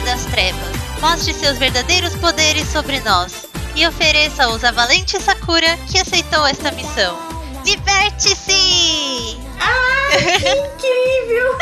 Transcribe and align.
poder 0.00 0.04
das 0.04 0.24
trevas. 0.26 1.00
Mostre 1.00 1.34
seus 1.34 1.58
verdadeiros 1.58 2.14
poderes 2.16 2.66
sobre 2.68 3.00
nós 3.00 3.46
e 3.74 3.86
ofereça-os 3.86 4.64
à 4.64 4.70
valente 4.70 5.20
Sakura 5.20 5.76
que 5.90 5.98
aceitou 5.98 6.46
esta 6.46 6.70
missão. 6.72 7.18
Liberte-se! 7.64 9.38
Ah, 9.60 10.10
incrível! 10.36 11.58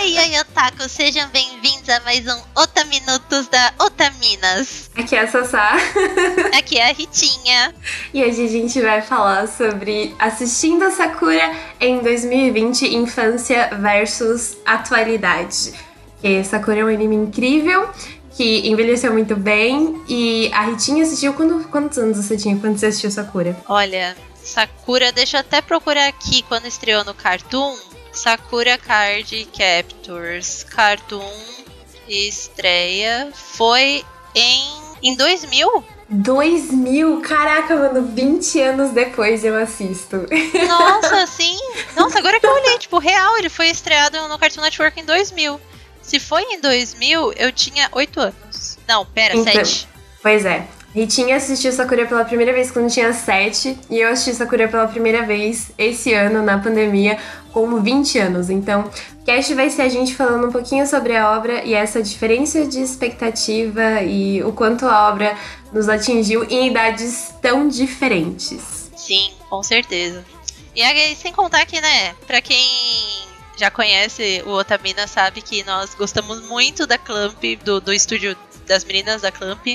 oi, 0.00 0.18
oi, 0.18 0.40
otaku, 0.40 0.88
sejam 0.88 1.28
bem-vindos 1.30 1.88
a 1.88 2.00
mais 2.00 2.26
um 2.26 2.40
Otaminutos 2.54 3.48
da 3.48 3.72
Otaminas. 3.80 4.90
Aqui 4.96 5.16
é 5.16 5.20
a 5.20 5.28
Sassá. 5.28 5.76
Aqui 6.56 6.78
é 6.78 6.90
a 6.90 6.92
Ritinha. 6.92 7.74
E 8.14 8.24
hoje 8.24 8.44
a 8.44 8.48
gente 8.48 8.80
vai 8.80 9.02
falar 9.02 9.48
sobre 9.48 10.14
assistindo 10.18 10.84
a 10.84 10.90
Sakura 10.90 11.52
em 11.80 12.00
2020, 12.00 12.94
infância 12.94 13.70
versus 13.80 14.56
atualidade. 14.64 15.85
Sakura 16.44 16.80
é 16.80 16.84
um 16.84 16.88
anime 16.88 17.16
incrível 17.16 17.88
que 18.36 18.68
envelheceu 18.68 19.12
muito 19.12 19.34
bem. 19.34 20.02
E 20.08 20.50
a 20.52 20.66
Ritinha 20.66 21.02
assistiu 21.02 21.32
quando, 21.32 21.68
quantos 21.68 21.98
anos 21.98 22.16
você 22.18 22.36
tinha 22.36 22.56
quando 22.58 22.78
você 22.78 22.86
assistiu 22.86 23.10
Sakura? 23.10 23.56
Olha, 23.68 24.16
Sakura, 24.34 25.10
deixa 25.10 25.38
eu 25.38 25.40
até 25.40 25.60
procurar 25.60 26.06
aqui 26.06 26.42
quando 26.42 26.66
estreou 26.66 27.04
no 27.04 27.14
Cartoon. 27.14 27.74
Sakura 28.12 28.78
Card 28.78 29.48
Captors. 29.56 30.64
Cartoon 30.64 31.32
estreia 32.08 33.30
foi 33.32 34.04
em, 34.34 34.62
em 35.02 35.16
2000? 35.16 35.84
2000? 36.08 37.20
Caraca, 37.20 37.74
mano, 37.74 38.06
20 38.06 38.60
anos 38.60 38.90
depois 38.92 39.44
eu 39.44 39.56
assisto. 39.56 40.24
Nossa, 40.68 41.26
sim. 41.26 41.58
Nossa, 41.96 42.18
agora 42.18 42.38
que 42.38 42.46
eu 42.46 42.52
olhei, 42.52 42.78
tipo, 42.78 42.98
real, 42.98 43.36
ele 43.38 43.48
foi 43.48 43.68
estreado 43.68 44.16
no 44.28 44.38
Cartoon 44.38 44.62
Network 44.62 45.00
em 45.00 45.04
2000. 45.04 45.60
Se 46.06 46.20
foi 46.20 46.42
em 46.42 46.60
2000, 46.60 47.32
eu 47.32 47.50
tinha 47.50 47.88
8 47.90 48.20
anos. 48.20 48.78
Não, 48.86 49.04
pera, 49.04 49.34
então, 49.34 49.52
7. 49.52 49.88
Pois 50.22 50.44
é. 50.44 50.64
Ritinha 50.94 51.36
assistiu 51.36 51.72
Sakura 51.72 52.06
pela 52.06 52.24
primeira 52.24 52.52
vez 52.52 52.70
quando 52.70 52.90
tinha 52.90 53.12
7 53.12 53.76
e 53.90 53.98
eu 53.98 54.08
assisti 54.08 54.32
Sakura 54.34 54.68
pela 54.68 54.86
primeira 54.86 55.26
vez 55.26 55.72
esse 55.76 56.14
ano, 56.14 56.42
na 56.42 56.58
pandemia, 56.58 57.18
com 57.52 57.82
20 57.82 58.18
anos. 58.20 58.50
Então, 58.50 58.88
o 59.20 59.24
cast 59.24 59.52
vai 59.54 59.68
ser 59.68 59.82
a 59.82 59.88
gente 59.88 60.14
falando 60.14 60.46
um 60.46 60.52
pouquinho 60.52 60.86
sobre 60.86 61.16
a 61.16 61.36
obra 61.36 61.64
e 61.64 61.74
essa 61.74 62.00
diferença 62.00 62.64
de 62.64 62.80
expectativa 62.80 64.00
e 64.02 64.42
o 64.44 64.52
quanto 64.52 64.86
a 64.86 65.08
obra 65.08 65.36
nos 65.72 65.88
atingiu 65.88 66.44
em 66.48 66.68
idades 66.68 67.34
tão 67.42 67.68
diferentes. 67.68 68.92
Sim, 68.96 69.32
com 69.50 69.62
certeza. 69.62 70.24
E 70.74 70.82
aí, 70.82 71.16
sem 71.16 71.32
contar 71.32 71.66
que, 71.66 71.80
né, 71.80 72.14
pra 72.26 72.40
quem 72.40 73.25
já 73.56 73.70
conhece 73.70 74.42
o 74.46 74.50
Otamina 74.50 75.06
sabe 75.06 75.40
que 75.40 75.64
nós 75.64 75.94
gostamos 75.94 76.42
muito 76.42 76.86
da 76.86 76.98
Clamp, 76.98 77.42
do, 77.64 77.80
do 77.80 77.92
estúdio 77.92 78.36
das 78.66 78.84
meninas 78.84 79.22
da 79.22 79.32
Clamp. 79.32 79.66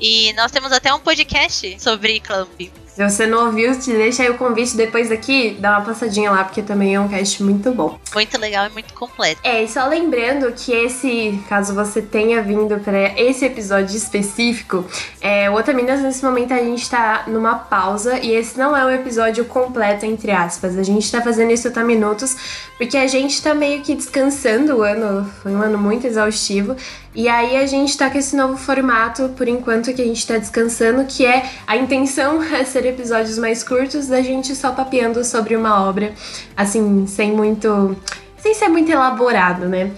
E 0.00 0.32
nós 0.34 0.52
temos 0.52 0.70
até 0.70 0.92
um 0.94 1.00
podcast 1.00 1.80
sobre 1.80 2.20
Clamp. 2.20 2.70
Se 2.98 3.08
você 3.08 3.28
não 3.28 3.46
ouviu, 3.46 3.78
te 3.78 3.92
deixa 3.92 4.24
aí 4.24 4.30
o 4.30 4.36
convite 4.36 4.76
depois 4.76 5.08
daqui, 5.08 5.56
dá 5.60 5.78
uma 5.78 5.82
passadinha 5.82 6.32
lá, 6.32 6.42
porque 6.42 6.60
também 6.60 6.96
é 6.96 7.00
um 7.00 7.06
cast 7.06 7.44
muito 7.44 7.70
bom. 7.70 7.96
Muito 8.12 8.40
legal 8.40 8.66
e 8.66 8.70
muito 8.70 8.92
completo. 8.92 9.40
É, 9.44 9.62
e 9.62 9.68
só 9.68 9.86
lembrando 9.86 10.52
que 10.52 10.72
esse, 10.72 11.40
caso 11.48 11.76
você 11.76 12.02
tenha 12.02 12.42
vindo 12.42 12.76
para 12.80 13.16
esse 13.16 13.44
episódio 13.44 13.96
específico, 13.96 14.84
é, 15.20 15.48
o 15.48 15.54
Otaminas, 15.54 16.00
nesse 16.00 16.24
momento 16.24 16.52
a 16.52 16.58
gente 16.58 16.90
tá 16.90 17.22
numa 17.28 17.54
pausa 17.54 18.18
e 18.18 18.32
esse 18.32 18.58
não 18.58 18.76
é 18.76 18.84
um 18.84 18.90
episódio 18.90 19.44
completo, 19.44 20.04
entre 20.04 20.32
aspas. 20.32 20.76
A 20.76 20.82
gente 20.82 21.08
tá 21.08 21.22
fazendo 21.22 21.52
esse 21.52 21.68
Otaminutos 21.68 22.36
porque 22.78 22.96
a 22.96 23.08
gente 23.08 23.42
tá 23.42 23.52
meio 23.54 23.82
que 23.82 23.94
descansando 23.94 24.76
o 24.76 24.82
ano, 24.82 25.28
foi 25.42 25.52
um 25.52 25.60
ano 25.60 25.76
muito 25.76 26.06
exaustivo. 26.06 26.76
E 27.12 27.28
aí 27.28 27.56
a 27.56 27.66
gente 27.66 27.98
tá 27.98 28.08
com 28.08 28.16
esse 28.16 28.36
novo 28.36 28.56
formato, 28.56 29.30
por 29.36 29.48
enquanto 29.48 29.92
que 29.92 30.00
a 30.00 30.04
gente 30.04 30.24
tá 30.24 30.38
descansando, 30.38 31.04
que 31.04 31.26
é 31.26 31.44
a 31.66 31.76
intenção 31.76 32.40
é 32.54 32.64
ser 32.64 32.86
episódios 32.86 33.36
mais 33.36 33.64
curtos 33.64 34.06
da 34.06 34.22
gente 34.22 34.54
só 34.54 34.70
papeando 34.70 35.24
sobre 35.24 35.56
uma 35.56 35.88
obra, 35.88 36.14
assim, 36.56 37.04
sem 37.08 37.32
muito. 37.32 37.96
sem 38.38 38.54
ser 38.54 38.68
muito 38.68 38.90
elaborado, 38.90 39.68
né? 39.68 39.90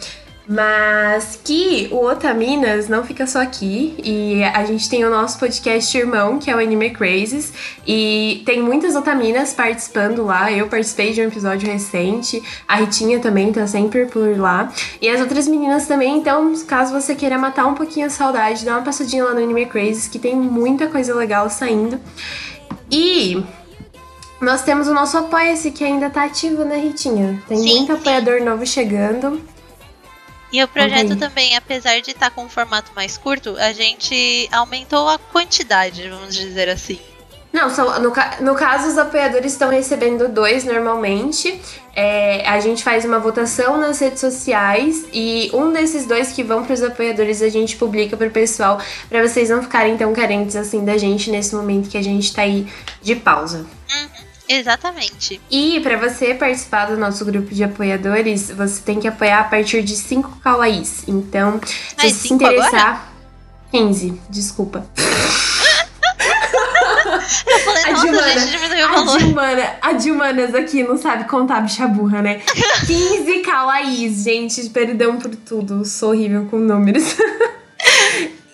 Mas 0.53 1.39
que 1.45 1.89
o 1.93 2.05
Otaminas 2.05 2.89
não 2.89 3.05
fica 3.05 3.25
só 3.25 3.41
aqui 3.41 3.95
e 4.03 4.43
a 4.43 4.65
gente 4.65 4.91
tem 4.91 5.05
o 5.05 5.09
nosso 5.09 5.39
podcast 5.39 5.97
irmão, 5.97 6.41
que 6.41 6.51
é 6.51 6.57
o 6.57 6.59
Anime 6.59 6.91
Crazes, 6.91 7.53
e 7.87 8.43
tem 8.45 8.61
muitas 8.61 8.97
Otaminas 8.97 9.53
participando 9.53 10.25
lá. 10.25 10.51
Eu 10.51 10.67
participei 10.67 11.13
de 11.13 11.21
um 11.21 11.29
episódio 11.29 11.71
recente, 11.71 12.43
a 12.67 12.75
Ritinha 12.75 13.21
também 13.21 13.53
tá 13.53 13.65
sempre 13.69 14.07
por 14.07 14.37
lá, 14.37 14.73
e 15.01 15.09
as 15.09 15.21
outras 15.21 15.47
meninas 15.47 15.87
também. 15.87 16.17
Então, 16.17 16.53
caso 16.67 16.93
você 16.93 17.15
queira 17.15 17.39
matar 17.39 17.67
um 17.67 17.75
pouquinho 17.75 18.09
a 18.09 18.11
saudade, 18.11 18.65
dá 18.65 18.73
uma 18.73 18.83
passadinha 18.83 19.27
lá 19.27 19.33
no 19.33 19.45
Anime 19.45 19.67
Crazes, 19.67 20.09
que 20.09 20.19
tem 20.19 20.35
muita 20.35 20.89
coisa 20.89 21.15
legal 21.15 21.49
saindo. 21.49 22.01
E 22.91 23.41
nós 24.41 24.63
temos 24.63 24.89
o 24.89 24.95
nosso 24.95 25.17
Apoia-se, 25.17 25.71
que 25.71 25.85
ainda 25.85 26.11
tá 26.11 26.25
ativo, 26.25 26.65
né, 26.65 26.77
Ritinha? 26.77 27.41
Tem 27.47 27.57
sim, 27.57 27.77
muito 27.77 27.93
apoiador 27.93 28.41
sim. 28.41 28.45
novo 28.45 28.67
chegando. 28.67 29.41
E 30.53 30.63
o 30.63 30.69
projeto 30.69 31.17
também, 31.17 31.57
apesar 31.57 32.01
de 32.01 32.11
estar 32.11 32.29
tá 32.29 32.31
com 32.31 32.45
um 32.45 32.49
formato 32.49 32.91
mais 32.95 33.17
curto, 33.17 33.57
a 33.57 33.73
gente 33.73 34.49
aumentou 34.51 35.09
a 35.09 35.19
quantidade, 35.19 36.09
vamos 36.09 36.35
dizer 36.35 36.69
assim. 36.69 36.99
Não, 37.53 37.69
são, 37.69 38.01
no, 38.01 38.13
no 38.41 38.55
caso, 38.55 38.89
os 38.89 38.97
apoiadores 38.97 39.53
estão 39.53 39.71
recebendo 39.71 40.29
dois 40.29 40.65
normalmente. 40.65 41.61
É, 41.95 42.49
a 42.49 42.61
gente 42.61 42.85
faz 42.85 43.05
uma 43.05 43.19
votação 43.19 43.77
nas 43.77 43.99
redes 43.99 44.21
sociais 44.21 45.05
e 45.13 45.51
um 45.53 45.73
desses 45.73 46.07
dois 46.07 46.31
que 46.31 46.45
vão 46.45 46.65
para 46.65 46.75
os 46.75 46.83
apoiadores 46.83 47.43
a 47.43 47.49
gente 47.49 47.77
publica 47.77 48.17
para 48.17 48.29
o 48.29 48.31
pessoal, 48.31 48.81
para 49.09 49.27
vocês 49.27 49.51
não 49.51 49.63
ficarem 49.63 49.97
tão 49.97 50.13
carentes 50.13 50.55
assim 50.55 50.85
da 50.85 50.97
gente 50.97 51.29
nesse 51.31 51.55
momento 51.55 51.91
que 51.91 51.99
a 51.99 52.03
gente 52.03 52.27
está 52.27 52.43
aí 52.43 52.69
de 53.03 53.17
pausa. 53.17 53.67
Uhum. 53.93 54.30
Exatamente. 54.53 55.41
E 55.49 55.79
para 55.79 55.97
você 55.97 56.35
participar 56.35 56.87
do 56.87 56.97
nosso 56.97 57.25
grupo 57.25 57.55
de 57.55 57.63
apoiadores, 57.63 58.51
você 58.51 58.83
tem 58.83 58.99
que 58.99 59.07
apoiar 59.07 59.39
a 59.39 59.45
partir 59.45 59.81
de 59.81 59.95
5 59.95 60.41
kawaiis. 60.43 61.05
Então, 61.07 61.61
se 61.63 61.95
Ai, 61.97 62.09
você 62.11 62.15
se 62.15 62.35
interessar. 62.35 62.75
Agora? 62.75 63.11
15, 63.71 64.21
desculpa. 64.29 64.85
Eu 67.47 67.59
falei, 67.61 67.85
a 67.85 67.93
Dilmana, 67.93 68.41
gente 68.41 68.51
diminuiu 68.51 68.87
o 68.87 68.93
valor. 68.93 70.53
A 70.53 70.59
aqui 70.59 70.83
não 70.83 70.99
sabe 70.99 71.25
contar 71.29 71.61
bicha 71.61 71.87
burra, 71.87 72.21
né? 72.21 72.41
15 72.87 73.39
kawaiis, 73.41 74.25
gente. 74.25 74.69
Perdão 74.71 75.17
por 75.19 75.35
tudo. 75.37 75.85
Sou 75.85 76.11
horrível 76.11 76.47
com 76.47 76.59
números. 76.59 77.15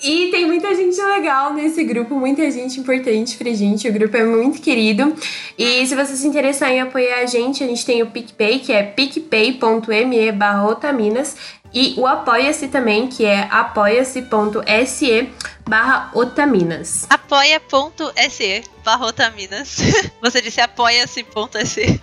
E 0.03 0.31
tem 0.31 0.47
muita 0.47 0.75
gente 0.75 1.01
legal 1.01 1.55
nesse 1.55 1.83
grupo, 1.83 2.15
muita 2.15 2.51
gente 2.51 2.81
importante 2.81 3.37
pra 3.37 3.53
gente. 3.53 3.89
O 3.89 3.93
grupo 3.93 4.17
é 4.17 4.25
muito 4.25 4.61
querido. 4.61 5.15
E 5.59 5.87
se 5.87 5.95
você 5.95 6.17
se 6.17 6.27
interessar 6.27 6.71
em 6.71 6.81
apoiar 6.81 7.21
a 7.21 7.27
gente, 7.27 7.65
a 7.65 7.67
gente 7.67 7.85
tem 7.85 8.03
o 8.03 8.11
PicPay, 8.11 8.59
que 8.59 8.73
é 8.73 8.83
picpay.me 8.83 10.33
otaminas. 10.69 11.37
E 11.73 11.95
o 11.99 12.07
Apoia-se 12.07 12.69
também, 12.69 13.07
que 13.07 13.25
é 13.25 13.49
apoia-se.se 13.51 15.29
barra 15.69 16.11
otaminas. 16.15 17.07
Apoia.se 17.11 18.65
barra 18.85 19.07
otaminas. 19.07 19.79
Você 20.23 20.41
disse 20.41 20.61
apoia-se.se. 20.61 22.01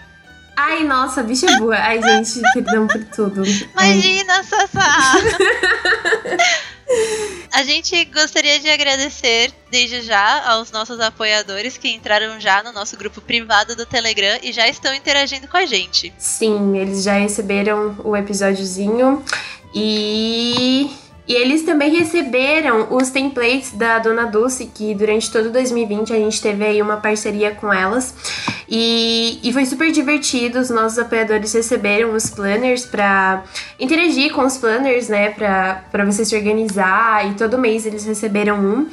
Ai, 0.56 0.84
nossa, 0.84 1.24
bicha 1.24 1.48
boa. 1.58 1.75
Ai, 1.75 2.02
gente, 2.02 2.42
perdão 2.54 2.88
por 2.88 3.04
tudo. 3.06 3.44
Imagina, 3.74 4.44
Sassá! 4.44 5.14
A 7.51 7.63
gente 7.63 8.04
gostaria 8.06 8.60
de 8.60 8.69
agradecer 8.69 9.54
desde 9.69 10.01
já 10.01 10.50
aos 10.50 10.72
nossos 10.72 11.00
apoiadores 11.00 11.78
que 11.78 11.88
entraram 11.88 12.40
já 12.40 12.63
no 12.63 12.72
nosso 12.72 12.98
grupo 12.98 13.22
privado 13.22 13.75
do 13.75 13.86
Telegram 13.86 14.40
e 14.42 14.51
já 14.51 14.68
estão 14.68 14.94
interagindo 14.94 15.48
com 15.48 15.57
a 15.57 15.66
gente. 15.66 16.12
Sim, 16.18 16.78
eles 16.78 17.04
já 17.04 17.13
receberam 17.13 17.95
o 18.04 18.18
episódiozinho 18.18 19.24
e 19.74 20.90
e 21.25 21.34
eles 21.34 21.64
também 21.64 21.96
receberam 21.96 22.94
os 22.94 23.10
templates 23.10 23.72
da 23.72 23.98
Dona 24.00 24.25
Dulce, 24.25 24.70
que 24.74 24.94
durante 24.94 25.31
todo 25.31 25.50
2020 25.50 26.12
a 26.12 26.18
gente 26.18 26.42
teve 26.42 26.66
aí 26.66 26.81
uma 26.81 26.98
parceria 26.98 27.52
com 27.52 27.72
elas. 27.72 28.14
E, 28.68 29.40
e 29.42 29.54
foi 29.54 29.66
super 29.66 29.90
divertido. 29.92 30.60
Os 30.60 30.70
nossos 30.70 31.00
apoiadores 31.00 31.54
receberam 31.54 32.14
os 32.14 32.30
planners 32.30 32.86
para 32.86 33.44
interagir 33.80 34.34
com 34.34 34.46
os 34.46 34.58
planners, 34.58 35.08
né? 35.08 35.30
Para 35.30 36.04
você 36.06 36.25
se 36.25 36.36
organizar. 36.36 37.30
E 37.30 37.36
todo 37.36 37.58
mês 37.58 37.86
eles 37.86 38.06
receberam 38.06 38.60
um. 38.60 38.88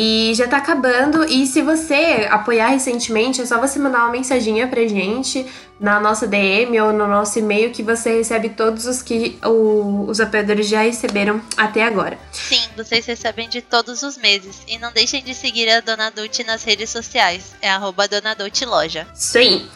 E 0.00 0.32
já 0.36 0.46
tá 0.46 0.58
acabando. 0.58 1.24
E 1.24 1.44
se 1.44 1.60
você 1.60 2.28
apoiar 2.30 2.68
recentemente, 2.68 3.40
é 3.42 3.46
só 3.46 3.58
você 3.58 3.80
mandar 3.80 4.04
uma 4.04 4.12
mensaginha 4.12 4.68
pra 4.68 4.86
gente 4.86 5.44
na 5.80 5.98
nossa 5.98 6.24
DM 6.24 6.80
ou 6.80 6.92
no 6.92 7.08
nosso 7.08 7.36
e-mail 7.40 7.72
que 7.72 7.82
você 7.82 8.18
recebe 8.18 8.50
todos 8.50 8.86
os 8.86 9.02
que 9.02 9.36
o, 9.44 10.06
os 10.08 10.20
apoiadores 10.20 10.68
já 10.68 10.82
receberam 10.82 11.40
até 11.56 11.82
agora. 11.82 12.16
Sim, 12.30 12.60
vocês 12.76 13.06
recebem 13.06 13.48
de 13.48 13.60
todos 13.60 14.04
os 14.04 14.16
meses. 14.16 14.62
E 14.68 14.78
não 14.78 14.92
deixem 14.92 15.20
de 15.20 15.34
seguir 15.34 15.68
a 15.68 15.80
Dona 15.80 16.10
Dulce 16.10 16.44
nas 16.44 16.62
redes 16.62 16.90
sociais. 16.90 17.56
É 17.60 17.68
arroba 17.68 18.06
Dona 18.06 18.34
Dulce 18.34 18.64
Loja. 18.64 19.04
Sim. 19.14 19.68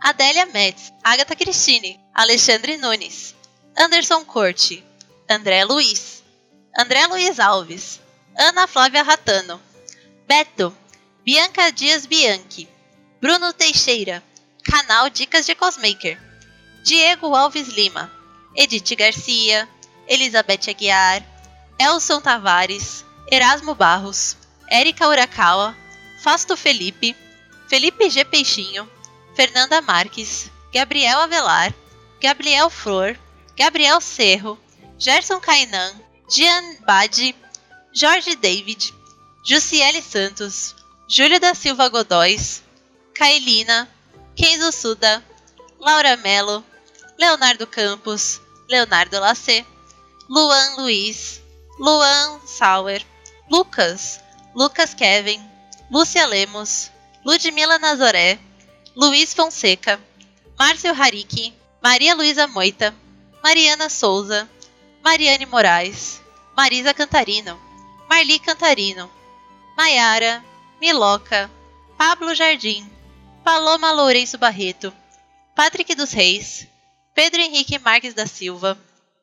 Adélia 0.03 0.45
Metz, 0.53 0.93
Agatha 1.03 1.35
Cristine, 1.35 1.99
Alexandre 2.13 2.77
Nunes, 2.77 3.35
Anderson 3.75 4.23
Corte, 4.27 4.85
André 5.31 5.65
Luiz, 5.65 6.23
André 6.79 7.07
Luiz 7.07 7.41
Alves, 7.41 8.03
Ana 8.39 8.67
Flávia 8.67 9.03
Ratano, 9.03 9.59
Beto, 10.29 10.77
Bianca 11.25 11.73
Dias 11.73 12.05
Bianchi, 12.05 12.69
Bruno 13.27 13.53
Teixeira, 13.53 14.23
canal 14.63 15.11
Dicas 15.11 15.47
de 15.47 15.55
Cosmaker, 15.57 16.17
Diego 16.85 17.35
Alves 17.35 17.67
Lima, 17.67 18.09
Edith 18.55 18.95
Garcia, 18.97 19.69
Elizabeth 20.07 20.69
Aguiar, 20.71 21.25
Elson 21.77 22.21
Tavares, 22.21 23.05
Erasmo 23.29 23.75
Barros, 23.75 24.37
Érica 24.71 25.09
Urakawa, 25.09 25.77
Fasto 26.23 26.57
Felipe, 26.57 27.17
Felipe 27.69 28.09
G. 28.09 28.25
Peixinho, 28.25 28.89
Fernanda 29.35 29.83
Marques, 29.83 30.49
Gabriel 30.73 31.19
Avelar, 31.19 31.75
Gabriel 32.23 32.71
Flor, 32.71 33.19
Gabriel 33.57 34.01
Cerro, 34.01 34.57
Gerson 34.97 35.41
Kainan, 35.41 36.01
Jean 36.31 36.77
Badi, 36.87 37.35
Jorge 37.93 38.37
David, 38.37 38.93
Jussiele 39.43 40.01
Santos, 40.01 40.77
Júlio 41.09 41.41
da 41.41 41.57
Silva 41.57 41.89
Godóis, 41.89 42.65
Kailina, 43.19 43.89
Kenzo 44.37 44.71
Suda, 44.71 45.25
Laura 45.81 46.17
Mello, 46.19 46.63
Leonardo 47.19 47.67
Campos, 47.67 48.41
Leonardo 48.69 49.19
Lacê, 49.21 49.65
Luan 50.29 50.77
Luiz, 50.77 51.41
Luan 51.79 52.41
Sauer, 52.47 53.03
Lucas, 53.51 54.21
Lucas 54.55 54.93
Kevin, 54.93 55.41
Lúcia 55.91 56.27
Lemos, 56.27 56.91
Ludmila 57.25 57.79
Nazoré, 57.79 58.39
Luiz 58.95 59.33
Fonseca, 59.33 59.99
Márcio 60.59 60.93
Hariki, 60.93 61.55
Maria 61.83 62.15
Luísa 62.15 62.47
Moita, 62.47 62.95
Mariana 63.43 63.89
Souza, 63.89 64.49
Mariane 65.03 65.47
Moraes, 65.47 66.21
Marisa 66.57 66.93
Cantarino, 66.93 67.59
Marli 68.09 68.39
Cantarino, 68.39 69.09
Maiara, 69.77 70.45
Miloca, 70.81 71.51
Pablo 71.97 72.35
Jardim, 72.35 72.96
Paloma 73.47 73.93
Lourenço 73.93 74.37
Barreto, 74.37 74.93
Patrick 75.55 75.95
dos 75.95 76.11
Reis, 76.11 76.67
Pedro 77.15 77.41
Henrique 77.41 77.79
Marques 77.79 78.13
da 78.13 78.27
Silva, 78.27 78.77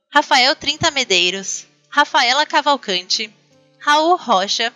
Rafael 0.09 0.55
Trinta 0.55 0.89
Medeiros, 0.89 1.67
Rafaela 1.89 2.45
Cavalcante, 2.45 3.29
Raul 3.79 4.15
Rocha, 4.15 4.73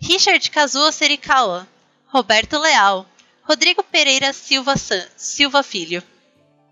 Richard 0.00 0.50
Kazuo 0.50 0.90
Serikawa, 0.90 1.68
Roberto 2.06 2.58
Leal, 2.58 3.06
Rodrigo 3.42 3.82
Pereira 3.82 4.32
Silva, 4.32 4.78
San, 4.78 5.06
Silva 5.14 5.62
Filho, 5.62 6.02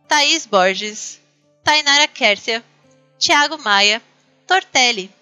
Thaís 0.08 0.46
Borges, 0.46 1.20
Tainara 1.62 2.08
Kércia, 2.08 2.64
Tiago 3.18 3.58
Maia, 3.58 4.00
Tortelli, 4.46 5.12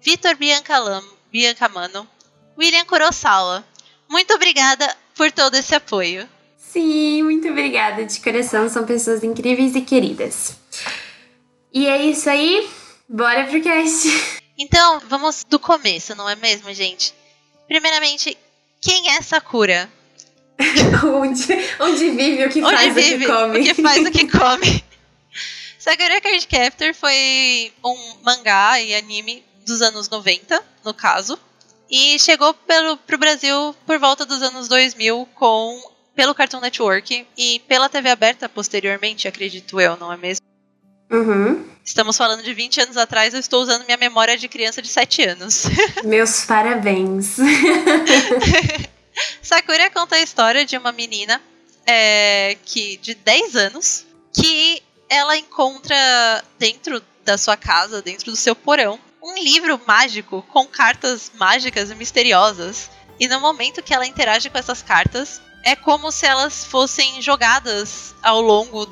Vitor 0.00 0.34
Biancamano, 0.34 2.08
William 2.56 2.86
Kurosawa. 2.86 3.62
Muito 4.08 4.32
obrigada 4.32 4.96
por 5.14 5.30
todo 5.30 5.54
esse 5.54 5.74
apoio. 5.74 6.26
Sim, 6.58 7.22
muito 7.22 7.48
obrigada 7.48 8.04
de 8.04 8.20
coração, 8.20 8.68
são 8.68 8.84
pessoas 8.84 9.22
incríveis 9.22 9.74
e 9.76 9.80
queridas. 9.80 10.56
E 11.72 11.86
é 11.86 12.02
isso 12.02 12.28
aí, 12.28 12.68
bora 13.08 13.44
pro 13.44 13.62
cast. 13.62 14.08
Então, 14.58 15.00
vamos 15.06 15.44
do 15.44 15.58
começo, 15.58 16.16
não 16.16 16.28
é 16.28 16.34
mesmo, 16.34 16.74
gente? 16.74 17.14
Primeiramente, 17.68 18.36
quem 18.80 19.10
é 19.10 19.22
Sakura? 19.22 19.88
onde, 21.04 21.46
onde 21.78 22.10
vive 22.10 22.46
o 22.46 22.50
que 22.50 22.62
onde 22.62 22.76
faz 22.76 22.94
vive, 22.94 23.14
o 23.14 23.18
que 23.18 23.26
come. 23.26 23.60
O 23.60 23.62
que 23.62 23.82
faz 23.82 24.06
o 24.06 24.10
que 24.10 24.26
come. 24.38 24.84
Sakura 25.78 26.20
Card 26.20 26.46
Captor 26.48 26.92
foi 26.92 27.72
um 27.84 28.14
mangá 28.24 28.80
e 28.80 28.94
anime 28.96 29.44
dos 29.64 29.80
anos 29.80 30.08
90, 30.08 30.62
no 30.84 30.92
caso. 30.92 31.38
E 31.88 32.18
chegou 32.18 32.52
pelo, 32.52 32.96
pro 32.96 33.16
Brasil 33.16 33.74
por 33.86 33.98
volta 33.98 34.26
dos 34.26 34.42
anos 34.42 34.68
2000 34.68 35.28
com 35.34 35.80
pelo 36.18 36.34
Cartoon 36.34 36.58
Network 36.58 37.28
e 37.36 37.60
pela 37.68 37.88
TV 37.88 38.10
aberta 38.10 38.48
posteriormente, 38.48 39.28
acredito 39.28 39.80
eu, 39.80 39.96
não 39.96 40.12
é 40.12 40.16
mesmo? 40.16 40.44
Uhum. 41.08 41.64
Estamos 41.84 42.16
falando 42.16 42.42
de 42.42 42.52
20 42.52 42.80
anos 42.80 42.96
atrás, 42.96 43.34
eu 43.34 43.38
estou 43.38 43.62
usando 43.62 43.84
minha 43.84 43.96
memória 43.96 44.36
de 44.36 44.48
criança 44.48 44.82
de 44.82 44.88
7 44.88 45.22
anos. 45.22 45.66
Meus 46.02 46.44
parabéns. 46.44 47.36
Sakura 49.40 49.88
conta 49.90 50.16
a 50.16 50.20
história 50.20 50.66
de 50.66 50.76
uma 50.76 50.90
menina 50.90 51.40
é, 51.86 52.56
que 52.64 52.96
de 52.96 53.14
10 53.14 53.54
anos 53.54 54.04
que 54.32 54.82
ela 55.08 55.36
encontra 55.36 56.44
dentro 56.58 57.00
da 57.24 57.38
sua 57.38 57.56
casa, 57.56 58.02
dentro 58.02 58.32
do 58.32 58.36
seu 58.36 58.56
porão, 58.56 58.98
um 59.22 59.34
livro 59.34 59.80
mágico 59.86 60.44
com 60.48 60.66
cartas 60.66 61.30
mágicas 61.36 61.92
e 61.92 61.94
misteriosas. 61.94 62.90
E 63.20 63.28
no 63.28 63.38
momento 63.38 63.84
que 63.84 63.94
ela 63.94 64.06
interage 64.06 64.50
com 64.50 64.58
essas 64.58 64.82
cartas, 64.82 65.40
é 65.64 65.76
como 65.76 66.10
se 66.10 66.26
elas 66.26 66.64
fossem 66.64 67.20
jogadas 67.20 68.14
ao 68.22 68.40
longo 68.40 68.86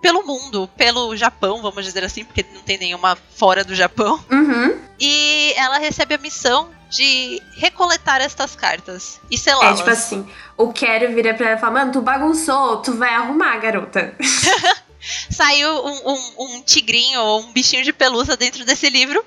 pelo 0.00 0.24
mundo, 0.24 0.68
pelo 0.76 1.14
Japão, 1.16 1.60
vamos 1.60 1.84
dizer 1.84 2.02
assim, 2.04 2.24
porque 2.24 2.44
não 2.54 2.62
tem 2.62 2.78
nenhuma 2.78 3.16
fora 3.36 3.62
do 3.62 3.74
Japão. 3.74 4.22
Uhum. 4.30 4.80
E 4.98 5.52
ela 5.56 5.78
recebe 5.78 6.14
a 6.14 6.18
missão 6.18 6.70
de 6.88 7.40
recoletar 7.56 8.20
estas 8.20 8.56
cartas 8.56 9.20
e 9.30 9.38
selá-las. 9.38 9.74
É 9.74 9.76
tipo 9.76 9.90
assim, 9.90 10.28
o 10.56 10.72
Quero 10.72 11.14
vira 11.14 11.34
pra 11.34 11.50
ela 11.50 11.56
e 11.56 11.60
fala, 11.60 11.72
mano, 11.72 11.92
tu 11.92 12.00
bagunçou, 12.00 12.78
tu 12.78 12.94
vai 12.94 13.14
arrumar, 13.14 13.58
garota. 13.58 14.14
Saiu 15.30 15.70
um, 15.86 16.12
um, 16.12 16.34
um 16.38 16.62
tigrinho 16.62 17.20
ou 17.20 17.40
um 17.42 17.52
bichinho 17.52 17.84
de 17.84 17.92
pelúcia 17.92 18.36
dentro 18.36 18.64
desse 18.64 18.90
livro, 18.90 19.24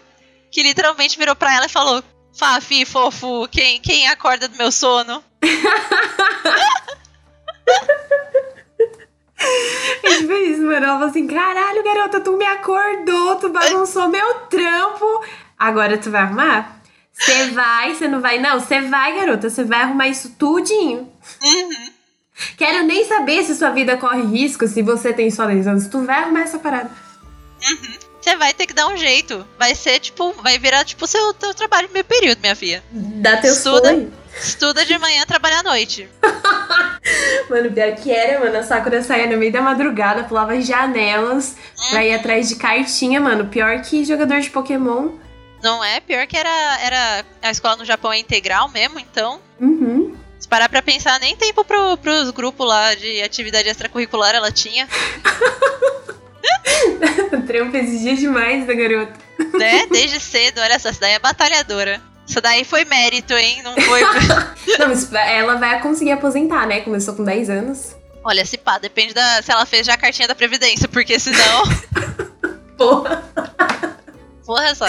que 0.52 0.62
literalmente 0.62 1.18
virou 1.18 1.36
pra 1.36 1.56
ela 1.56 1.66
e 1.66 1.70
falou, 1.70 2.04
Fafi, 2.34 2.84
fofo, 2.84 3.48
quem, 3.48 3.80
quem 3.80 4.08
acorda 4.08 4.48
do 4.48 4.58
meu 4.58 4.72
sono? 4.72 5.24
É 10.04 10.18
tipo 10.18 10.34
isso, 10.34 10.62
mano. 10.62 10.86
Ela 10.86 10.94
falou 10.94 11.10
assim: 11.10 11.28
caralho, 11.28 11.84
garota, 11.84 12.20
tu 12.20 12.38
me 12.38 12.46
acordou, 12.46 13.36
tu 13.38 13.50
bagunçou 13.50 14.10
meu 14.10 14.36
trampo. 14.50 15.24
Agora 15.58 15.98
tu 15.98 16.10
vai 16.10 16.22
arrumar? 16.22 16.82
Você 17.14 17.52
vai, 17.52 17.94
você 17.94 18.08
não 18.08 18.22
vai? 18.22 18.40
Não, 18.40 18.60
você 18.60 18.82
vai, 18.82 19.16
garota. 19.16 19.50
Você 19.50 19.64
vai 19.64 19.82
arrumar 19.82 20.08
isso 20.08 20.36
tudinho. 20.38 21.10
Uhum. 21.42 21.90
Quero 22.58 22.86
nem 22.86 23.06
saber 23.06 23.44
se 23.44 23.56
sua 23.56 23.70
vida 23.70 23.96
corre 23.96 24.24
risco, 24.24 24.68
se 24.68 24.82
você 24.82 25.14
tem 25.14 25.30
só 25.30 25.46
10 25.46 25.68
anos. 25.68 25.88
Tu 25.88 26.04
vai 26.04 26.24
arrumar 26.24 26.42
essa 26.42 26.58
parada. 26.58 26.90
Uhum. 27.62 27.98
Você 28.20 28.36
vai 28.36 28.54
ter 28.54 28.66
que 28.66 28.74
dar 28.74 28.88
um 28.88 28.98
jeito. 28.98 29.46
Vai 29.60 29.76
ser, 29.76 30.00
tipo, 30.00 30.34
vai 30.42 30.58
virar, 30.58 30.84
tipo, 30.84 31.06
seu 31.06 31.34
teu 31.34 31.54
trabalho 31.54 31.90
meio 31.94 32.06
período, 32.06 32.40
minha 32.40 32.56
filha. 32.56 32.84
Dá 32.92 33.38
teu 33.38 33.54
Estuda. 33.54 33.90
Sonho. 33.90 34.23
Estuda 34.36 34.86
de 34.86 34.98
manhã, 34.98 35.26
trabalha 35.26 35.60
à 35.60 35.64
noite. 35.64 36.10
mano, 37.50 37.72
pior 37.72 37.96
que 37.96 38.12
era, 38.12 38.40
mano. 38.40 38.58
A 38.58 38.64
Sakura 38.64 39.02
saía 39.02 39.28
no 39.28 39.38
meio 39.38 39.52
da 39.52 39.62
madrugada, 39.62 40.24
pulava 40.24 40.60
janelas 40.60 41.56
hum. 41.78 41.90
pra 41.92 42.04
ir 42.04 42.14
atrás 42.14 42.50
de 42.50 42.56
cartinha, 42.56 43.20
mano. 43.20 43.46
Pior 43.46 43.82
que 43.82 44.04
jogador 44.04 44.40
de 44.40 44.50
Pokémon. 44.50 45.12
Não 45.62 45.84
é? 45.84 46.00
Pior 46.02 46.28
que 46.28 46.36
era, 46.36 46.80
era. 46.82 47.26
A 47.42 47.52
escola 47.52 47.78
no 47.78 47.86
Japão 47.86 48.12
é 48.12 48.20
integral 48.20 48.70
mesmo, 48.70 49.00
então. 49.00 49.40
Uhum. 49.60 50.16
Se 50.38 50.48
parar 50.48 50.68
pra 50.68 50.82
pensar, 50.82 51.20
nem 51.22 51.38
tempo 51.38 51.64
pro, 51.64 51.96
pros 51.98 52.30
grupos 52.32 52.68
lá 52.68 52.94
de 52.96 53.22
atividade 53.22 53.70
extracurricular 53.70 54.36
ela 54.36 54.52
tinha. 54.52 54.90
o 57.32 57.42
trampo 57.48 57.78
exigia 57.78 58.16
demais 58.18 58.68
da 58.68 58.74
garota. 58.74 59.14
Né? 59.54 59.86
Desde 59.90 60.20
cedo, 60.20 60.60
olha 60.60 60.78
só, 60.80 60.90
essa 60.90 61.00
daí 61.00 61.14
é 61.14 61.20
batalhadora. 61.20 62.02
Isso 62.28 62.40
daí 62.42 62.64
foi 62.64 62.86
mérito, 62.86 63.34
hein? 63.34 63.62
Não 63.64 63.76
foi. 63.76 64.02
não, 64.80 65.20
ela 65.20 65.56
vai 65.56 65.82
conseguir 65.82 66.12
aposentar, 66.12 66.66
né? 66.68 66.82
Começou 66.82 67.14
com 67.16 67.24
10 67.24 67.50
anos. 67.50 67.96
Olha, 68.24 68.46
se 68.46 68.58
pá, 68.58 68.78
depende 68.78 69.14
da 69.14 69.42
se 69.42 69.52
ela 69.52 69.66
fez 69.66 69.86
já 69.86 69.94
a 69.96 69.98
cartinha 69.98 70.28
da 70.28 70.36
Previdência, 70.36 70.88
porque 70.88 71.20
senão. 71.20 71.64
Porra. 72.78 73.24
Porra 74.46 74.74
só. 74.76 74.86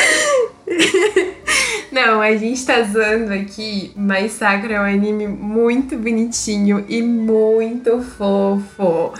Não, 1.92 2.20
a 2.20 2.36
gente 2.36 2.64
tá 2.64 2.82
zoando 2.82 3.32
aqui, 3.32 3.92
mas 3.96 4.32
Sakura 4.32 4.74
é 4.74 4.80
um 4.80 4.84
anime 4.84 5.26
muito 5.28 5.96
bonitinho 5.96 6.84
e 6.88 7.02
muito 7.02 8.00
fofo. 8.02 9.12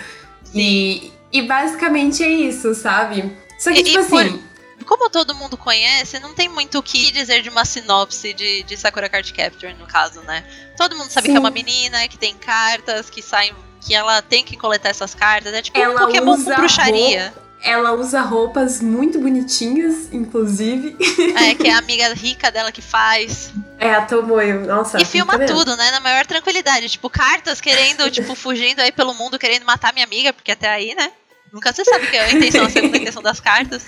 E, 0.53 1.13
e 1.33 1.43
basicamente 1.43 2.23
é 2.25 2.29
isso, 2.29 2.75
sabe? 2.75 3.33
Só 3.59 3.73
que, 3.73 3.81
E- 3.81 3.83
tipo 3.85 4.01
e 4.01 4.05
por- 4.09 4.21
assim. 4.27 4.44
Como 4.85 5.11
todo 5.11 5.35
mundo 5.35 5.57
conhece, 5.57 6.19
não 6.21 6.35
tem 6.35 6.49
muito 6.49 6.79
o 6.79 6.83
que 6.83 7.11
dizer 7.11 7.43
de 7.43 7.49
uma 7.49 7.65
sinopse 7.65 8.33
de, 8.33 8.63
de 8.63 8.77
Sakura 8.77 9.09
Card 9.09 9.33
Capture, 9.33 9.75
no 9.75 9.87
caso, 9.87 10.21
né? 10.23 10.45
Todo 10.77 10.97
mundo 10.97 11.11
sabe 11.11 11.27
Sim. 11.27 11.33
que 11.33 11.37
é 11.37 11.41
uma 11.41 11.51
menina, 11.51 12.07
que 12.09 12.19
tem 12.19 12.35
cartas, 12.35 13.09
que 13.09 13.23
saem. 13.23 13.55
que 13.81 13.95
ela 13.95 14.23
tem 14.23 14.45
que 14.45 14.57
coletar 14.57 14.91
essas 14.91 15.15
cartas. 15.15 15.53
É 15.53 15.63
tipo 15.63 15.79
um 15.79 15.83
Ela 15.83 16.01
Pokémon 16.01 16.33
usa 16.33 16.55
com 16.55 16.61
bruxaria. 16.61 17.35
Ela 17.65 17.93
usa 17.93 18.21
roupas 18.21 18.83
muito 18.83 19.19
bonitinhas, 19.19 20.13
inclusive. 20.13 20.97
É, 21.35 21.55
que 21.55 21.67
é 21.67 21.73
a 21.73 21.79
amiga 21.79 22.13
rica 22.13 22.51
dela 22.53 22.71
que 22.71 22.83
faz. 22.83 23.53
É 23.79 23.93
a 23.95 24.03
Tomoyo. 24.03 24.67
Nossa. 24.67 25.01
e 25.01 25.05
filma 25.05 25.33
tá 25.33 25.39
vendo? 25.39 25.55
tudo, 25.55 25.77
né? 25.77 25.91
Na 25.91 26.01
maior 26.01 26.27
tranquilidade. 26.27 26.89
Tipo, 26.89 27.09
cartas 27.09 27.61
querendo, 27.61 28.09
tipo, 28.13 28.35
fugindo 28.35 28.81
aí 28.81 28.93
pelo 28.93 29.15
mundo, 29.15 29.39
querendo 29.39 29.65
matar 29.65 29.93
minha 29.93 30.05
amiga, 30.05 30.33
porque 30.33 30.53
até 30.53 30.69
aí, 30.69 30.95
né? 30.95 31.11
Nunca 31.55 31.73
se 31.73 31.85
sabe 31.85 32.09
que 32.09 32.17
é 32.17 32.25
a 32.25 32.33
intenção, 32.33 32.65
a 32.65 32.69
segunda 32.69 32.97
intenção 32.97 33.23
das 33.23 33.39
cartas. 33.39 33.87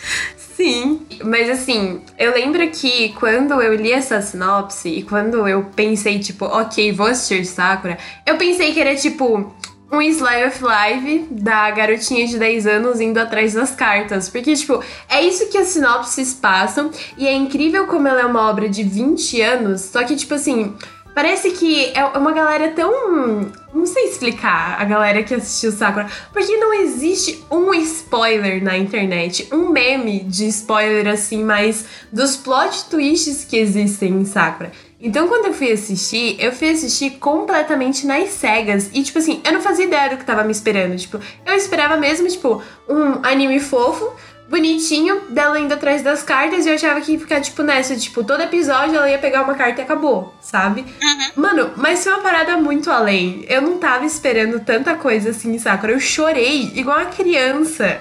Sim, 0.54 1.04
mas 1.24 1.50
assim, 1.50 2.00
eu 2.16 2.32
lembro 2.32 2.70
que 2.70 3.08
quando 3.18 3.60
eu 3.60 3.74
li 3.74 3.90
essa 3.90 4.22
sinopse 4.22 4.88
e 4.88 5.02
quando 5.02 5.48
eu 5.48 5.64
pensei, 5.74 6.20
tipo, 6.20 6.44
ok, 6.44 6.92
vou 6.92 7.08
assistir 7.08 7.44
Sakura, 7.44 7.98
eu 8.24 8.38
pensei 8.38 8.72
que 8.72 8.80
era 8.80 8.94
tipo 8.94 9.52
um 9.90 10.00
Slice 10.00 10.44
of 10.44 10.62
Life 10.62 11.26
da 11.28 11.68
garotinha 11.72 12.24
de 12.28 12.38
10 12.38 12.68
anos 12.68 13.00
indo 13.00 13.18
atrás 13.18 13.54
das 13.54 13.72
cartas. 13.72 14.28
Porque, 14.28 14.54
tipo, 14.54 14.80
é 15.08 15.22
isso 15.22 15.48
que 15.50 15.58
as 15.58 15.66
sinopses 15.66 16.34
passam 16.34 16.92
e 17.18 17.26
é 17.26 17.34
incrível 17.34 17.88
como 17.88 18.06
ela 18.06 18.20
é 18.20 18.26
uma 18.26 18.48
obra 18.48 18.68
de 18.68 18.84
20 18.84 19.42
anos, 19.42 19.80
só 19.80 20.04
que, 20.04 20.14
tipo 20.14 20.34
assim. 20.34 20.72
Parece 21.16 21.52
que 21.52 21.92
é 21.94 22.04
uma 22.04 22.30
galera 22.30 22.72
tão. 22.72 23.50
Não 23.76 23.84
sei 23.84 24.04
explicar 24.04 24.80
a 24.80 24.84
galera 24.84 25.22
que 25.22 25.34
assistiu 25.34 25.70
Sakura. 25.70 26.08
Porque 26.32 26.56
não 26.56 26.72
existe 26.72 27.44
um 27.50 27.74
spoiler 27.74 28.64
na 28.64 28.78
internet, 28.78 29.48
um 29.52 29.68
meme 29.68 30.20
de 30.20 30.46
spoiler 30.48 31.06
assim, 31.06 31.44
mas 31.44 31.84
dos 32.10 32.36
plot 32.36 32.86
twists 32.88 33.44
que 33.44 33.58
existem 33.58 34.14
em 34.14 34.24
Sakura. 34.24 34.72
Então, 34.98 35.28
quando 35.28 35.46
eu 35.46 35.52
fui 35.52 35.70
assistir, 35.70 36.36
eu 36.42 36.52
fui 36.52 36.70
assistir 36.70 37.18
completamente 37.18 38.06
nas 38.06 38.30
cegas. 38.30 38.88
E, 38.94 39.02
tipo 39.02 39.18
assim, 39.18 39.42
eu 39.44 39.52
não 39.52 39.60
fazia 39.60 39.84
ideia 39.84 40.08
do 40.08 40.16
que 40.16 40.24
tava 40.24 40.42
me 40.42 40.52
esperando. 40.52 40.96
Tipo, 40.96 41.20
eu 41.44 41.54
esperava 41.54 41.98
mesmo, 41.98 42.26
tipo, 42.28 42.62
um 42.88 43.20
anime 43.22 43.60
fofo, 43.60 44.10
bonitinho, 44.48 45.22
dela 45.30 45.58
indo 45.58 45.74
atrás 45.74 46.02
das 46.02 46.22
cartas. 46.22 46.66
E 46.66 46.68
eu 46.68 46.74
achava 46.74 47.00
que 47.00 47.12
ia 47.12 47.18
ficar, 47.18 47.40
tipo, 47.40 47.62
nessa. 47.62 47.96
Tipo, 47.96 48.24
todo 48.24 48.42
episódio 48.42 48.96
ela 48.96 49.10
ia 49.10 49.18
pegar 49.18 49.42
uma 49.42 49.54
carta 49.54 49.80
e 49.80 49.84
acabou, 49.84 50.34
sabe? 50.40 50.82
Uhum. 50.82 51.30
Mano, 51.36 51.72
mas 51.76 52.02
foi 52.02 52.12
uma 52.12 52.22
parada 52.22 52.56
muito 52.56 52.90
além. 52.90 53.44
Eu 53.48 53.62
não 53.62 53.78
tava 53.78 54.04
esperando 54.04 54.60
tanta 54.60 54.94
coisa 54.94 55.30
assim 55.30 55.58
Sakura. 55.58 55.92
Eu 55.92 56.00
chorei 56.00 56.72
igual 56.74 56.98
uma 56.98 57.06
criança. 57.06 58.00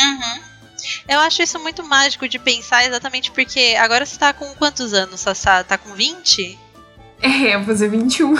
Uhum. 0.00 0.42
Eu 1.08 1.20
acho 1.20 1.42
isso 1.42 1.58
muito 1.60 1.84
mágico 1.84 2.28
de 2.28 2.38
pensar 2.38 2.84
exatamente 2.84 3.30
porque 3.30 3.76
agora 3.78 4.04
você 4.04 4.18
tá 4.18 4.32
com 4.32 4.46
quantos 4.54 4.92
anos, 4.92 5.20
Sassá? 5.20 5.62
Tá 5.62 5.78
com 5.78 5.94
20? 5.94 6.58
É, 7.20 7.54
eu 7.54 7.58
vou 7.58 7.68
fazer 7.68 7.88
21. 7.88 8.34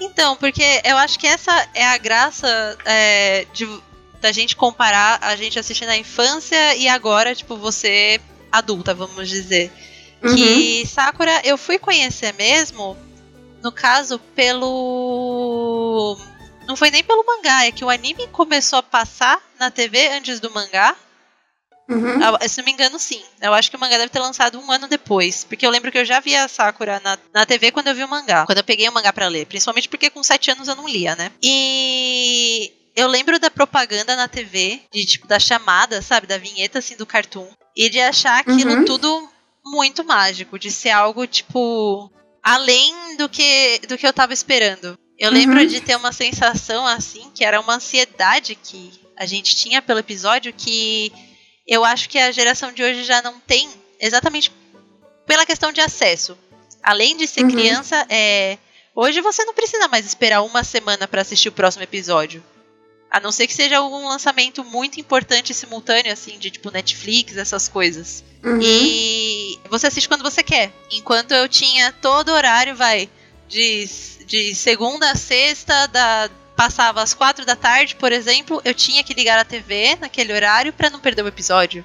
Então, 0.00 0.36
porque 0.36 0.82
eu 0.84 0.96
acho 0.98 1.18
que 1.18 1.26
essa 1.26 1.68
é 1.74 1.86
a 1.86 1.96
graça 1.96 2.76
é, 2.84 3.46
de, 3.52 3.66
da 4.24 4.32
gente 4.32 4.56
comparar 4.56 5.18
a 5.20 5.36
gente 5.36 5.58
assistir 5.58 5.84
na 5.84 5.98
infância 5.98 6.74
e 6.76 6.88
agora, 6.88 7.34
tipo, 7.34 7.56
você 7.56 8.18
adulta, 8.50 8.94
vamos 8.94 9.28
dizer. 9.28 9.70
Uhum. 10.22 10.34
Que 10.34 10.86
Sakura 10.86 11.42
eu 11.44 11.58
fui 11.58 11.78
conhecer 11.78 12.32
mesmo, 12.32 12.96
no 13.62 13.70
caso, 13.70 14.18
pelo. 14.34 16.16
Não 16.66 16.74
foi 16.74 16.90
nem 16.90 17.04
pelo 17.04 17.22
mangá, 17.26 17.66
é 17.66 17.70
que 17.70 17.84
o 17.84 17.90
anime 17.90 18.26
começou 18.28 18.78
a 18.78 18.82
passar 18.82 19.38
na 19.60 19.70
TV 19.70 20.08
antes 20.08 20.40
do 20.40 20.50
mangá. 20.50 20.96
Uhum. 21.86 22.18
Ah, 22.24 22.48
Se 22.48 22.56
não 22.56 22.64
me 22.64 22.72
engano, 22.72 22.98
sim. 22.98 23.22
Eu 23.42 23.52
acho 23.52 23.70
que 23.70 23.76
o 23.76 23.80
mangá 23.80 23.98
deve 23.98 24.08
ter 24.08 24.20
lançado 24.20 24.58
um 24.58 24.72
ano 24.72 24.88
depois. 24.88 25.44
Porque 25.44 25.66
eu 25.66 25.70
lembro 25.70 25.92
que 25.92 25.98
eu 25.98 26.04
já 26.06 26.18
via 26.18 26.44
a 26.44 26.48
Sakura 26.48 26.98
na, 27.04 27.18
na 27.30 27.44
TV 27.44 27.70
quando 27.70 27.88
eu 27.88 27.94
vi 27.94 28.02
o 28.02 28.08
mangá. 28.08 28.46
Quando 28.46 28.56
eu 28.56 28.64
peguei 28.64 28.88
o 28.88 28.92
mangá 28.92 29.12
pra 29.12 29.28
ler. 29.28 29.44
Principalmente 29.44 29.86
porque 29.86 30.08
com 30.08 30.22
7 30.22 30.52
anos 30.52 30.66
eu 30.66 30.76
não 30.76 30.88
lia, 30.88 31.14
né? 31.14 31.30
E 31.42 32.72
eu 32.94 33.08
lembro 33.08 33.38
da 33.38 33.50
propaganda 33.50 34.14
na 34.16 34.28
TV, 34.28 34.80
de 34.92 35.04
tipo, 35.04 35.26
da 35.26 35.38
chamada, 35.38 36.00
sabe? 36.02 36.26
Da 36.26 36.38
vinheta 36.38 36.78
assim 36.78 36.96
do 36.96 37.06
cartoon. 37.06 37.48
E 37.76 37.88
de 37.90 38.00
achar 38.00 38.38
aquilo 38.40 38.72
Uhum. 38.72 38.84
tudo 38.84 39.28
muito 39.64 40.04
mágico. 40.04 40.58
De 40.58 40.70
ser 40.70 40.90
algo, 40.90 41.26
tipo, 41.26 42.10
além 42.42 43.16
do 43.16 43.28
que, 43.28 43.80
do 43.88 43.98
que 43.98 44.06
eu 44.06 44.12
tava 44.12 44.32
esperando. 44.32 44.98
Eu 45.18 45.30
lembro 45.30 45.60
Uhum. 45.60 45.66
de 45.66 45.80
ter 45.80 45.96
uma 45.96 46.12
sensação 46.12 46.86
assim, 46.86 47.30
que 47.34 47.44
era 47.44 47.60
uma 47.60 47.74
ansiedade 47.76 48.54
que 48.56 48.92
a 49.16 49.24
gente 49.26 49.54
tinha 49.56 49.80
pelo 49.80 50.00
episódio, 50.00 50.52
que 50.52 51.12
eu 51.66 51.84
acho 51.84 52.08
que 52.08 52.18
a 52.18 52.30
geração 52.32 52.72
de 52.72 52.82
hoje 52.82 53.04
já 53.04 53.22
não 53.22 53.38
tem, 53.40 53.68
exatamente 54.00 54.52
pela 55.26 55.46
questão 55.46 55.72
de 55.72 55.80
acesso. 55.80 56.36
Além 56.82 57.16
de 57.16 57.26
ser 57.26 57.42
Uhum. 57.44 57.50
criança, 57.50 58.04
é, 58.10 58.58
hoje 58.94 59.20
você 59.20 59.44
não 59.44 59.54
precisa 59.54 59.88
mais 59.88 60.04
esperar 60.04 60.42
uma 60.42 60.62
semana 60.64 61.08
para 61.08 61.22
assistir 61.22 61.48
o 61.48 61.52
próximo 61.52 61.82
episódio. 61.84 62.42
A 63.14 63.20
não 63.20 63.30
ser 63.30 63.46
que 63.46 63.54
seja 63.54 63.78
algum 63.78 64.08
lançamento 64.08 64.64
muito 64.64 64.98
importante 64.98 65.54
simultâneo, 65.54 66.12
assim, 66.12 66.36
de 66.36 66.50
tipo 66.50 66.68
Netflix, 66.72 67.36
essas 67.36 67.68
coisas. 67.68 68.24
Uhum. 68.42 68.58
E 68.60 69.56
você 69.70 69.86
assiste 69.86 70.08
quando 70.08 70.24
você 70.24 70.42
quer. 70.42 70.72
Enquanto 70.90 71.30
eu 71.30 71.48
tinha 71.48 71.92
todo 71.92 72.32
horário, 72.32 72.74
vai, 72.74 73.08
de, 73.48 73.88
de 74.26 74.52
segunda 74.56 75.12
a 75.12 75.14
sexta, 75.14 75.86
da, 75.86 76.28
passava 76.56 77.04
às 77.04 77.14
quatro 77.14 77.46
da 77.46 77.54
tarde, 77.54 77.94
por 77.94 78.10
exemplo, 78.10 78.60
eu 78.64 78.74
tinha 78.74 79.04
que 79.04 79.14
ligar 79.14 79.38
a 79.38 79.44
TV 79.44 79.94
naquele 80.00 80.32
horário 80.32 80.72
pra 80.72 80.90
não 80.90 80.98
perder 80.98 81.22
o 81.22 81.28
episódio. 81.28 81.84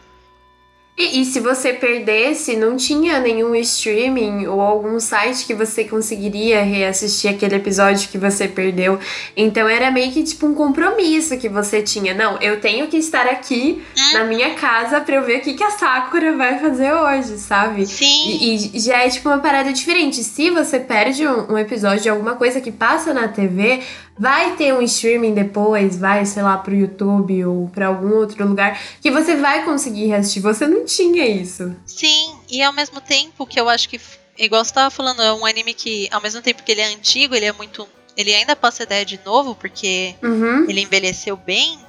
E, 1.00 1.22
e 1.22 1.26
se 1.26 1.40
você 1.40 1.72
perdesse, 1.72 2.58
não 2.58 2.76
tinha 2.76 3.22
nenhum 3.22 3.56
streaming 3.56 4.48
ou 4.48 4.60
algum 4.60 5.00
site 5.00 5.46
que 5.46 5.54
você 5.54 5.86
conseguiria 5.86 6.62
reassistir 6.62 7.32
aquele 7.32 7.56
episódio 7.56 8.10
que 8.10 8.18
você 8.18 8.50
perdeu. 8.50 9.00
Então 9.36 9.70
era 9.70 9.90
meio 9.90 10.12
que 10.12 10.22
tipo 10.24 10.46
um 10.46 10.54
compromisso 10.54 11.38
que 11.38 11.48
você 11.48 11.82
tinha. 11.82 12.14
Não, 12.14 12.38
eu 12.42 12.60
tenho 12.60 12.88
que 12.88 12.98
estar 12.98 13.28
aqui 13.28 13.82
na 14.12 14.26
minha 14.26 14.56
casa 14.56 15.00
pra 15.00 15.16
eu 15.16 15.24
ver 15.24 15.38
o 15.38 15.42
que, 15.42 15.54
que 15.54 15.64
a 15.64 15.72
Sakura 15.72 16.36
vai 16.36 16.60
fazer 16.60 16.92
hoje, 16.92 17.38
sabe? 17.38 17.88
Sim. 17.88 18.38
E, 18.38 18.76
e 18.76 18.80
já 18.82 18.98
é 18.98 19.10
tipo 19.10 19.30
uma 19.30 19.40
parada 19.40 19.72
diferente. 19.72 20.22
Se 20.22 20.50
você 20.50 20.82
perde 20.82 21.26
um, 21.26 21.54
um 21.54 21.58
episódio 21.58 22.02
de 22.04 22.10
alguma 22.10 22.36
coisa 22.36 22.60
que 22.60 22.74
passa 22.74 23.14
na 23.14 23.30
TV, 23.30 23.80
vai 24.20 24.56
ter 24.58 24.74
um 24.74 24.82
streaming 24.82 25.34
depois, 25.34 25.98
vai, 25.98 26.26
sei 26.26 26.44
lá, 26.44 26.58
pro 26.58 26.76
YouTube 26.76 27.46
ou 27.46 27.70
pra 27.70 27.88
algum 27.88 28.14
outro 28.18 28.46
lugar 28.46 28.78
que 29.02 29.10
você 29.10 29.36
vai 29.38 29.64
conseguir 29.64 30.08
reassistir. 30.08 30.42
Você 30.42 30.68
não 30.68 30.84
tinha 30.86 31.26
isso. 31.26 31.74
Sim, 31.86 32.38
e 32.50 32.62
ao 32.62 32.74
mesmo 32.74 33.00
tempo 33.00 33.46
que 33.48 33.60
eu 33.60 33.70
acho 33.70 33.88
que, 33.88 34.00
igual 34.38 34.64
você 34.66 34.74
tava 34.74 34.90
falando, 34.90 35.22
é 35.22 35.32
um 35.34 35.46
anime 35.46 35.74
que, 35.74 36.10
ao 36.12 36.22
mesmo 36.22 36.42
tempo 36.42 36.62
que 36.64 36.72
ele 36.74 36.82
é 36.82 36.88
antigo, 36.88 37.34
ele 37.34 37.46
é 37.46 37.54
muito. 37.54 37.88
Ele 38.18 38.36
ainda 38.36 38.56
passa 38.56 38.84
ideia 38.84 39.06
de 39.06 39.20
novo, 39.26 39.56
porque 39.56 40.14
Uhum. 40.22 40.70
ele 40.70 40.82
envelheceu 40.82 41.38
bem. 41.38 41.80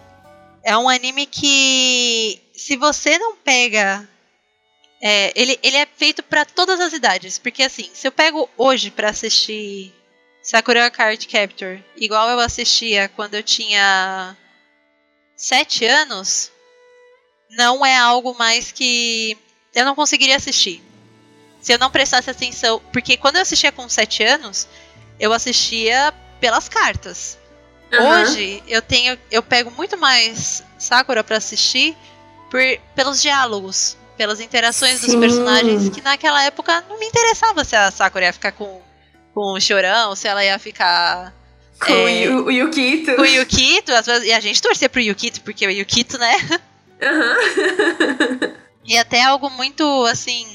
É 0.62 0.76
um 0.76 0.88
anime 0.88 1.26
que, 1.26 2.40
se 2.54 2.76
você 2.76 3.18
não 3.18 3.34
pega. 3.36 4.08
é, 5.02 5.32
ele, 5.34 5.58
ele 5.62 5.78
é 5.78 5.86
feito 5.96 6.22
pra 6.22 6.44
todas 6.44 6.78
as 6.78 6.92
idades. 6.92 7.38
Porque, 7.38 7.62
assim, 7.62 7.88
se 7.94 8.06
eu 8.06 8.12
pego 8.12 8.48
hoje 8.56 8.90
pra 8.90 9.08
assistir 9.08 9.92
Sakura 10.42 10.90
Card 10.90 11.26
Captor, 11.26 11.78
igual 11.96 12.28
eu 12.30 12.40
assistia 12.40 13.10
quando 13.14 13.34
eu 13.34 13.42
tinha 13.42 14.36
7 15.36 15.84
anos, 15.84 16.50
não 17.50 17.84
é 17.84 17.96
algo 17.96 18.34
mais 18.38 18.72
que 18.72 19.36
eu 19.74 19.84
não 19.84 19.94
conseguiria 19.94 20.36
assistir. 20.36 20.82
Se 21.60 21.72
eu 21.72 21.78
não 21.78 21.90
prestasse 21.90 22.30
atenção. 22.30 22.80
Porque 22.92 23.16
quando 23.16 23.36
eu 23.36 23.42
assistia 23.42 23.70
com 23.70 23.88
7 23.88 24.22
anos, 24.22 24.66
eu 25.18 25.32
assistia 25.32 26.12
pelas 26.40 26.68
cartas. 26.68 27.38
Aham. 27.92 28.22
Hoje 28.22 28.62
eu 28.66 28.80
tenho, 28.80 29.18
eu 29.30 29.42
pego 29.42 29.70
muito 29.70 29.98
mais 29.98 30.62
Sakura 30.78 31.22
pra 31.22 31.36
assistir 31.36 31.96
por, 32.50 32.60
pelos 32.94 33.20
diálogos, 33.20 33.96
pelas 34.16 34.40
interações 34.40 35.00
dos 35.00 35.10
Sim. 35.10 35.20
personagens, 35.20 35.88
que 35.88 36.00
naquela 36.00 36.42
época 36.44 36.84
não 36.88 36.98
me 36.98 37.06
interessava 37.06 37.64
se 37.64 37.76
a 37.76 37.90
Sakura 37.90 38.26
ia 38.26 38.32
ficar 38.32 38.52
com, 38.52 38.80
com 39.34 39.52
o 39.54 39.60
chorão, 39.60 40.14
se 40.16 40.26
ela 40.28 40.44
ia 40.44 40.58
ficar 40.58 41.32
Com 41.80 41.92
É. 41.92 41.96
o, 41.96 42.08
Yu- 42.08 42.44
o 42.46 42.50
Yukito. 42.50 43.14
com 43.16 43.22
o 43.22 43.26
Yukito, 43.26 43.92
e 44.24 44.32
a 44.32 44.40
gente 44.40 44.60
torcia 44.60 44.88
pro 44.88 45.00
Yukito, 45.00 45.40
porque 45.42 45.66
o 45.66 45.70
Yukito, 45.70 46.18
né? 46.18 46.34
Aham. 47.02 47.36
E 48.84 48.98
até 48.98 49.22
algo 49.22 49.48
muito 49.50 49.84
assim 50.06 50.46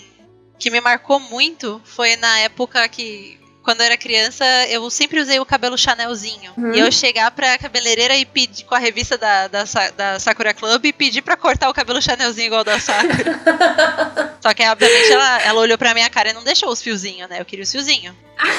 que 0.60 0.70
me 0.70 0.82
marcou 0.82 1.20
muito 1.20 1.82
foi 1.84 2.16
na 2.18 2.40
época 2.40 2.88
que 2.90 3.40
quando 3.66 3.82
eu 3.82 3.88
era 3.88 3.98
criança, 3.98 4.46
eu 4.70 4.88
sempre 4.92 5.20
usei 5.20 5.40
o 5.40 5.46
cabelo 5.46 5.76
Chanelzinho. 5.76 6.54
Uhum. 6.56 6.74
E 6.74 6.80
eu 6.80 6.92
chegar 6.92 7.32
pra 7.32 7.58
cabeleireira 7.58 8.16
e 8.16 8.24
pedir 8.24 8.64
com 8.64 8.76
a 8.76 8.78
revista 8.78 9.18
da, 9.18 9.48
da, 9.48 9.64
da 9.98 10.20
Sakura 10.20 10.54
Club 10.54 10.86
e 10.86 10.94
pedir 10.94 11.24
pra 11.24 11.36
cortar 11.36 11.68
o 11.68 11.74
cabelo 11.74 12.00
Chanelzinho 12.00 12.46
igual 12.46 12.64
da 12.64 12.80
Sakura. 12.80 14.38
Só 14.40 14.54
que, 14.54 14.64
obviamente, 14.64 15.12
ela, 15.12 15.42
ela 15.42 15.60
olhou 15.62 15.78
pra 15.80 15.96
minha 15.96 16.10
cara 16.12 16.30
e 16.30 16.34
não 16.34 16.44
deixou 16.44 16.70
os 16.70 16.82
fiozinhos, 16.82 17.28
né? 17.28 17.42
Eu 17.42 17.46
queria 17.46 17.64
os 17.64 17.72
fiozinhos. 17.72 18.16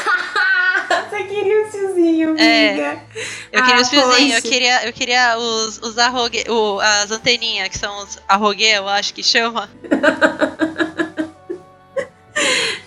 Você 1.08 1.22
queria 1.22 1.64
os 1.64 1.70
fiozinhos, 1.70 2.40
é, 2.40 2.70
amiga. 2.70 3.02
Eu 3.52 3.62
queria 3.62 3.76
ah, 3.76 3.82
os 3.82 3.88
fiozinhos, 3.88 4.44
eu 4.44 4.50
queria, 4.50 4.86
eu 4.86 4.92
queria 4.92 5.38
os, 5.38 5.78
os 5.78 5.98
arrogue, 5.98 6.44
o, 6.48 6.80
as 6.80 7.10
anteninhas, 7.12 7.68
que 7.68 7.78
são 7.78 8.02
os 8.02 8.18
arrogue, 8.26 8.64
eu 8.64 8.88
acho 8.88 9.14
que 9.14 9.22
chama. 9.22 9.70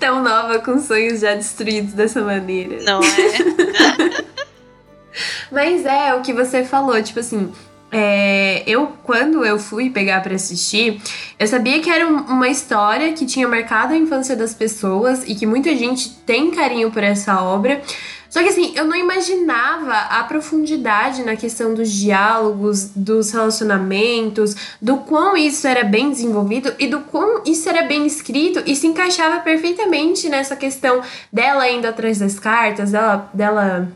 Tão 0.09 0.23
nova 0.23 0.57
com 0.57 0.79
sonhos 0.79 1.19
já 1.19 1.35
destruídos 1.35 1.93
dessa 1.93 2.19
maneira. 2.19 2.81
Não 2.81 2.99
é? 2.99 4.25
Mas 5.53 5.85
é 5.85 6.15
o 6.15 6.21
que 6.21 6.33
você 6.33 6.63
falou, 6.63 6.99
tipo 7.03 7.19
assim, 7.19 7.53
é, 7.91 8.63
eu, 8.65 8.87
quando 9.03 9.45
eu 9.45 9.59
fui 9.59 9.91
pegar 9.91 10.23
para 10.23 10.33
assistir, 10.33 10.99
eu 11.37 11.47
sabia 11.47 11.79
que 11.79 11.91
era 11.91 12.07
um, 12.07 12.21
uma 12.21 12.49
história 12.49 13.13
que 13.13 13.23
tinha 13.23 13.47
marcado 13.47 13.93
a 13.93 13.97
infância 13.97 14.35
das 14.35 14.51
pessoas 14.51 15.23
e 15.27 15.35
que 15.35 15.45
muita 15.45 15.75
gente 15.75 16.09
tem 16.25 16.49
carinho 16.49 16.89
por 16.89 17.03
essa 17.03 17.43
obra. 17.43 17.79
Só 18.29 18.43
que 18.43 18.49
assim, 18.49 18.73
eu 18.75 18.85
não 18.85 18.95
imaginava 18.95 19.91
a 19.91 20.23
profundidade 20.23 21.23
na 21.23 21.35
questão 21.35 21.73
dos 21.73 21.91
diálogos, 21.91 22.91
dos 22.95 23.31
relacionamentos, 23.31 24.55
do 24.79 24.97
quão 24.97 25.35
isso 25.35 25.67
era 25.67 25.83
bem 25.83 26.11
desenvolvido 26.11 26.73
e 26.77 26.87
do 26.87 26.99
quão 26.99 27.41
isso 27.45 27.67
era 27.67 27.81
bem 27.83 28.05
escrito 28.05 28.61
e 28.65 28.75
se 28.75 28.85
encaixava 28.85 29.39
perfeitamente 29.39 30.29
nessa 30.29 30.55
questão 30.55 31.01
dela 31.33 31.67
indo 31.67 31.87
atrás 31.87 32.19
das 32.19 32.37
cartas, 32.37 32.91
dela, 32.91 33.29
dela 33.33 33.91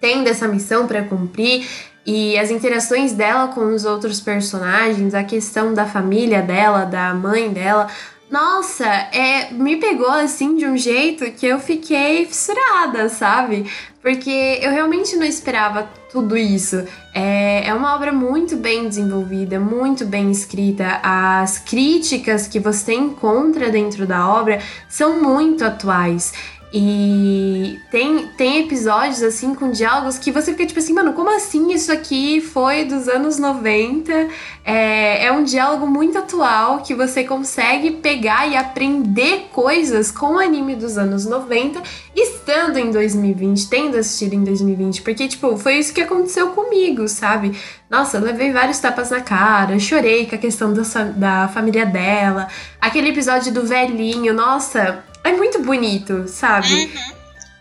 tendo 0.00 0.28
essa 0.28 0.46
missão 0.46 0.86
para 0.86 1.02
cumprir 1.04 1.66
e 2.04 2.36
as 2.36 2.50
interações 2.50 3.12
dela 3.12 3.48
com 3.48 3.72
os 3.72 3.84
outros 3.84 4.20
personagens, 4.20 5.14
a 5.14 5.22
questão 5.22 5.72
da 5.72 5.86
família 5.86 6.42
dela, 6.42 6.84
da 6.84 7.14
mãe 7.14 7.50
dela. 7.50 7.86
Nossa, 8.32 8.86
é, 8.86 9.52
me 9.52 9.76
pegou 9.76 10.08
assim 10.08 10.56
de 10.56 10.64
um 10.64 10.74
jeito 10.74 11.30
que 11.32 11.44
eu 11.44 11.60
fiquei 11.60 12.24
fissurada, 12.24 13.10
sabe? 13.10 13.70
Porque 14.00 14.58
eu 14.62 14.70
realmente 14.70 15.14
não 15.16 15.26
esperava 15.26 15.86
tudo 16.10 16.34
isso. 16.34 16.82
É, 17.14 17.68
é 17.68 17.74
uma 17.74 17.94
obra 17.94 18.10
muito 18.10 18.56
bem 18.56 18.88
desenvolvida, 18.88 19.60
muito 19.60 20.06
bem 20.06 20.30
escrita. 20.30 20.98
As 21.02 21.58
críticas 21.58 22.48
que 22.48 22.58
você 22.58 22.94
encontra 22.94 23.68
dentro 23.68 24.06
da 24.06 24.26
obra 24.26 24.60
são 24.88 25.22
muito 25.22 25.62
atuais. 25.62 26.32
E 26.74 27.78
tem, 27.90 28.28
tem 28.28 28.60
episódios, 28.60 29.22
assim, 29.22 29.54
com 29.54 29.70
diálogos 29.70 30.18
que 30.18 30.32
você 30.32 30.52
fica 30.52 30.64
tipo 30.64 30.80
assim, 30.80 30.94
mano, 30.94 31.12
como 31.12 31.28
assim 31.28 31.70
isso 31.70 31.92
aqui 31.92 32.40
foi 32.40 32.86
dos 32.86 33.08
anos 33.08 33.38
90? 33.38 34.28
É, 34.64 35.26
é 35.26 35.32
um 35.32 35.44
diálogo 35.44 35.86
muito 35.86 36.16
atual 36.16 36.78
que 36.78 36.94
você 36.94 37.24
consegue 37.24 37.90
pegar 37.90 38.46
e 38.46 38.56
aprender 38.56 39.48
coisas 39.52 40.10
com 40.10 40.36
o 40.36 40.38
anime 40.38 40.74
dos 40.74 40.96
anos 40.96 41.26
90, 41.26 41.82
estando 42.16 42.78
em 42.78 42.90
2020, 42.90 43.68
tendo 43.68 43.98
assistido 43.98 44.32
em 44.32 44.42
2020. 44.42 45.02
Porque, 45.02 45.28
tipo, 45.28 45.58
foi 45.58 45.74
isso 45.74 45.92
que 45.92 46.00
aconteceu 46.00 46.52
comigo, 46.52 47.06
sabe? 47.06 47.54
Nossa, 47.90 48.18
levei 48.18 48.50
vários 48.50 48.78
tapas 48.78 49.10
na 49.10 49.20
cara, 49.20 49.78
chorei 49.78 50.24
com 50.24 50.36
a 50.36 50.38
questão 50.38 50.72
da, 50.72 50.82
da 51.14 51.48
família 51.48 51.84
dela, 51.84 52.48
aquele 52.80 53.10
episódio 53.10 53.52
do 53.52 53.66
velhinho, 53.66 54.32
nossa 54.32 55.04
é 55.24 55.32
muito 55.32 55.62
bonito, 55.62 56.26
sabe? 56.28 56.72
Uhum. 56.72 57.14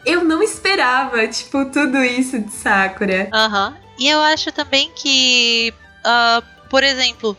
Eu 0.05 0.23
não 0.23 0.41
esperava, 0.41 1.27
tipo, 1.27 1.65
tudo 1.65 2.03
isso 2.03 2.39
de 2.39 2.51
Sakura. 2.51 3.29
Aham. 3.33 3.69
Uhum. 3.69 3.81
E 3.99 4.07
eu 4.09 4.19
acho 4.19 4.51
também 4.51 4.91
que, 4.95 5.71
uh, 5.99 6.43
por 6.69 6.83
exemplo, 6.83 7.37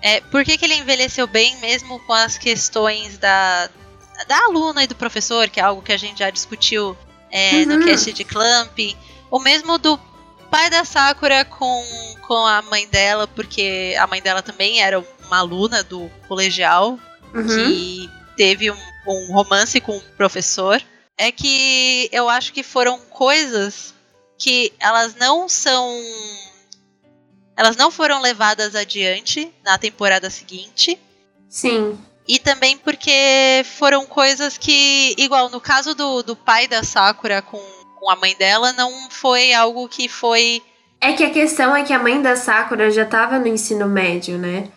é, 0.00 0.20
por 0.22 0.44
que, 0.44 0.56
que 0.56 0.64
ele 0.64 0.76
envelheceu 0.76 1.26
bem 1.26 1.56
mesmo 1.58 1.98
com 2.00 2.14
as 2.14 2.38
questões 2.38 3.18
da, 3.18 3.68
da 4.26 4.38
aluna 4.44 4.84
e 4.84 4.86
do 4.86 4.94
professor, 4.94 5.48
que 5.48 5.60
é 5.60 5.62
algo 5.62 5.82
que 5.82 5.92
a 5.92 5.98
gente 5.98 6.20
já 6.20 6.30
discutiu 6.30 6.96
é, 7.30 7.56
uhum. 7.56 7.66
no 7.66 7.84
cast 7.84 8.12
de 8.12 8.24
Clamp, 8.24 8.78
ou 9.30 9.40
mesmo 9.40 9.76
do 9.76 9.98
pai 10.50 10.70
da 10.70 10.84
Sakura 10.84 11.44
com, 11.44 11.84
com 12.26 12.46
a 12.46 12.62
mãe 12.62 12.88
dela, 12.88 13.26
porque 13.26 13.94
a 13.98 14.06
mãe 14.06 14.22
dela 14.22 14.40
também 14.40 14.80
era 14.80 15.04
uma 15.26 15.38
aluna 15.38 15.82
do 15.82 16.10
colegial 16.26 16.98
uhum. 17.34 17.46
que 17.46 18.10
teve 18.36 18.70
um 18.70 18.97
um 19.12 19.32
romance 19.32 19.80
com 19.80 19.96
o 19.96 20.00
professor, 20.16 20.82
é 21.16 21.32
que 21.32 22.08
eu 22.12 22.28
acho 22.28 22.52
que 22.52 22.62
foram 22.62 22.98
coisas 23.10 23.94
que 24.38 24.72
elas 24.78 25.16
não 25.16 25.48
são. 25.48 26.00
Elas 27.56 27.76
não 27.76 27.90
foram 27.90 28.20
levadas 28.20 28.76
adiante 28.76 29.52
na 29.64 29.76
temporada 29.76 30.30
seguinte. 30.30 30.98
Sim. 31.48 31.98
E 32.26 32.38
também 32.38 32.76
porque 32.78 33.64
foram 33.78 34.06
coisas 34.06 34.56
que, 34.56 35.14
igual 35.18 35.50
no 35.50 35.60
caso 35.60 35.94
do, 35.94 36.22
do 36.22 36.36
pai 36.36 36.68
da 36.68 36.84
Sakura 36.84 37.42
com, 37.42 37.58
com 37.98 38.10
a 38.10 38.16
mãe 38.16 38.36
dela, 38.36 38.72
não 38.74 39.10
foi 39.10 39.52
algo 39.52 39.88
que 39.88 40.08
foi. 40.08 40.62
É 41.00 41.14
que 41.14 41.24
a 41.24 41.30
questão 41.30 41.74
é 41.74 41.82
que 41.82 41.92
a 41.92 41.98
mãe 41.98 42.20
da 42.22 42.36
Sakura 42.36 42.90
já 42.90 43.02
estava 43.02 43.38
no 43.38 43.46
ensino 43.48 43.88
médio, 43.88 44.38
né? 44.38 44.68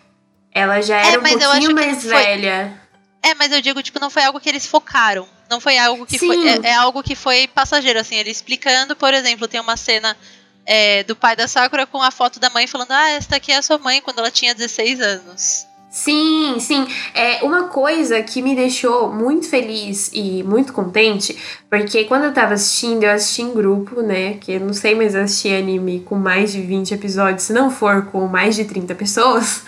Ela 0.50 0.80
já 0.80 0.96
era 0.96 1.16
é, 1.16 1.18
um 1.18 1.22
pouquinho 1.22 1.74
mais 1.74 2.04
velha. 2.04 2.81
É, 3.22 3.34
mas 3.34 3.52
eu 3.52 3.60
digo, 3.60 3.82
tipo, 3.82 4.00
não 4.00 4.10
foi 4.10 4.24
algo 4.24 4.40
que 4.40 4.48
eles 4.48 4.66
focaram. 4.66 5.26
Não 5.48 5.60
foi 5.60 5.78
algo 5.78 6.04
que 6.04 6.18
Sim. 6.18 6.26
foi. 6.26 6.48
É, 6.48 6.60
é, 6.64 6.74
algo 6.74 7.02
que 7.02 7.14
foi 7.14 7.46
passageiro, 7.46 8.00
assim, 8.00 8.16
ele 8.16 8.30
explicando, 8.30 8.96
por 8.96 9.14
exemplo, 9.14 9.46
tem 9.46 9.60
uma 9.60 9.76
cena 9.76 10.16
é, 10.66 11.04
do 11.04 11.14
pai 11.14 11.36
da 11.36 11.46
Sakura 11.46 11.86
com 11.86 12.02
a 12.02 12.10
foto 12.10 12.40
da 12.40 12.50
mãe 12.50 12.66
falando, 12.66 12.90
ah, 12.90 13.10
esta 13.10 13.36
aqui 13.36 13.52
é 13.52 13.56
a 13.56 13.62
sua 13.62 13.78
mãe 13.78 14.00
quando 14.00 14.18
ela 14.18 14.30
tinha 14.30 14.54
16 14.54 15.00
anos. 15.00 15.66
Sim, 15.92 16.56
sim. 16.58 16.86
É 17.14 17.44
uma 17.44 17.64
coisa 17.64 18.22
que 18.22 18.40
me 18.40 18.56
deixou 18.56 19.12
muito 19.12 19.46
feliz 19.46 20.10
e 20.14 20.42
muito 20.42 20.72
contente, 20.72 21.36
porque 21.68 22.04
quando 22.04 22.24
eu 22.24 22.32
tava 22.32 22.54
assistindo, 22.54 23.04
eu 23.04 23.10
assisti 23.10 23.42
em 23.42 23.52
grupo, 23.52 24.00
né? 24.00 24.38
Que 24.40 24.52
eu 24.52 24.60
não 24.60 24.72
sei 24.72 24.94
mais 24.94 25.14
assistir 25.14 25.54
anime 25.54 26.00
com 26.00 26.14
mais 26.14 26.50
de 26.50 26.62
20 26.62 26.94
episódios, 26.94 27.42
se 27.42 27.52
não 27.52 27.70
for 27.70 28.06
com 28.06 28.26
mais 28.26 28.56
de 28.56 28.64
30 28.64 28.94
pessoas. 28.94 29.64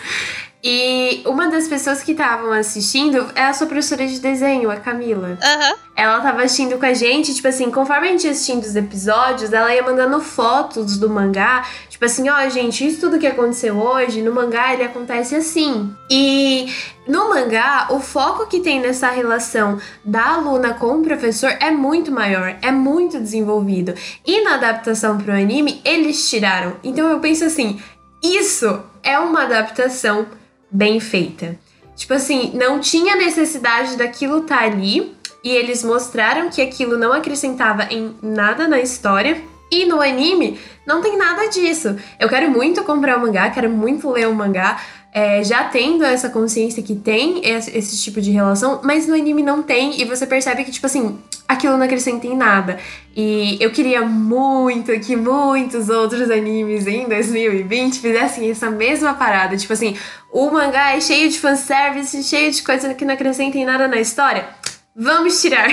E 0.67 1.21
uma 1.27 1.51
das 1.51 1.69
pessoas 1.69 2.03
que 2.03 2.13
estavam 2.13 2.51
assistindo 2.51 3.31
é 3.35 3.45
a 3.45 3.53
sua 3.53 3.67
professora 3.67 4.07
de 4.07 4.19
desenho, 4.19 4.71
a 4.71 4.77
Camila. 4.77 5.29
Uhum. 5.29 5.77
Ela 5.95 6.23
tava 6.23 6.43
assistindo 6.43 6.79
com 6.79 6.87
a 6.87 6.95
gente, 6.95 7.35
tipo 7.35 7.47
assim, 7.47 7.71
conforme 7.71 8.09
a 8.09 8.11
gente 8.13 8.25
ia 8.25 8.31
assistindo 8.31 8.63
os 8.63 8.75
episódios, 8.75 9.53
ela 9.53 9.75
ia 9.75 9.83
mandando 9.83 10.19
fotos 10.23 10.97
do 10.97 11.11
mangá. 11.11 11.67
Tipo 11.91 12.07
assim, 12.07 12.31
ó, 12.31 12.37
oh, 12.39 12.49
gente, 12.49 12.87
isso 12.87 12.99
tudo 12.99 13.19
que 13.19 13.27
aconteceu 13.27 13.77
hoje, 13.77 14.23
no 14.23 14.33
mangá 14.33 14.73
ele 14.73 14.85
acontece 14.85 15.37
assim. 15.37 15.95
E 16.11 16.73
no 17.07 17.29
mangá, 17.29 17.89
o 17.91 18.01
foco 18.01 18.47
que 18.47 18.61
tem 18.61 18.81
nessa 18.81 19.11
relação 19.11 19.79
da 20.03 20.37
aluna 20.37 20.73
com 20.73 20.97
o 20.97 21.03
professor 21.03 21.55
é 21.61 21.71
muito 21.71 22.11
maior, 22.11 22.57
é 22.63 22.73
muito 22.73 23.21
desenvolvido. 23.21 23.93
E 24.27 24.43
na 24.43 24.55
adaptação 24.55 25.19
pro 25.19 25.31
anime, 25.31 25.83
eles 25.85 26.27
tiraram. 26.31 26.77
Então 26.83 27.07
eu 27.11 27.21
penso 27.21 27.45
assim, 27.45 27.79
isso 28.23 28.83
é 29.03 29.19
uma 29.19 29.43
adaptação 29.43 30.27
bem 30.75 30.99
feita. 30.99 31.57
Tipo 31.95 32.15
assim, 32.15 32.51
não 32.55 32.81
tinha 32.81 33.15
necessidade 33.15 33.97
daquilo 33.97 34.39
estar 34.39 34.59
tá 34.59 34.65
ali 34.65 35.15
e 35.45 35.51
eles 35.51 35.85
mostraram 35.85 36.51
que 36.51 36.61
aquilo 36.61 36.99
não 36.99 37.13
acrescentava 37.13 37.85
em 37.85 38.17
nada 38.21 38.67
na 38.67 38.81
história. 38.81 39.41
E 39.71 39.87
no 39.87 40.01
anime 40.01 40.61
não 40.87 41.01
tem 41.01 41.17
nada 41.17 41.49
disso. 41.49 41.97
Eu 42.21 42.29
quero 42.29 42.51
muito 42.51 42.85
comprar 42.85 43.17
o 43.17 43.21
mangá, 43.21 43.51
quero 43.51 43.71
muito 43.71 44.11
ler 44.11 44.29
o 44.29 44.35
mangá, 44.35 44.81
é, 45.15 45.45
já 45.45 45.63
tendo 45.63 46.03
essa 46.05 46.29
consciência 46.29 46.83
que 46.83 46.97
tem 46.97 47.41
esse, 47.49 47.71
esse, 47.79 48.03
tipo 48.03 48.21
de 48.21 48.33
relação, 48.33 48.81
mas 48.83 49.07
no 49.07 49.15
anime 49.15 49.45
não 49.45 49.63
tem, 49.63 50.01
e 50.01 50.05
você 50.05 50.27
percebe 50.27 50.65
que, 50.65 50.73
tipo 50.73 50.87
assim, 50.87 51.17
aquilo 51.47 51.77
não 51.77 51.87
acrescenta 51.87 52.27
em 52.27 52.37
nada. 52.37 52.81
E 53.15 53.57
eu 53.61 53.71
queria 53.71 54.03
muito 54.03 54.91
que 54.99 55.15
muitos 55.15 55.89
outros 55.89 56.29
animes 56.33 56.89
em 56.89 57.07
2020 57.07 58.01
fizessem 58.01 58.51
essa 58.51 58.69
mesma 58.69 59.15
parada. 59.15 59.57
Tipo 59.57 59.73
assim, 59.73 59.97
o 60.33 60.51
mangá 60.51 60.97
é 60.97 61.01
cheio 61.01 61.31
de 61.31 61.39
fanservice, 61.39 62.25
cheio 62.25 62.51
de 62.51 62.61
coisa 62.65 62.93
que 62.93 63.05
não 63.05 63.15
acrescenta 63.15 63.57
em 63.57 63.65
nada 63.65 63.87
na 63.87 64.01
história. 64.01 64.49
Vamos 64.97 65.41
tirar. 65.41 65.71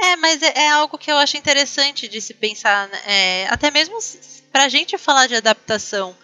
É, 0.00 0.16
mas 0.16 0.40
é, 0.42 0.52
é 0.66 0.70
algo 0.70 0.96
que 0.96 1.10
eu 1.10 1.16
acho 1.16 1.36
interessante 1.36 2.06
de 2.06 2.20
se 2.20 2.34
pensar, 2.34 2.86
né? 2.86 2.98
é, 3.06 3.48
até 3.50 3.70
mesmo 3.72 3.98
pra 4.52 4.68
gente 4.68 4.96
falar 4.96 5.26
de 5.26 5.34
adaptação 5.34 6.14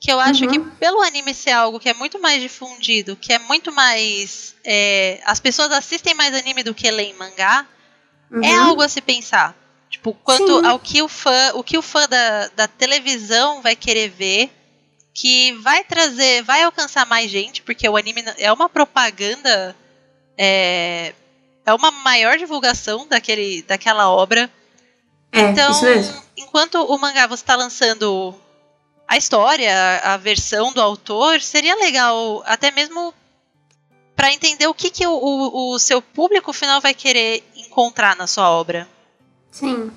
que 0.00 0.10
eu 0.10 0.18
acho 0.18 0.46
uhum. 0.46 0.50
que 0.50 0.58
pelo 0.78 1.02
anime 1.02 1.34
ser 1.34 1.50
algo 1.50 1.78
que 1.78 1.90
é 1.90 1.94
muito 1.94 2.18
mais 2.18 2.40
difundido, 2.40 3.14
que 3.14 3.34
é 3.34 3.38
muito 3.38 3.70
mais. 3.70 4.56
É, 4.64 5.20
as 5.26 5.38
pessoas 5.38 5.70
assistem 5.70 6.14
mais 6.14 6.34
anime 6.34 6.62
do 6.62 6.74
que 6.74 6.90
leem 6.90 7.14
mangá, 7.14 7.66
é 8.32 8.34
uhum. 8.34 8.44
é 8.44 8.56
algo 8.56 8.82
a 8.82 8.88
se 8.88 9.02
pensar. 9.02 9.54
Tipo, 9.90 10.14
quanto 10.14 10.60
Sim. 10.60 10.66
ao 10.66 10.78
que 10.78 11.02
o 11.02 11.08
fã, 11.08 11.52
o 11.54 11.62
que 11.62 11.76
o 11.76 11.82
fã 11.82 12.08
da, 12.08 12.48
da 12.48 12.66
televisão 12.66 13.60
vai 13.60 13.76
querer 13.76 14.08
ver, 14.08 14.50
que 15.12 15.52
vai 15.54 15.84
trazer, 15.84 16.42
vai 16.44 16.62
alcançar 16.62 17.04
mais 17.04 17.30
gente, 17.30 17.60
porque 17.60 17.86
o 17.86 17.96
anime 17.96 18.24
é 18.38 18.50
uma 18.50 18.68
propaganda 18.68 19.76
é, 20.38 21.12
é 21.66 21.74
uma 21.74 21.90
maior 21.90 22.38
divulgação 22.38 23.06
daquele, 23.06 23.60
daquela 23.62 24.08
obra. 24.08 24.50
É, 25.30 25.40
então, 25.42 25.70
enquanto 26.36 26.76
o 26.76 26.98
mangá 26.98 27.26
você 27.26 27.42
está 27.42 27.54
lançando 27.54 28.34
a 29.10 29.16
história, 29.16 30.00
a 30.04 30.16
versão 30.16 30.72
do 30.72 30.80
autor, 30.80 31.40
seria 31.40 31.74
legal 31.74 32.44
até 32.46 32.70
mesmo 32.70 33.12
para 34.14 34.32
entender 34.32 34.68
o 34.68 34.74
que, 34.74 34.88
que 34.88 35.04
o, 35.04 35.72
o, 35.72 35.78
seu 35.80 36.00
público 36.00 36.52
final 36.52 36.80
vai 36.80 36.94
querer 36.94 37.42
encontrar 37.56 38.14
na 38.14 38.28
sua 38.28 38.48
obra. 38.48 38.86
Sim. 39.50 39.90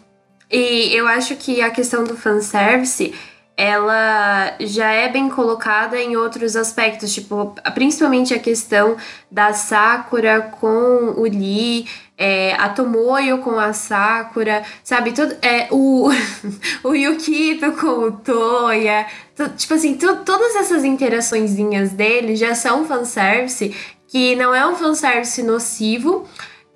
E 0.52 0.90
eu 0.96 1.08
acho 1.08 1.36
que 1.36 1.62
a 1.62 1.70
questão 1.70 2.04
do 2.04 2.18
fanservice 2.18 3.14
ela 3.56 4.56
já 4.60 4.92
é 4.92 5.08
bem 5.08 5.30
colocada 5.30 5.96
em 6.02 6.18
outros 6.18 6.56
aspectos, 6.56 7.14
tipo, 7.14 7.54
principalmente 7.76 8.34
a 8.34 8.40
questão 8.40 8.98
da 9.30 9.54
Sakura 9.54 10.42
com 10.60 11.14
o 11.18 11.24
Lee, 11.24 11.88
é, 12.18 12.54
a 12.56 12.70
Tomoyo 12.70 13.40
com 13.40 13.60
a 13.60 13.74
Sakura, 13.74 14.64
sabe? 14.84 15.12
Todo, 15.14 15.36
é, 15.42 15.68
o, 15.72 16.10
o 16.84 16.94
Yukito 16.94 17.72
com 17.74 18.08
o 18.08 18.12
Toya, 18.12 19.06
tipo 19.58 19.74
assim, 19.74 19.96
todas 19.96 20.56
essas 20.56 20.84
interaçõezinhas 20.84 21.92
dele 21.92 22.36
já 22.36 22.54
são 22.56 22.86
fanservice, 22.86 23.76
que 24.08 24.36
não 24.36 24.54
é 24.54 24.66
um 24.68 24.76
fanservice 24.76 25.42
nocivo, 25.42 26.28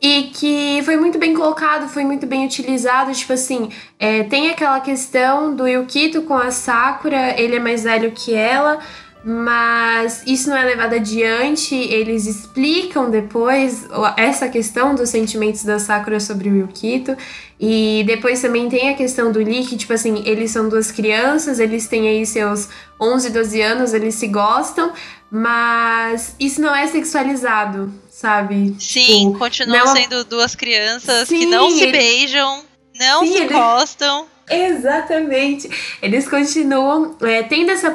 e 0.02 0.24
que 0.34 0.82
foi 0.84 0.96
muito 0.96 1.18
bem 1.18 1.34
colocado, 1.34 1.90
foi 1.90 2.04
muito 2.06 2.28
bem 2.28 2.46
utilizado. 2.46 3.12
Tipo 3.14 3.34
assim, 3.34 3.70
é, 3.98 4.24
tem 4.24 4.50
aquela 4.50 4.80
questão 4.80 5.56
do 5.56 5.68
Yukito 5.68 6.22
com 6.24 6.36
a 6.36 6.52
Sakura, 6.52 7.40
ele 7.40 7.56
é 7.56 7.60
mais 7.60 7.84
velho 7.84 8.12
que 8.12 8.34
ela, 8.34 8.80
mas 9.24 10.24
isso 10.26 10.50
não 10.50 10.58
é 10.58 10.64
levado 10.64 10.94
adiante. 10.94 11.76
Eles 11.76 12.26
explicam 12.26 13.10
depois 13.10 13.88
essa 14.16 14.48
questão 14.50 14.96
dos 14.96 15.10
sentimentos 15.10 15.64
da 15.64 15.80
Sakura 15.80 16.20
sobre 16.20 16.50
o 16.50 16.56
Yukito. 16.56 17.16
E 17.60 18.04
depois 18.06 18.42
também 18.42 18.70
tem 18.70 18.90
a 18.90 18.94
questão 18.94 19.32
do 19.32 19.40
Lee, 19.40 19.66
que, 19.66 19.76
tipo 19.76 19.92
assim, 19.92 20.22
eles 20.26 20.52
são 20.52 20.70
duas 20.70 20.92
crianças, 20.92 21.60
eles 21.60 21.88
têm 21.88 22.08
aí 22.08 22.26
seus 22.26 22.70
11, 23.02 23.32
12 23.32 23.62
anos, 23.62 23.94
eles 23.94 24.14
se 24.16 24.28
gostam, 24.28 24.94
mas 25.32 26.36
isso 26.40 26.62
não 26.62 26.76
é 26.76 26.86
sexualizado 26.88 27.92
sabe? 28.18 28.76
Sim, 28.80 29.28
tipo, 29.28 29.38
continuam 29.38 29.86
não... 29.86 29.96
sendo 29.96 30.24
duas 30.24 30.56
crianças 30.56 31.28
Sim, 31.28 31.38
que 31.38 31.46
não 31.46 31.70
se 31.70 31.86
beijam, 31.92 32.64
não 33.00 33.24
Sim, 33.24 33.32
se 33.32 33.38
eles... 33.38 33.52
gostam. 33.52 34.26
Exatamente. 34.50 35.70
Eles 36.02 36.28
continuam 36.28 37.16
é, 37.22 37.44
tendo 37.44 37.72
essa. 37.72 37.94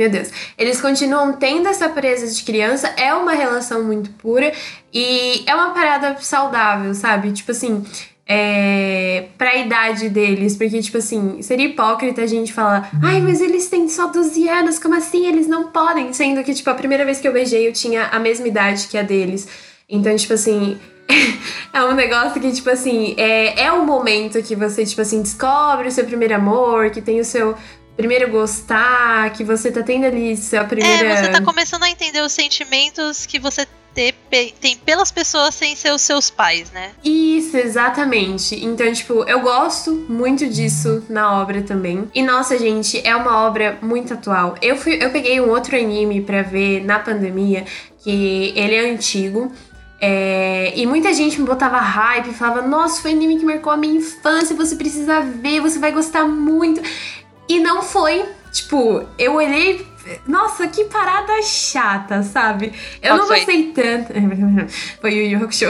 Meu 0.00 0.08
Deus. 0.08 0.30
Eles 0.56 0.80
continuam 0.80 1.34
tendo 1.34 1.68
essa 1.68 1.86
presa 1.86 2.26
de 2.26 2.42
criança. 2.42 2.88
É 2.96 3.12
uma 3.12 3.32
relação 3.32 3.84
muito 3.84 4.08
pura. 4.12 4.50
E 4.94 5.44
é 5.46 5.54
uma 5.54 5.74
parada 5.74 6.16
saudável, 6.20 6.94
sabe? 6.94 7.30
Tipo 7.32 7.50
assim 7.50 7.84
é, 8.32 9.24
pra 9.36 9.56
idade 9.56 10.08
deles, 10.08 10.56
porque, 10.56 10.80
tipo 10.80 10.98
assim, 10.98 11.42
seria 11.42 11.66
hipócrita 11.66 12.22
a 12.22 12.26
gente 12.26 12.52
falar, 12.52 12.88
ai, 13.02 13.20
mas 13.20 13.40
eles 13.40 13.66
têm 13.66 13.88
só 13.88 14.06
12 14.06 14.48
anos, 14.48 14.78
como 14.78 14.94
assim? 14.94 15.26
Eles 15.26 15.48
não 15.48 15.64
podem, 15.64 16.12
sendo 16.12 16.44
que, 16.44 16.54
tipo, 16.54 16.70
a 16.70 16.74
primeira 16.74 17.04
vez 17.04 17.18
que 17.18 17.26
eu 17.26 17.32
beijei 17.32 17.66
eu 17.66 17.72
tinha 17.72 18.04
a 18.06 18.20
mesma 18.20 18.46
idade 18.46 18.86
que 18.86 18.96
a 18.96 19.02
deles. 19.02 19.48
Então, 19.88 20.14
tipo 20.14 20.32
assim, 20.32 20.78
é 21.74 21.82
um 21.82 21.92
negócio 21.92 22.40
que, 22.40 22.52
tipo 22.52 22.70
assim, 22.70 23.14
é, 23.16 23.64
é 23.64 23.72
um 23.72 23.84
momento 23.84 24.40
que 24.44 24.54
você, 24.54 24.86
tipo 24.86 25.00
assim, 25.00 25.22
descobre 25.22 25.88
o 25.88 25.90
seu 25.90 26.04
primeiro 26.04 26.36
amor, 26.36 26.90
que 26.90 27.02
tem 27.02 27.18
o 27.18 27.24
seu 27.24 27.56
primeiro 28.00 28.30
gostar, 28.30 29.30
que 29.34 29.44
você 29.44 29.70
tá 29.70 29.82
tendo 29.82 30.06
ali 30.06 30.34
sua 30.34 30.64
primeira. 30.64 31.06
É, 31.06 31.22
você 31.22 31.30
tá 31.30 31.42
começando 31.42 31.82
a 31.82 31.90
entender 31.90 32.22
os 32.22 32.32
sentimentos 32.32 33.26
que 33.26 33.38
você 33.38 33.66
ter, 33.94 34.14
tem 34.60 34.76
pelas 34.78 35.10
pessoas 35.10 35.54
sem 35.54 35.76
ser 35.76 35.92
os 35.92 36.00
seus 36.00 36.30
pais, 36.30 36.70
né? 36.70 36.92
Isso, 37.04 37.58
exatamente. 37.58 38.54
Então, 38.64 38.90
tipo, 38.92 39.24
eu 39.24 39.40
gosto 39.40 39.92
muito 40.08 40.48
disso 40.48 41.04
na 41.10 41.40
obra 41.40 41.60
também. 41.60 42.08
E 42.14 42.22
nossa, 42.22 42.58
gente, 42.58 43.06
é 43.06 43.14
uma 43.14 43.46
obra 43.46 43.78
muito 43.82 44.14
atual. 44.14 44.54
Eu 44.62 44.76
fui, 44.76 44.98
eu 45.02 45.10
peguei 45.10 45.40
um 45.40 45.50
outro 45.50 45.76
anime 45.76 46.22
para 46.22 46.40
ver 46.40 46.82
na 46.82 46.98
pandemia, 46.98 47.66
que 47.98 48.54
ele 48.56 48.74
é 48.74 48.90
antigo. 48.90 49.52
É, 50.02 50.72
e 50.74 50.86
muita 50.86 51.12
gente 51.12 51.38
me 51.38 51.46
botava 51.46 51.78
hype, 51.78 52.32
falava: 52.32 52.66
Nossa, 52.66 53.02
foi 53.02 53.12
um 53.12 53.16
anime 53.16 53.38
que 53.38 53.44
marcou 53.44 53.70
a 53.70 53.76
minha 53.76 53.96
infância, 53.96 54.56
você 54.56 54.74
precisa 54.74 55.20
ver, 55.20 55.60
você 55.60 55.78
vai 55.78 55.92
gostar 55.92 56.24
muito. 56.24 56.80
E 57.50 57.58
não 57.58 57.82
foi. 57.82 58.24
Tipo, 58.52 59.04
eu 59.18 59.34
olhei 59.34 59.84
nossa, 60.24 60.68
que 60.68 60.84
parada 60.84 61.42
chata, 61.42 62.22
sabe? 62.22 62.72
Eu 63.02 63.16
não 63.16 63.26
gostei 63.26 63.72
tanto. 63.72 64.12
Foi 65.00 65.10
o 65.10 65.26
Yu 65.26 65.42
Hakusho. 65.42 65.66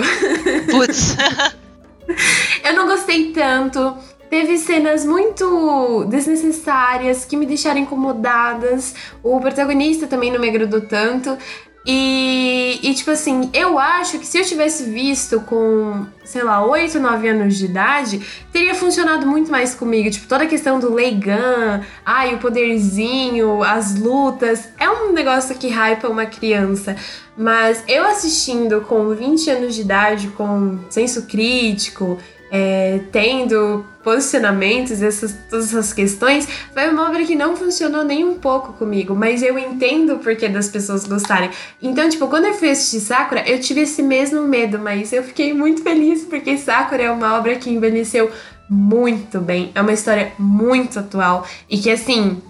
Putz. 0.70 1.16
eu 2.62 2.74
não 2.74 2.86
gostei 2.86 3.32
tanto. 3.32 3.96
Teve 4.28 4.58
cenas 4.58 5.06
muito 5.06 6.04
desnecessárias 6.04 7.24
que 7.24 7.34
me 7.34 7.46
deixaram 7.46 7.80
incomodadas. 7.80 8.94
O 9.22 9.40
protagonista 9.40 10.06
também 10.06 10.30
não 10.30 10.38
me 10.38 10.50
agradou 10.50 10.82
tanto. 10.82 11.36
E, 11.84 12.78
e, 12.82 12.94
tipo 12.94 13.10
assim, 13.10 13.50
eu 13.54 13.78
acho 13.78 14.18
que 14.18 14.26
se 14.26 14.38
eu 14.38 14.44
tivesse 14.44 14.84
visto 14.84 15.40
com, 15.40 16.06
sei 16.24 16.42
lá, 16.42 16.64
8, 16.64 17.00
9 17.00 17.28
anos 17.28 17.56
de 17.56 17.64
idade, 17.64 18.20
teria 18.52 18.74
funcionado 18.74 19.26
muito 19.26 19.50
mais 19.50 19.74
comigo. 19.74 20.10
Tipo, 20.10 20.26
toda 20.28 20.44
a 20.44 20.46
questão 20.46 20.78
do 20.78 20.92
Leigan, 20.92 21.82
ai, 22.04 22.34
o 22.34 22.38
poderzinho, 22.38 23.62
as 23.62 23.98
lutas. 23.98 24.68
É 24.78 24.90
um 24.90 25.12
negócio 25.12 25.56
que 25.56 25.68
hypa 25.68 26.08
uma 26.08 26.26
criança. 26.26 26.96
Mas 27.36 27.82
eu 27.88 28.04
assistindo 28.04 28.82
com 28.82 29.14
20 29.14 29.50
anos 29.50 29.74
de 29.74 29.80
idade, 29.80 30.28
com 30.28 30.78
senso 30.90 31.22
crítico, 31.22 32.18
é, 32.50 33.00
tendo 33.12 33.84
posicionamentos, 34.02 35.02
essas, 35.02 35.36
todas 35.48 35.68
essas 35.68 35.92
questões, 35.92 36.48
foi 36.72 36.88
uma 36.88 37.08
obra 37.08 37.24
que 37.24 37.34
não 37.34 37.56
funcionou 37.56 38.02
nem 38.02 38.24
um 38.24 38.34
pouco 38.34 38.72
comigo, 38.72 39.14
mas 39.14 39.42
eu 39.42 39.58
entendo 39.58 40.14
o 40.14 40.18
porquê 40.18 40.48
das 40.48 40.68
pessoas 40.68 41.06
gostarem. 41.06 41.50
Então, 41.80 42.08
tipo, 42.08 42.26
quando 42.28 42.46
eu 42.46 42.54
fui 42.54 42.70
assistir 42.70 43.00
Sakura, 43.00 43.48
eu 43.48 43.60
tive 43.60 43.82
esse 43.82 44.02
mesmo 44.02 44.42
medo, 44.42 44.78
mas 44.78 45.12
eu 45.12 45.22
fiquei 45.22 45.52
muito 45.52 45.82
feliz 45.82 46.24
porque 46.24 46.56
Sakura 46.56 47.02
é 47.02 47.10
uma 47.10 47.36
obra 47.36 47.56
que 47.56 47.70
envelheceu 47.70 48.30
muito 48.68 49.40
bem, 49.40 49.72
é 49.74 49.80
uma 49.80 49.92
história 49.92 50.32
muito 50.38 50.98
atual 50.98 51.46
e 51.68 51.76
que, 51.76 51.90
assim, 51.90 52.40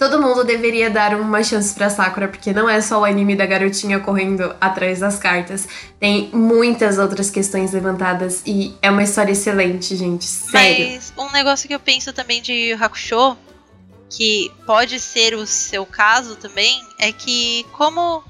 Todo 0.00 0.18
mundo 0.18 0.44
deveria 0.44 0.88
dar 0.88 1.14
uma 1.14 1.44
chance 1.44 1.74
pra 1.74 1.90
Sakura, 1.90 2.26
porque 2.26 2.54
não 2.54 2.66
é 2.66 2.80
só 2.80 3.00
o 3.00 3.04
anime 3.04 3.36
da 3.36 3.44
garotinha 3.44 4.00
correndo 4.00 4.56
atrás 4.58 5.00
das 5.00 5.18
cartas. 5.18 5.68
Tem 5.98 6.30
muitas 6.32 6.96
outras 6.96 7.28
questões 7.28 7.72
levantadas 7.72 8.42
e 8.46 8.74
é 8.80 8.90
uma 8.90 9.02
história 9.02 9.32
excelente, 9.32 9.94
gente. 9.94 10.24
Sério. 10.24 10.92
Mas 10.92 11.12
um 11.18 11.30
negócio 11.32 11.68
que 11.68 11.74
eu 11.74 11.78
penso 11.78 12.14
também 12.14 12.40
de 12.40 12.50
Yu 12.50 12.82
Hakusho, 12.82 13.36
que 14.08 14.50
pode 14.64 14.98
ser 14.98 15.34
o 15.34 15.46
seu 15.46 15.84
caso 15.84 16.34
também, 16.36 16.82
é 16.98 17.12
que 17.12 17.66
como 17.72 18.24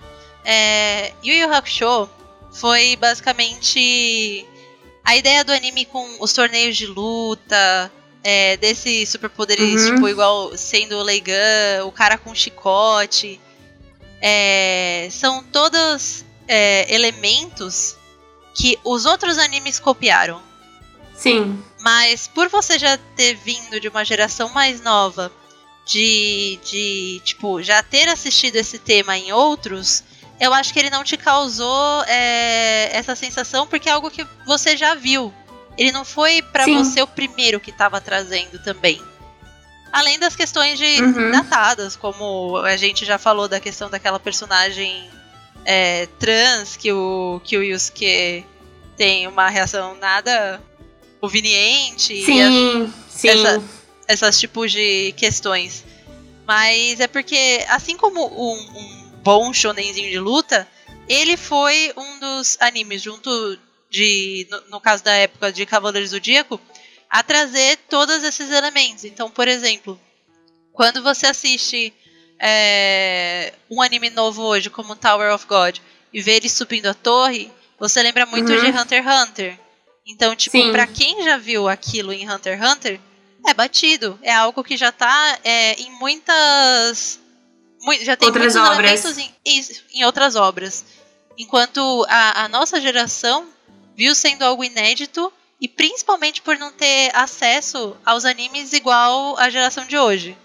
é, 0.45 1.13
Yu 1.23 1.35
Yu 1.35 1.55
Hakusho 1.55 2.11
foi 2.51 2.97
basicamente 2.97 4.45
a 5.05 5.17
ideia 5.17 5.45
do 5.45 5.53
anime 5.53 5.85
com 5.85 6.05
os 6.19 6.33
torneios 6.33 6.77
de 6.77 6.87
luta, 6.87 7.93
é, 8.23 8.57
desses 8.57 9.09
superpoderes, 9.09 9.83
uhum. 9.83 9.95
tipo, 9.95 10.09
igual 10.09 10.57
sendo 10.57 10.97
o 10.97 11.03
Leigan, 11.03 11.85
o 11.85 11.93
cara 11.93 12.19
com 12.19 12.35
chicote. 12.35 13.41
É, 14.23 15.09
são 15.11 15.43
todos 15.45 16.25
é, 16.47 16.93
elementos 16.95 17.97
que 18.55 18.79
os 18.85 19.07
outros 19.07 19.39
animes 19.39 19.79
copiaram. 19.79 20.43
Sim. 21.15 21.63
Mas 21.81 22.27
por 22.29 22.49
você 22.49 22.79
já 22.79 22.99
ter 23.17 23.35
vindo 23.35 23.81
de 23.81 23.89
uma 23.89 24.05
geração 24.05 24.49
mais 24.51 24.81
nova, 24.83 25.33
de, 25.87 26.59
de 26.65 27.21
tipo, 27.25 27.63
já 27.63 27.83
ter 27.83 28.09
assistido 28.09 28.57
esse 28.57 28.79
tema 28.79 29.17
em 29.17 29.33
outros, 29.33 30.05
eu 30.39 30.55
acho 30.55 30.73
que 30.73 30.79
ele 30.79 30.91
não 30.91 31.05
te 31.05 31.17
causou 31.17 32.03
é, 32.05 32.91
essa 32.93 33.15
sensação 33.15 33.67
porque 33.67 33.89
é 33.89 33.93
algo 33.93 34.11
que 34.11 34.27
você 34.47 34.77
já 34.77 34.95
viu. 34.95 35.33
Ele 35.77 35.93
não 35.93 36.05
foi 36.05 36.43
para 36.43 36.67
você 36.67 37.01
o 37.01 37.07
primeiro 37.07 37.61
que 37.61 37.71
estava 37.71 38.01
trazendo 38.01 38.59
também. 38.63 39.01
Além 39.93 40.19
das 40.19 40.37
questões 40.37 40.79
de 40.79 41.03
uhum. 41.03 41.33
datadas, 41.33 41.97
como 41.97 42.57
a 42.59 42.77
gente 42.77 43.05
já 43.05 43.19
falou 43.19 43.49
da 43.49 43.59
questão 43.59 43.91
daquela 43.91 44.21
personagem 44.21 45.11
é, 45.65 46.07
trans 46.19 46.77
que 46.77 46.93
o, 46.93 47.41
que 47.43 47.57
o 47.57 47.63
Yusuke 47.63 48.45
tem 48.97 49.27
uma 49.27 49.49
reação 49.49 49.97
nada 49.97 50.63
conveniente. 51.21 52.25
Sim, 52.25 52.93
sim. 53.09 53.29
Essa, 53.29 53.63
essas 54.07 54.39
tipos 54.39 54.71
de 54.73 55.13
questões. 55.17 55.85
Mas 56.47 57.01
é 57.01 57.07
porque, 57.07 57.65
assim 57.69 57.97
como 57.97 58.27
um, 58.27 58.59
um 58.77 59.11
bom 59.23 59.53
shonenzinho 59.53 60.11
de 60.11 60.19
luta, 60.19 60.67
ele 61.09 61.37
foi 61.37 61.93
um 61.97 62.21
dos 62.21 62.57
animes, 62.61 63.03
junto 63.03 63.59
de, 63.91 64.47
no, 64.51 64.61
no, 64.71 64.81
caso 64.81 65.03
da 65.03 65.13
época 65.15 65.53
de 65.53 65.67
Cavaleiros 65.67 66.11
do 66.11 66.15
Zodíaco, 66.15 66.61
a 67.09 67.23
trazer 67.23 67.77
todos 67.89 68.23
esses 68.23 68.51
elementos. 68.51 69.05
Então, 69.05 69.29
por 69.31 69.49
exemplo, 69.49 70.01
quando 70.73 71.03
você 71.03 71.27
assiste 71.27 71.93
é, 72.39 73.53
um 73.71 73.83
anime 73.83 74.09
novo 74.11 74.43
hoje, 74.43 74.71
como 74.71 74.95
Tower 74.97 75.35
of 75.35 75.45
God, 75.47 75.79
e 76.13 76.23
vê 76.23 76.37
ele 76.37 76.49
subindo 76.49 76.87
a 76.87 76.95
torre, 76.95 77.51
você 77.79 78.03
lembra 78.03 78.25
muito 78.27 78.51
Uhum. 78.53 78.61
de 78.73 78.79
Hunter 78.79 79.03
x 79.05 79.21
Hunter. 79.23 79.59
Então, 80.07 80.35
tipo, 80.35 80.57
Sim. 80.57 80.73
pra 80.73 80.87
quem 80.87 81.23
já 81.25 81.37
viu 81.37 81.69
aquilo 81.69 82.13
em 82.13 82.29
Hunter 82.31 82.57
x 82.59 82.71
Hunter, 82.73 83.01
é 83.47 83.55
batido. 83.55 84.19
É 84.23 84.33
algo 84.33 84.63
que 84.63 84.77
já 84.77 84.93
tá 84.93 85.39
é, 85.45 85.75
em 85.81 85.91
muitas. 85.93 87.19
mui- 87.83 88.05
já 88.05 88.17
tem 88.17 88.29
Outras 88.29 88.55
muitos 88.55 88.71
obras. 88.71 89.05
elementos 89.05 89.19
em, 89.19 89.75
em 89.95 90.05
outras 90.05 90.37
obras. 90.37 90.85
Enquanto 91.39 92.05
a, 92.09 92.45
a 92.45 92.49
nossa 92.49 92.81
geração 92.81 93.49
viu 93.97 94.15
sendo 94.15 94.43
algo 94.43 94.65
inédito 94.65 95.33
e 95.61 95.69
principalmente 95.69 96.41
por 96.41 96.57
não 96.59 96.73
ter 96.73 97.11
acesso 97.15 97.97
aos 98.05 98.25
animes 98.25 98.73
igual 98.73 99.39
a 99.39 99.51
geração 99.51 99.85
de 99.85 99.97
hoje. 99.99 100.37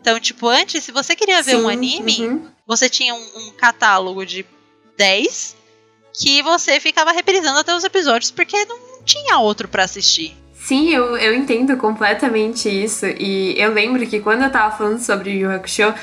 Então, 0.00 0.18
tipo, 0.18 0.48
antes, 0.48 0.82
se 0.82 0.90
você 0.90 1.14
queria 1.14 1.42
ver 1.42 1.56
um 1.56 1.68
Sim, 1.68 1.72
anime, 1.72 2.26
uhum. 2.26 2.48
você 2.66 2.88
tinha 2.88 3.14
um, 3.14 3.26
um 3.36 3.50
catálogo 3.52 4.24
de 4.26 4.44
10 4.96 5.56
que 6.14 6.42
você 6.42 6.80
ficava 6.80 7.12
reprisando 7.12 7.58
até 7.58 7.74
os 7.74 7.84
episódios 7.84 8.30
porque 8.30 8.64
não 8.64 9.02
tinha 9.04 9.38
outro 9.38 9.68
pra 9.68 9.84
assistir. 9.84 10.36
Sim, 10.54 10.90
eu, 10.90 11.16
eu 11.16 11.34
entendo 11.34 11.76
completamente 11.76 12.68
isso. 12.68 13.06
E 13.06 13.54
eu 13.58 13.72
lembro 13.72 14.06
que 14.06 14.20
quando 14.20 14.42
eu 14.42 14.50
tava 14.50 14.76
falando 14.76 15.00
sobre 15.00 15.30
Yu 15.30 15.50
Hakusho, 15.50 15.94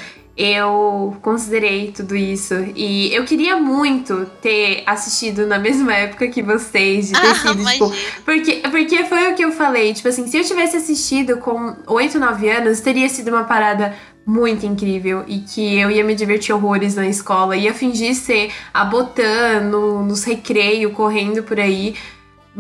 eu 0.41 1.17
considerei 1.21 1.91
tudo 1.91 2.15
isso. 2.15 2.54
E 2.73 3.13
eu 3.13 3.25
queria 3.25 3.58
muito 3.58 4.25
ter 4.41 4.84
assistido 4.86 5.45
na 5.45 5.60
mesma 5.60 5.93
época 5.93 6.30
que 6.30 6.41
vocês, 6.41 7.08
de 7.10 7.13
ter 7.13 7.28
Ah, 7.28 7.36
sido, 7.36 7.60
imagina. 7.60 7.89
tipo, 7.89 8.21
Porque, 8.23 8.56
porque 8.71 9.04
foi 9.04 9.34
o 9.34 9.36
que 9.36 9.43
eu 9.43 9.52
falei, 9.52 9.93
tipo 9.93 10.08
assim, 10.08 10.25
se 10.28 10.38
eu 10.38 10.43
tivesse 10.45 10.78
assistido 10.78 11.38
com 11.39 11.75
8, 11.86 12.17
9 12.17 12.49
anos, 12.49 12.80
teria 12.80 13.10
sido 13.10 13.28
uma 13.32 13.43
parada 13.43 13.93
muito 14.25 14.65
incrível 14.65 15.25
e 15.28 15.39
que 15.39 15.78
eu 15.78 15.91
ia 15.91 16.04
me 16.04 16.15
divertir 16.15 16.54
horrores 16.54 16.95
na 16.95 17.08
escola, 17.08 17.58
ia 17.58 17.73
fingir 17.73 18.15
ser 18.15 18.49
a 18.73 18.86
Botan 18.86 19.62
no, 19.69 20.06
nos 20.06 20.23
recreios, 20.23 20.93
correndo 20.93 21.43
por 21.43 21.60
aí. 21.60 21.95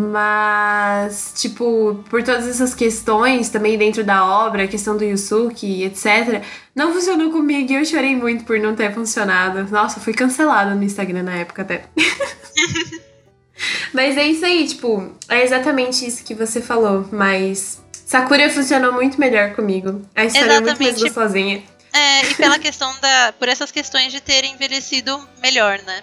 Mas, 0.01 1.33
tipo, 1.35 2.01
por 2.09 2.23
todas 2.23 2.47
essas 2.47 2.73
questões 2.73 3.49
também 3.49 3.77
dentro 3.77 4.01
da 4.01 4.25
obra, 4.25 4.63
a 4.63 4.67
questão 4.67 4.95
do 4.95 5.03
Yusuke, 5.03 5.83
etc., 5.83 6.41
não 6.73 6.93
funcionou 6.93 7.29
comigo 7.31 7.69
e 7.69 7.75
eu 7.75 7.83
chorei 7.83 8.15
muito 8.15 8.45
por 8.45 8.57
não 8.59 8.73
ter 8.73 8.93
funcionado. 8.93 9.69
Nossa, 9.69 9.99
fui 9.99 10.13
cancelada 10.13 10.73
no 10.73 10.83
Instagram 10.83 11.23
na 11.23 11.35
época 11.35 11.63
até. 11.63 11.83
Mas 13.93 14.15
é 14.15 14.25
isso 14.25 14.45
aí, 14.45 14.65
tipo, 14.69 15.13
é 15.27 15.43
exatamente 15.43 16.07
isso 16.07 16.23
que 16.23 16.33
você 16.33 16.61
falou, 16.61 17.05
mas 17.11 17.83
Sakura 18.05 18.49
funcionou 18.49 18.93
muito 18.93 19.19
melhor 19.19 19.53
comigo. 19.53 20.01
A 20.15 20.23
história 20.23 20.53
é 20.53 20.61
muito 20.61 20.81
mais 20.81 20.95
Exatamente. 20.95 21.03
gostosinha. 21.03 21.63
É, 21.91 22.31
e 22.31 22.35
pela 22.35 22.57
questão 22.57 22.95
da. 23.01 23.33
Por 23.37 23.49
essas 23.49 23.69
questões 23.69 24.13
de 24.13 24.21
ter 24.21 24.45
envelhecido 24.45 25.19
melhor, 25.41 25.77
né? 25.85 26.01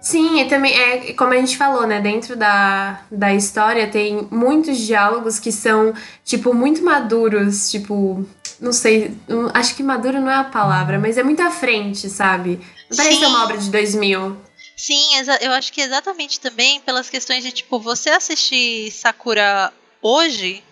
Sim, 0.00 0.40
e 0.40 0.48
também 0.48 0.72
é 0.74 1.12
como 1.12 1.32
a 1.32 1.36
gente 1.36 1.56
falou, 1.56 1.86
né? 1.86 2.00
Dentro 2.00 2.36
da, 2.36 3.02
da 3.10 3.34
história 3.34 3.88
tem 3.88 4.28
muitos 4.30 4.78
diálogos 4.78 5.38
que 5.38 5.50
são, 5.50 5.92
tipo, 6.24 6.54
muito 6.54 6.82
maduros, 6.82 7.70
tipo, 7.70 8.24
não 8.60 8.72
sei, 8.72 9.16
acho 9.54 9.74
que 9.74 9.82
maduro 9.82 10.20
não 10.20 10.30
é 10.30 10.36
a 10.36 10.44
palavra, 10.44 10.98
mas 10.98 11.18
é 11.18 11.22
muito 11.22 11.42
à 11.42 11.50
frente, 11.50 12.08
sabe? 12.08 12.60
Não 12.90 12.96
parece 12.96 13.18
Sim. 13.18 13.26
uma 13.26 13.44
obra 13.44 13.58
de 13.58 13.70
2000. 13.70 14.36
Sim, 14.76 15.02
eu 15.40 15.52
acho 15.52 15.72
que 15.72 15.80
exatamente 15.80 16.38
também 16.38 16.80
pelas 16.80 17.10
questões 17.10 17.42
de, 17.42 17.50
tipo, 17.50 17.80
você 17.80 18.10
assistir 18.10 18.92
Sakura 18.92 19.72
hoje 20.00 20.62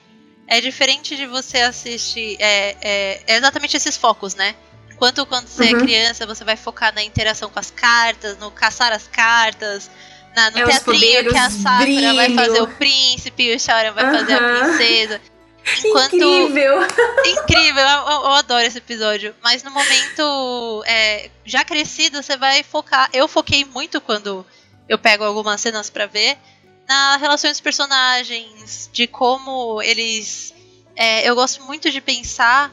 é 0.47 0.61
diferente 0.61 1.17
de 1.17 1.27
você 1.27 1.59
assistir. 1.59 2.37
É, 2.39 2.77
é, 2.81 3.23
é 3.27 3.37
exatamente 3.37 3.77
esses 3.77 3.97
focos, 3.97 4.37
né? 4.37 4.55
Enquanto 4.97 5.27
quando 5.27 5.47
você 5.47 5.67
é 5.67 5.73
Uhum. 5.75 5.81
criança, 5.81 6.27
você 6.27 6.43
vai 6.43 6.57
focar 6.57 6.95
na 6.95 7.03
interação 7.05 7.51
com 7.51 7.59
as 7.59 7.71
cartas, 7.71 8.39
no 8.39 8.51
caçar 8.51 8.93
as 8.93 9.07
cartas, 9.07 9.91
na, 10.35 10.51
no 10.51 10.59
É, 10.59 10.65
teatrinho 10.65 11.01
poderes, 11.01 11.33
que 11.33 11.39
a 11.39 11.51
Sakura 11.51 12.15
vai 12.15 12.27
brilho. 12.29 12.35
fazer 12.35 12.63
o 12.63 12.69
príncipe 12.69 13.43
e 13.43 13.55
o 13.55 13.61
Shaoran 13.61 13.93
vai 13.93 14.05
fazer 14.11 14.33
a 14.35 14.39
princesa. 14.41 15.21
Enquanto 15.85 16.15
Incrível! 16.15 16.79
incrível, 17.27 17.83
eu, 17.83 18.07
eu- 18.09 18.33
adoro 18.33 18.65
esse 18.65 18.79
episódio. 18.79 19.35
Mas 19.43 19.63
no 19.63 19.71
momento 19.71 20.83
é, 20.87 21.29
já 21.45 21.63
crescido, 21.65 22.23
você 22.23 22.37
vai 22.39 22.63
focar. 22.63 23.11
Eu 23.13 23.29
foquei 23.29 23.65
muito 23.67 24.01
quando 24.01 24.47
eu 24.89 24.97
pego 24.99 25.25
algumas 25.25 25.61
cenas 25.61 25.91
pra 25.91 26.07
ver 26.07 26.39
na 26.89 27.17
relação 27.19 27.51
dos 27.51 27.61
personagens, 27.61 28.89
de 28.93 29.07
como 29.07 29.83
eles. 29.83 30.55
é, 30.95 31.29
eu 31.29 31.35
gosto 31.35 31.63
muito 31.65 31.91
de 31.91 32.01
pensar 32.01 32.73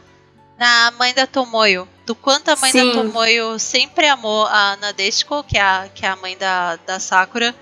na 0.58 0.92
mãe 0.98 1.14
da 1.14 1.26
Tomoyo. 1.28 1.88
Do 2.06 2.14
quanto 2.16 2.50
a 2.50 2.56
mãe 2.58 2.72
Sim. 2.72 2.88
da 2.88 3.02
Tomoyo 3.02 3.58
sempre 3.60 4.08
amou 4.08 4.46
a 4.48 4.76
Nadeshiko, 4.78 5.44
que 5.44 5.58
é 5.58 5.62
a, 5.62 5.90
que 5.94 6.06
é 6.06 6.10
a 6.10 6.16
mãe 6.18 6.38
da, 6.38 6.76
da 6.78 7.00
Sakura. 7.00 7.56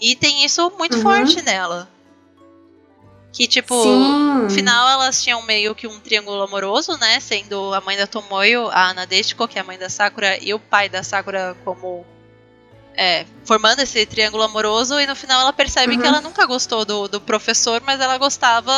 E 0.00 0.14
tem 0.16 0.44
isso 0.44 0.70
muito 0.78 0.96
Uhum. 0.96 1.02
forte 1.02 1.40
nela. 1.42 1.88
Que, 3.32 3.46
tipo, 3.46 3.82
Sim. 3.82 4.42
no 4.42 4.50
final 4.50 4.88
elas 4.90 5.22
tinham 5.22 5.40
meio 5.42 5.74
que 5.74 5.86
um 5.86 5.98
triângulo 6.00 6.42
amoroso, 6.42 6.98
né? 6.98 7.18
Sendo 7.18 7.72
a 7.72 7.80
mãe 7.80 7.96
da 7.96 8.06
Tomoyo, 8.06 8.68
a 8.70 8.92
Nadeshiko, 8.92 9.48
que 9.48 9.58
é 9.58 9.62
a 9.62 9.64
mãe 9.64 9.78
da 9.78 9.88
Sakura, 9.88 10.36
e 10.42 10.52
o 10.52 10.58
pai 10.58 10.88
da 10.88 11.02
Sakura 11.02 11.56
como. 11.64 12.04
É, 12.94 13.24
formando 13.46 13.80
esse 13.80 14.04
triângulo 14.04 14.42
amoroso, 14.42 15.00
e 15.00 15.06
no 15.06 15.16
final 15.16 15.40
ela 15.40 15.52
percebe 15.54 15.94
Uhum. 15.94 16.02
que 16.02 16.06
ela 16.06 16.20
nunca 16.20 16.44
gostou 16.44 16.84
do, 16.84 17.08
do 17.08 17.22
professor, 17.22 17.80
mas 17.86 17.98
ela 18.02 18.18
gostava 18.18 18.72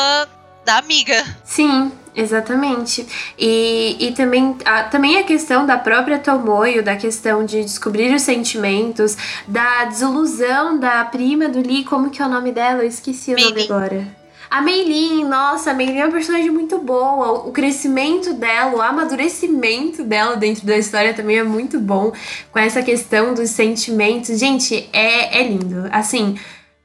da 0.65 0.79
amiga. 0.79 1.25
Sim, 1.45 1.93
exatamente. 2.15 3.07
E, 3.39 3.97
e 4.01 4.13
também, 4.13 4.57
a, 4.65 4.85
também 4.85 5.19
a 5.19 5.25
questão 5.25 5.67
da 5.67 5.77
própria 5.77 6.19
Tomoyo, 6.19 6.83
da 6.83 6.97
questão 6.97 7.45
de 7.45 7.63
descobrir 7.63 8.15
os 8.15 8.23
sentimentos, 8.23 9.17
da 9.47 9.85
desilusão 9.85 10.79
da 10.79 11.05
prima 11.05 11.49
do 11.49 11.61
Lee, 11.61 11.85
como 11.85 12.11
que 12.11 12.23
é 12.23 12.27
o 12.27 12.29
nome 12.29 12.53
dela? 12.53 12.83
Eu 12.83 12.89
esqueci 12.89 13.33
o 13.35 13.39
nome 13.39 13.53
Meilin. 13.53 13.73
agora. 13.73 14.25
A 14.51 14.63
Meilin, 14.63 15.25
nossa, 15.25 15.73
a 15.73 15.75
Meilin 15.75 15.99
é 15.99 16.05
uma 16.05 16.13
personagem 16.13 16.51
muito 16.51 16.79
boa. 16.79 17.47
O 17.47 17.51
crescimento 17.51 18.33
dela, 18.35 18.77
o 18.77 18.81
amadurecimento 18.81 20.05
dela 20.05 20.37
dentro 20.37 20.65
da 20.65 20.79
história 20.79 21.13
também 21.13 21.39
é 21.39 21.43
muito 21.43 21.81
bom. 21.81 22.13
Com 22.53 22.59
essa 22.61 22.81
questão 22.81 23.35
dos 23.35 23.51
sentimentos. 23.51 24.39
Gente, 24.39 24.89
é, 24.93 25.41
é 25.41 25.49
lindo. 25.49 25.89
Assim, 25.91 26.39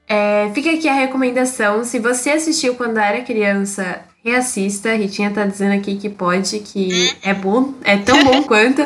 é, 0.10 0.50
fica 0.56 0.72
aqui 0.72 0.90
a 0.90 0.94
recomendação. 0.94 1.84
Se 1.86 2.00
você 2.00 2.32
assistiu 2.32 2.74
quando 2.74 2.98
era 2.98 3.22
criança, 3.22 4.02
reassista. 4.24 4.90
A 4.90 4.96
Ritinha 4.96 5.30
tá 5.30 5.46
dizendo 5.46 5.76
aqui 5.76 5.98
que 5.98 6.10
pode, 6.10 6.60
que 6.60 7.16
é 7.22 7.34
bom, 7.34 7.76
é 7.84 7.96
tão 7.98 8.24
bom 8.24 8.42
quanto. 8.44 8.86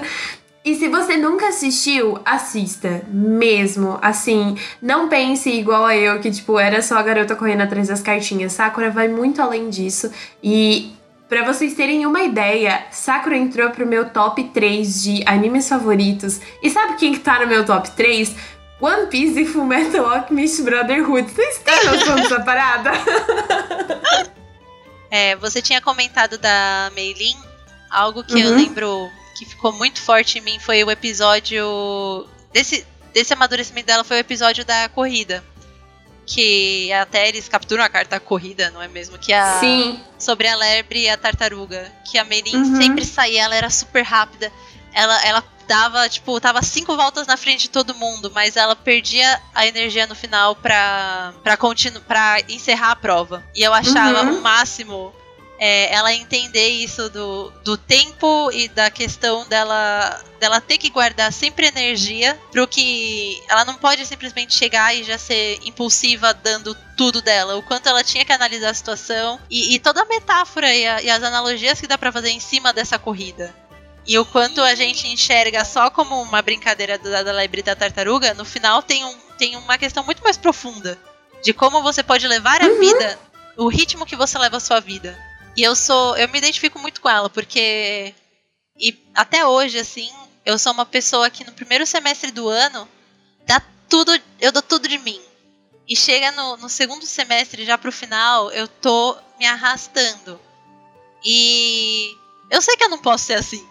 E 0.65 0.75
se 0.75 0.87
você 0.87 1.17
nunca 1.17 1.47
assistiu, 1.47 2.19
assista. 2.25 3.03
Mesmo. 3.09 3.97
Assim, 4.01 4.57
não 4.81 5.09
pense 5.09 5.49
igual 5.49 5.85
a 5.85 5.95
eu, 5.95 6.19
que, 6.19 6.31
tipo, 6.31 6.59
era 6.59 6.81
só 6.81 6.97
a 6.97 7.03
garota 7.03 7.35
correndo 7.35 7.61
atrás 7.61 7.87
das 7.87 8.01
cartinhas. 8.01 8.53
Sakura 8.53 8.89
vai 8.89 9.07
muito 9.07 9.41
além 9.41 9.69
disso. 9.69 10.11
E. 10.43 10.91
Pra 11.27 11.45
vocês 11.45 11.73
terem 11.73 12.05
uma 12.05 12.21
ideia, 12.21 12.83
Sakura 12.91 13.35
entrou 13.35 13.71
pro 13.71 13.87
meu 13.87 14.09
top 14.09 14.43
3 14.53 15.01
de 15.01 15.23
animes 15.25 15.67
favoritos. 15.67 16.39
E 16.61 16.69
sabe 16.69 16.95
quem 16.95 17.11
que 17.11 17.21
tá 17.21 17.39
no 17.39 17.47
meu 17.47 17.65
top 17.65 17.89
3? 17.91 18.35
One 18.83 19.07
Piece 19.07 19.39
e 19.39 19.45
Fullmetal 19.45 20.05
Alchemist 20.05 20.61
Brotherhood. 20.63 21.31
Vocês 21.31 21.57
têm 21.59 21.85
noção 21.85 22.15
dessa 22.15 22.41
parada? 22.41 22.91
É, 25.09 25.35
você 25.37 25.61
tinha 25.61 25.79
comentado 25.79 26.37
da 26.37 26.91
Meilin, 26.95 27.37
algo 27.89 28.23
que 28.23 28.39
eu 28.41 28.49
Uhum. 28.49 28.55
lembro 28.57 29.11
que 29.37 29.45
ficou 29.45 29.71
muito 29.73 30.01
forte 30.01 30.39
em 30.39 30.41
mim 30.41 30.59
foi 30.59 30.83
o 30.83 30.91
episódio. 30.91 32.27
Desse, 32.51 32.85
desse 33.13 33.31
amadurecimento 33.33 33.87
dela 33.87 34.03
foi 34.03 34.17
o 34.17 34.19
episódio 34.19 34.65
da 34.65 34.89
corrida. 34.89 35.43
Que 36.25 36.91
até 36.93 37.27
eles 37.27 37.47
capturam 37.49 37.83
a 37.83 37.89
carta 37.89 38.19
corrida, 38.19 38.71
não 38.71 38.81
é 38.81 38.87
mesmo? 38.87 39.17
Que 39.17 39.33
a, 39.33 39.59
Sim. 39.59 39.99
sobre 40.17 40.47
a 40.47 40.55
lebre 40.55 41.01
e 41.03 41.09
a 41.09 41.17
tartaruga. 41.17 41.91
Que 42.09 42.17
a 42.17 42.23
Meilin 42.23 42.55
Uhum. 42.57 42.75
sempre 42.77 43.05
saía, 43.05 43.43
ela 43.43 43.55
era 43.55 43.69
super 43.69 44.03
rápida. 44.03 44.51
Ela, 44.93 45.25
ela 45.25 45.43
dava, 45.67 46.07
tipo, 46.09 46.39
tava 46.39 46.61
cinco 46.61 46.95
voltas 46.95 47.25
na 47.27 47.37
frente 47.37 47.63
de 47.63 47.69
todo 47.69 47.95
mundo, 47.95 48.31
mas 48.33 48.55
ela 48.55 48.75
perdia 48.75 49.41
a 49.53 49.65
energia 49.65 50.05
no 50.07 50.15
final 50.15 50.55
pra, 50.55 51.33
pra, 51.43 51.57
continu, 51.57 51.99
pra 52.01 52.37
encerrar 52.49 52.91
a 52.91 52.95
prova. 52.95 53.43
E 53.55 53.61
eu 53.63 53.73
achava 53.73 54.21
Uhum. 54.23 54.39
o 54.39 54.41
máximo 54.41 55.13
é, 55.59 55.93
ela 55.93 56.13
entender 56.13 56.67
isso 56.67 57.09
do, 57.09 57.49
do 57.63 57.77
tempo 57.77 58.49
e 58.51 58.67
da 58.67 58.89
questão 58.89 59.47
dela, 59.47 60.21
dela 60.39 60.59
ter 60.59 60.77
que 60.77 60.89
guardar 60.89 61.31
sempre 61.31 61.67
energia 61.67 62.37
pro 62.51 62.67
que. 62.67 63.41
Ela 63.47 63.63
não 63.63 63.75
pode 63.75 64.05
simplesmente 64.05 64.53
chegar 64.53 64.93
e 64.93 65.03
já 65.03 65.17
ser 65.17 65.59
impulsiva 65.63 66.33
dando 66.33 66.75
tudo 66.97 67.21
dela. 67.21 67.55
O 67.55 67.63
quanto 67.63 67.87
ela 67.87 68.03
tinha 68.03 68.25
que 68.25 68.31
analisar 68.33 68.71
a 68.71 68.73
situação 68.73 69.39
e, 69.49 69.73
e 69.75 69.79
toda 69.79 70.01
a 70.01 70.05
metáfora 70.05 70.73
e, 70.73 70.85
a- 70.85 71.01
e 71.01 71.09
as 71.09 71.23
analogias 71.23 71.79
que 71.79 71.87
dá 71.87 71.97
pra 71.97 72.11
fazer 72.11 72.29
em 72.31 72.39
cima 72.41 72.73
dessa 72.73 72.99
corrida. 72.99 73.55
E 74.05 74.17
o 74.19 74.25
quanto 74.25 74.61
a 74.61 74.75
gente 74.75 75.07
enxerga 75.07 75.63
só 75.63 75.89
como 75.89 76.21
uma 76.21 76.41
brincadeira 76.41 76.97
da, 76.97 77.23
da 77.23 77.31
lebre 77.31 77.61
e 77.61 77.63
da 77.63 77.75
tartaruga, 77.75 78.33
no 78.33 78.43
final 78.43 78.81
tem, 78.81 79.03
um, 79.05 79.17
tem 79.37 79.55
uma 79.55 79.77
questão 79.77 80.03
muito 80.03 80.23
mais 80.23 80.37
profunda. 80.37 80.99
De 81.41 81.53
como 81.53 81.81
você 81.81 82.03
pode 82.03 82.27
levar 82.27 82.61
a 82.61 82.69
vida, 82.69 83.19
o 83.57 83.67
ritmo 83.67 84.05
que 84.05 84.15
você 84.15 84.37
leva 84.37 84.57
a 84.57 84.61
sua 84.61 84.79
vida. 84.79 85.17
E 85.55 85.63
eu 85.63 85.75
sou. 85.75 86.17
Eu 86.17 86.27
me 86.29 86.37
identifico 86.37 86.79
muito 86.79 86.99
com 87.01 87.09
ela, 87.09 87.29
porque. 87.29 88.13
E 88.77 88.97
até 89.13 89.45
hoje, 89.45 89.77
assim, 89.77 90.09
eu 90.45 90.57
sou 90.57 90.73
uma 90.73 90.85
pessoa 90.85 91.29
que 91.29 91.43
no 91.43 91.51
primeiro 91.51 91.85
semestre 91.85 92.31
do 92.31 92.49
ano 92.49 92.87
dá 93.45 93.61
tudo, 93.87 94.11
eu 94.41 94.51
dou 94.51 94.61
tudo 94.61 94.87
de 94.87 94.97
mim. 94.97 95.21
E 95.87 95.95
chega 95.95 96.31
no, 96.31 96.57
no 96.57 96.69
segundo 96.69 97.05
semestre, 97.05 97.65
já 97.65 97.77
pro 97.77 97.91
final, 97.91 98.49
eu 98.51 98.67
tô 98.67 99.17
me 99.37 99.45
arrastando. 99.45 100.39
E 101.23 102.17
eu 102.49 102.61
sei 102.61 102.75
que 102.75 102.83
eu 102.83 102.89
não 102.89 102.97
posso 102.97 103.25
ser 103.25 103.33
assim. 103.33 103.67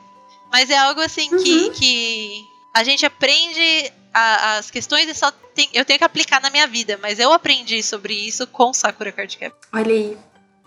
Mas 0.52 0.68
é 0.68 0.76
algo 0.76 1.00
assim 1.00 1.32
uhum. 1.32 1.42
que, 1.42 1.70
que 1.70 2.44
a 2.74 2.84
gente 2.84 3.06
aprende 3.06 3.90
a, 4.12 4.58
as 4.58 4.70
questões 4.70 5.08
e 5.08 5.14
só 5.14 5.30
tem, 5.54 5.68
eu 5.72 5.84
tenho 5.84 5.98
que 5.98 6.04
aplicar 6.04 6.42
na 6.42 6.50
minha 6.50 6.66
vida. 6.66 6.98
Mas 7.00 7.18
eu 7.18 7.32
aprendi 7.32 7.82
sobre 7.82 8.12
isso 8.12 8.46
com 8.46 8.72
Sakura 8.72 9.10
Card 9.10 9.38
Cap. 9.38 9.56
Olha 9.72 9.94
aí. 9.94 10.16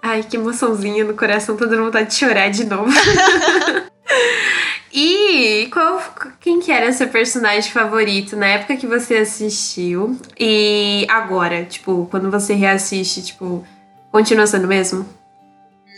Ai, 0.01 0.23
que 0.23 0.37
emoçãozinha 0.37 1.03
no 1.03 1.15
coração, 1.15 1.57
tô 1.57 1.65
dando 1.65 1.85
vontade 1.85 2.09
de 2.09 2.15
chorar 2.15 2.49
de 2.49 2.65
novo. 2.65 2.91
e 4.93 5.67
qual, 5.71 5.99
quem 6.39 6.59
que 6.59 6.71
era 6.71 6.91
seu 6.91 7.07
personagem 7.07 7.71
favorito 7.71 8.35
na 8.35 8.47
época 8.47 8.77
que 8.77 8.85
você 8.85 9.17
assistiu? 9.17 10.19
E 10.39 11.07
agora, 11.09 11.65
tipo, 11.65 12.07
quando 12.11 12.29
você 12.29 12.53
reassiste, 12.53 13.23
tipo, 13.23 13.65
continua 14.11 14.45
sendo 14.45 14.65
o 14.65 14.67
mesmo? 14.67 15.07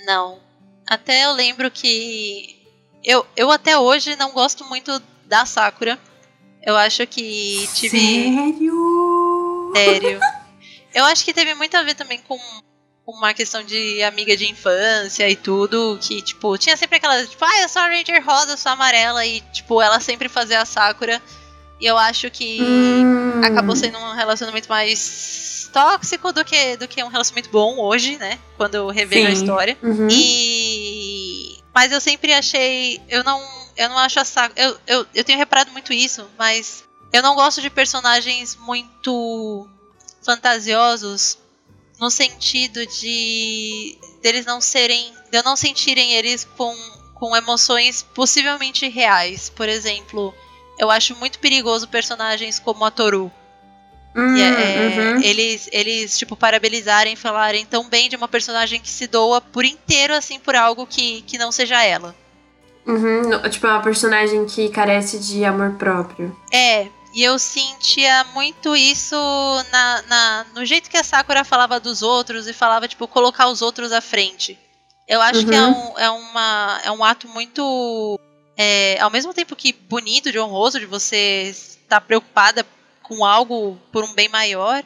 Não. 0.06 0.39
Até 0.88 1.26
eu 1.26 1.34
lembro 1.34 1.69
que. 1.69 2.57
Eu, 3.08 3.26
eu 3.38 3.50
até 3.50 3.78
hoje 3.78 4.17
não 4.17 4.34
gosto 4.34 4.65
muito 4.65 5.02
da 5.26 5.46
Sakura. 5.46 5.98
Eu 6.62 6.76
acho 6.76 7.08
que 7.08 7.65
tive. 7.74 7.98
Sério? 7.98 9.72
Sério. 9.74 10.20
Eu 10.93 11.06
acho 11.06 11.24
que 11.24 11.34
teve 11.34 11.54
muito 11.54 11.78
a 11.78 11.84
ver 11.84 11.96
também 11.96 12.20
com 12.28 12.38
uma 13.08 13.34
questão 13.34 13.63
de 13.63 14.04
amiga 14.04 14.36
de 14.36 14.52
infância 14.52 15.30
e 15.30 15.38
tudo, 15.38 15.98
que, 16.02 16.22
tipo, 16.22 16.58
tinha 16.58 16.76
sempre 16.76 16.98
aquela, 16.98 17.26
tipo, 17.26 17.46
ah, 17.46 17.62
eu 17.62 17.70
sou 17.70 17.82
a 17.82 17.88
Ranger 17.88 18.22
rosa, 18.26 18.52
eu 18.52 18.58
sou 18.58 18.74
amarela, 18.74 19.26
e, 19.26 19.39
tipo, 19.54 19.82
ela 19.82 20.02
sempre 20.02 20.28
fazia 20.28 20.60
a 20.60 20.65
Sakura. 20.65 21.22
E 21.80 21.86
eu 21.86 21.98
acho 21.98 22.30
que 22.30 22.60
hum. 22.62 23.41
acabou 23.41 23.76
sendo 23.78 23.98
um 23.98 24.13
relacionamento 24.13 24.67
mais 24.67 25.70
tóxico 25.72 26.34
do 26.34 26.43
que, 26.43 26.76
do 26.76 26.88
que 26.88 27.02
um 27.02 27.08
relacionamento 27.08 27.50
bom 27.52 27.80
hoje, 27.80 28.17
né? 28.17 28.38
Quando 28.58 28.76
eu 28.76 28.88
revejo 28.89 29.28
a 29.28 29.32
história. 29.32 29.78
Uhum. 29.82 30.08
E. 30.12 30.77
Mas 31.78 31.92
eu 31.92 32.02
sempre 32.02 32.34
achei. 32.34 33.00
Eu 33.08 33.24
não. 33.24 33.40
Eu 33.76 33.88
não 33.88 34.00
acho 34.00 34.20
a 34.20 34.26
Sakura. 34.26 34.60
Eu, 34.60 34.80
eu, 34.88 35.06
eu 35.13 35.24
tenho 35.24 35.38
reparado 35.38 35.72
muito 35.72 35.94
isso, 35.94 36.28
mas 36.36 36.84
eu 37.13 37.22
não 37.22 37.36
gosto 37.36 37.62
de 37.62 37.70
personagens 37.70 38.56
muito 38.56 39.70
fantasiosos 40.24 41.38
no 42.00 42.10
sentido 42.10 42.84
de 42.88 43.96
deles 44.24 44.44
não 44.44 44.60
serem, 44.60 45.13
de 45.30 45.38
eu 45.38 45.44
não 45.44 45.56
sentirem 45.56 46.13
eles 46.13 46.48
com, 46.58 46.76
com 47.13 47.38
emoções 47.38 48.02
possivelmente 48.02 48.90
reais. 48.90 49.48
Por 49.48 49.70
exemplo, 49.70 50.34
eu 50.80 50.90
acho 50.90 51.16
muito 51.18 51.38
perigoso 51.38 51.88
personagens 51.88 52.58
como 52.58 52.86
a 52.86 52.90
Toru. 52.90 53.32
Hum, 54.17 54.36
é, 54.36 55.13
uhum. 55.13 55.21
eles, 55.21 55.69
eles, 55.71 56.17
tipo, 56.17 56.36
parabenizarem, 56.36 57.15
falarem 57.15 57.67
tão 57.67 57.88
bem 57.88 58.10
de 58.10 58.15
uma 58.15 58.27
personagem 58.27 58.82
que 58.82 58.89
se 58.89 59.06
doa 59.06 59.39
por 59.39 59.63
inteiro, 59.63 60.15
assim, 60.15 60.39
por 60.39 60.56
algo 60.56 60.88
que, 60.88 61.21
que 61.21 61.38
não 61.38 61.51
seja 61.51 61.84
ela. 61.84 62.15
Uhum, 62.84 63.39
tipo, 63.49 63.67
é 63.67 63.69
uma 63.69 63.82
personagem 63.84 64.43
que 64.45 64.69
carece 64.69 65.19
de 65.19 65.45
amor 65.45 65.73
próprio. 65.73 66.36
É, 66.51 66.88
e 67.13 67.23
eu 67.23 67.38
sentia 67.38 68.23
muito 68.34 68.75
isso 68.75 69.15
na, 69.71 70.01
na, 70.08 70.45
no 70.56 70.65
jeito 70.65 70.89
que 70.89 70.97
a 70.97 71.03
Sakura 71.03 71.43
falava 71.43 71.80
dos 71.80 72.01
outros 72.01 72.47
e 72.47 72.53
falava, 72.53 72.88
tipo, 72.88 73.08
colocar 73.08 73.47
os 73.49 73.62
outros 73.62 73.91
à 73.91 74.01
frente. 74.01 74.58
Eu 75.08 75.21
acho 75.21 75.41
uhum. 75.41 75.45
que 75.47 75.56
é 75.56 75.62
Uhum. 75.62 75.93
um, 75.93 75.99
é, 75.99 76.10
uma, 76.10 76.82
é 76.86 76.91
um 76.91 77.03
ato 77.03 77.27
muito. 77.27 78.19
É, 78.58 78.99
ao 78.99 79.12
mesmo 79.12 79.32
tempo 79.34 79.56
que 79.56 79.71
bonito, 79.71 80.32
de 80.32 80.39
honroso, 80.39 80.80
de 80.80 80.88
você 80.88 81.49
estar 81.51 82.01
preocupada 82.01 82.65
com 83.08 83.24
algo 83.24 83.80
por 83.91 84.04
um 84.04 84.13
bem 84.13 84.28
maior, 84.28 84.84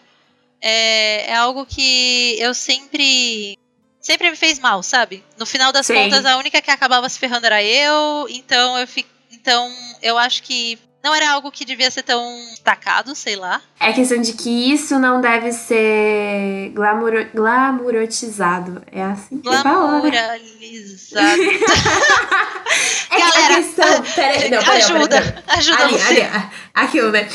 é, 0.62 1.32
é 1.32 1.36
algo 1.36 1.66
que 1.66 2.36
eu 2.40 2.54
sempre. 2.54 3.58
Sempre 4.00 4.32
me 4.32 4.36
fez 4.36 4.58
mal, 4.58 4.82
sabe? 4.82 5.24
No 5.38 5.46
final 5.46 5.72
das 5.72 5.86
Sim. 5.86 5.94
contas, 5.94 6.26
a 6.26 6.38
única 6.38 6.60
que 6.60 6.72
acabava 6.72 7.08
se 7.08 7.20
ferrando 7.20 7.46
era 7.46 7.64
eu, 7.64 8.28
então 8.30 8.78
eu 8.78 8.88
fico. 8.88 9.10
Então, 9.32 9.72
eu 10.02 10.18
acho 10.18 10.42
que 10.44 10.80
não 11.04 11.16
era 11.16 11.32
algo 11.32 11.52
que 11.52 11.66
devia 11.66 11.90
ser 11.90 12.04
tão 12.04 12.24
destacado, 12.52 13.16
sei 13.16 13.36
lá. 13.36 13.62
É 13.80 13.92
questão 13.92 14.22
de 14.22 14.34
que 14.34 14.72
isso 14.72 15.00
não 15.00 15.20
deve 15.20 15.52
ser 15.52 16.72
glamour, 16.74 17.28
glamourotizado. 17.34 18.84
É 18.92 19.04
assim 19.04 19.40
que 19.40 19.50
fala? 19.50 20.00
Glamouralizado. 20.00 21.42
É 23.12 23.20
Galera, 23.20 23.54
a 23.54 23.58
questão. 23.58 24.02
Pera, 24.16 24.50
não, 24.50 24.64
pera, 24.64 24.78
ajuda, 24.78 25.08
pera, 25.10 25.32
pera. 25.32 25.44
ajuda 25.48 25.84
Ali, 25.84 25.94
você. 25.94 26.22
ali, 26.22 26.50
aquilo, 26.74 27.12
né? 27.12 27.28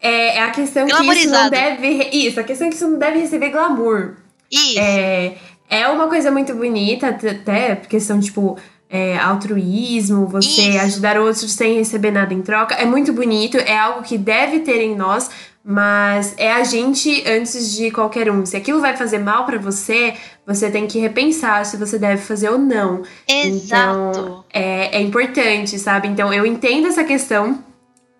É, 0.00 0.36
é 0.36 0.42
a 0.42 0.50
questão 0.50 0.86
que 0.86 0.92
isso 0.92 1.30
não 1.30 1.50
deve. 1.50 1.88
Isso, 2.12 2.38
a 2.38 2.44
questão 2.44 2.68
é 2.68 2.70
que 2.70 2.76
isso 2.76 2.88
não 2.88 2.98
deve 3.00 3.18
receber 3.18 3.50
glamour. 3.50 4.14
Isso. 4.48 4.78
É, 4.78 5.36
é 5.68 5.88
uma 5.88 6.06
coisa 6.06 6.30
muito 6.30 6.54
bonita, 6.54 7.08
até 7.08 7.74
questão, 7.76 8.20
tipo, 8.20 8.56
é, 8.94 9.18
altruísmo, 9.18 10.24
você 10.24 10.68
Isso. 10.68 10.78
ajudar 10.78 11.18
outros 11.18 11.50
sem 11.50 11.74
receber 11.74 12.12
nada 12.12 12.32
em 12.32 12.40
troca. 12.40 12.76
É 12.76 12.84
muito 12.84 13.12
bonito, 13.12 13.56
é 13.56 13.76
algo 13.76 14.04
que 14.04 14.16
deve 14.16 14.60
ter 14.60 14.80
em 14.80 14.94
nós, 14.94 15.28
mas 15.64 16.32
é 16.36 16.52
a 16.52 16.62
gente 16.62 17.28
antes 17.28 17.74
de 17.74 17.90
qualquer 17.90 18.30
um. 18.30 18.46
Se 18.46 18.56
aquilo 18.56 18.80
vai 18.80 18.96
fazer 18.96 19.18
mal 19.18 19.46
pra 19.46 19.58
você, 19.58 20.14
você 20.46 20.70
tem 20.70 20.86
que 20.86 21.00
repensar 21.00 21.66
se 21.66 21.76
você 21.76 21.98
deve 21.98 22.22
fazer 22.22 22.50
ou 22.50 22.56
não. 22.56 23.02
Exato. 23.26 24.10
Então, 24.12 24.44
é, 24.52 24.98
é 24.98 25.00
importante, 25.00 25.76
sabe? 25.76 26.06
Então, 26.06 26.32
eu 26.32 26.46
entendo 26.46 26.86
essa 26.86 27.02
questão 27.02 27.64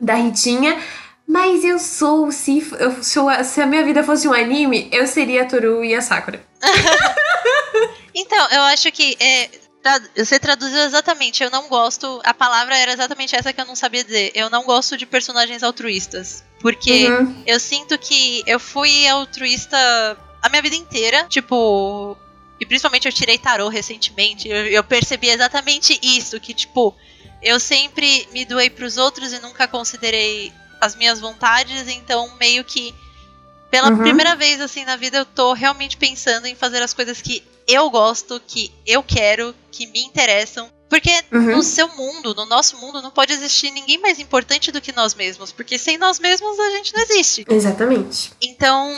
da 0.00 0.16
Ritinha, 0.16 0.76
mas 1.24 1.62
eu 1.62 1.78
sou, 1.78 2.32
se, 2.32 2.66
eu 2.80 3.00
sou, 3.00 3.30
se 3.44 3.60
a 3.60 3.66
minha 3.66 3.84
vida 3.84 4.02
fosse 4.02 4.26
um 4.26 4.32
anime, 4.32 4.88
eu 4.90 5.06
seria 5.06 5.42
a 5.42 5.46
Toru 5.46 5.84
e 5.84 5.94
a 5.94 6.00
Sakura. 6.00 6.42
Então, 8.14 8.48
eu 8.52 8.62
acho 8.62 8.92
que 8.92 9.16
é, 9.18 9.50
você 10.16 10.38
traduziu 10.38 10.80
exatamente. 10.82 11.42
Eu 11.42 11.50
não 11.50 11.68
gosto. 11.68 12.20
A 12.24 12.32
palavra 12.34 12.76
era 12.76 12.92
exatamente 12.92 13.36
essa 13.36 13.52
que 13.52 13.60
eu 13.60 13.66
não 13.66 13.76
sabia 13.76 14.02
dizer. 14.04 14.32
Eu 14.34 14.48
não 14.50 14.64
gosto 14.64 14.96
de 14.96 15.04
personagens 15.06 15.62
altruístas. 15.62 16.42
Porque 16.60 17.08
Uhum. 17.10 17.42
eu 17.46 17.60
sinto 17.60 17.98
que 17.98 18.42
eu 18.46 18.58
fui 18.58 19.06
altruísta 19.08 19.76
a 20.42 20.48
minha 20.48 20.62
vida 20.62 20.76
inteira. 20.76 21.26
Tipo. 21.28 22.16
E 22.60 22.64
principalmente 22.64 23.06
eu 23.06 23.12
tirei 23.12 23.36
tarô 23.36 23.68
recentemente. 23.68 24.48
Eu, 24.48 24.66
eu 24.66 24.84
percebi 24.84 25.28
exatamente 25.28 25.98
isso. 26.02 26.40
Que, 26.40 26.54
tipo, 26.54 26.96
eu 27.42 27.58
sempre 27.60 28.26
me 28.32 28.44
doei 28.44 28.70
pros 28.70 28.96
outros 28.96 29.32
e 29.32 29.38
nunca 29.40 29.66
considerei 29.68 30.52
as 30.80 30.94
minhas 30.96 31.20
vontades. 31.20 31.88
Então, 31.88 32.34
meio 32.38 32.64
que. 32.64 32.94
Pela 33.70 33.90
Uhum. 33.90 33.98
primeira 33.98 34.36
vez, 34.36 34.60
assim, 34.60 34.84
na 34.84 34.94
vida, 34.96 35.18
eu 35.18 35.26
tô 35.26 35.52
realmente 35.52 35.96
pensando 35.96 36.46
em 36.46 36.54
fazer 36.54 36.80
as 36.80 36.94
coisas 36.94 37.20
que 37.20 37.42
eu 37.66 37.90
gosto, 37.90 38.40
que 38.46 38.72
eu 38.86 39.02
quero, 39.02 39.54
que 39.70 39.86
me 39.86 40.00
interessam. 40.02 40.70
Porque 40.88 41.10
Uhum. 41.32 41.56
no 41.56 41.62
seu 41.62 41.88
mundo, 41.96 42.34
no 42.34 42.46
nosso 42.46 42.76
mundo, 42.78 43.02
não 43.02 43.10
pode 43.10 43.32
existir 43.32 43.70
ninguém 43.70 43.98
mais 43.98 44.20
importante 44.20 44.70
do 44.70 44.80
que 44.80 44.92
nós 44.92 45.14
mesmos. 45.14 45.50
Porque 45.50 45.78
sem 45.78 45.98
nós 45.98 46.18
mesmos 46.20 46.58
a 46.60 46.70
gente 46.70 46.94
não 46.94 47.02
existe. 47.02 47.44
Exatamente. 47.48 48.30
Então, 48.40 48.94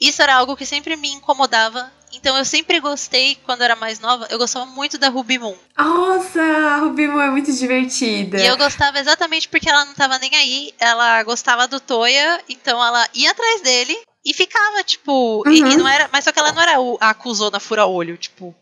isso 0.00 0.22
era 0.22 0.36
algo 0.36 0.56
que 0.56 0.66
sempre 0.66 0.94
me 0.96 1.10
incomodava. 1.10 1.90
Então 2.12 2.36
eu 2.38 2.44
sempre 2.44 2.80
gostei, 2.80 3.36
quando 3.44 3.62
era 3.62 3.76
mais 3.76 3.98
nova, 3.98 4.26
eu 4.30 4.38
gostava 4.38 4.64
muito 4.64 4.96
da 4.96 5.08
Ruby 5.08 5.38
Moon. 5.38 5.56
Nossa, 5.76 6.40
a 6.40 6.76
Ruby 6.78 7.08
Moon 7.08 7.20
é 7.20 7.30
muito 7.30 7.52
divertida. 7.52 8.38
E 8.40 8.46
eu 8.46 8.56
gostava 8.56 8.98
exatamente 8.98 9.48
porque 9.48 9.68
ela 9.68 9.84
não 9.84 9.94
tava 9.94 10.18
nem 10.18 10.34
aí. 10.34 10.72
Ela 10.78 11.22
gostava 11.24 11.66
do 11.68 11.78
Toya, 11.80 12.40
então 12.48 12.82
ela 12.82 13.06
ia 13.12 13.30
atrás 13.32 13.60
dele 13.60 13.98
e 14.26 14.34
ficava, 14.34 14.82
tipo. 14.84 15.42
e- 15.46 15.62
Uhum. 15.62 15.70
E, 15.70 15.76
não 15.76 15.88
era. 15.88 16.08
Mas 16.12 16.24
só 16.24 16.32
que 16.32 16.38
ela 16.38 16.52
não 16.52 16.60
era 16.60 16.80
o, 16.80 16.98
a 17.00 17.10
acusona 17.10 17.60
fura-olho, 17.60 18.16
tipo. 18.16 18.54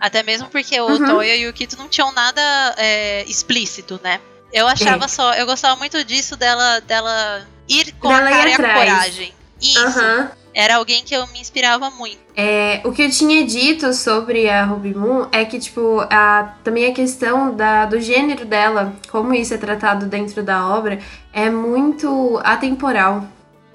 Até 0.00 0.22
mesmo 0.22 0.48
porque 0.48 0.78
o 0.80 0.88
Uhum. 0.88 1.06
Toya 1.06 1.36
e 1.36 1.48
o 1.48 1.52
Kito 1.52 1.78
não 1.78 1.88
tinham 1.88 2.12
nada 2.12 2.42
é, 2.76 3.24
explícito, 3.26 3.98
né? 4.02 4.20
Eu 4.52 4.66
achava 4.68 5.04
É. 5.04 5.08
só. 5.08 5.32
Eu 5.34 5.46
gostava 5.46 5.76
muito 5.76 6.02
disso 6.04 6.36
dela, 6.36 6.80
dela 6.80 7.46
ir 7.68 7.92
com 7.92 8.08
Dela 8.08 8.28
a 8.28 8.30
cara 8.30 8.50
e 8.50 8.52
a 8.52 8.56
coragem. 8.56 9.32
Isso. 9.62 9.78
Aham. 9.78 10.30
Era 10.52 10.76
alguém 10.76 11.02
que 11.02 11.12
eu 11.14 11.26
me 11.28 11.40
inspirava 11.40 11.90
muito. 11.90 12.18
É, 12.36 12.80
o 12.84 12.92
que 12.92 13.02
eu 13.02 13.10
tinha 13.10 13.44
dito 13.44 13.92
sobre 13.92 14.48
a 14.48 14.64
Ruby 14.64 14.94
Moon 14.94 15.26
é 15.32 15.44
que, 15.44 15.58
tipo, 15.58 15.98
a, 16.08 16.54
também 16.62 16.86
a 16.86 16.94
questão 16.94 17.52
da, 17.56 17.86
do 17.86 18.00
gênero 18.00 18.44
dela, 18.44 18.94
como 19.10 19.34
isso 19.34 19.52
é 19.52 19.58
tratado 19.58 20.06
dentro 20.06 20.44
da 20.44 20.64
obra, 20.68 21.00
é 21.32 21.50
muito 21.50 22.40
atemporal. 22.44 23.26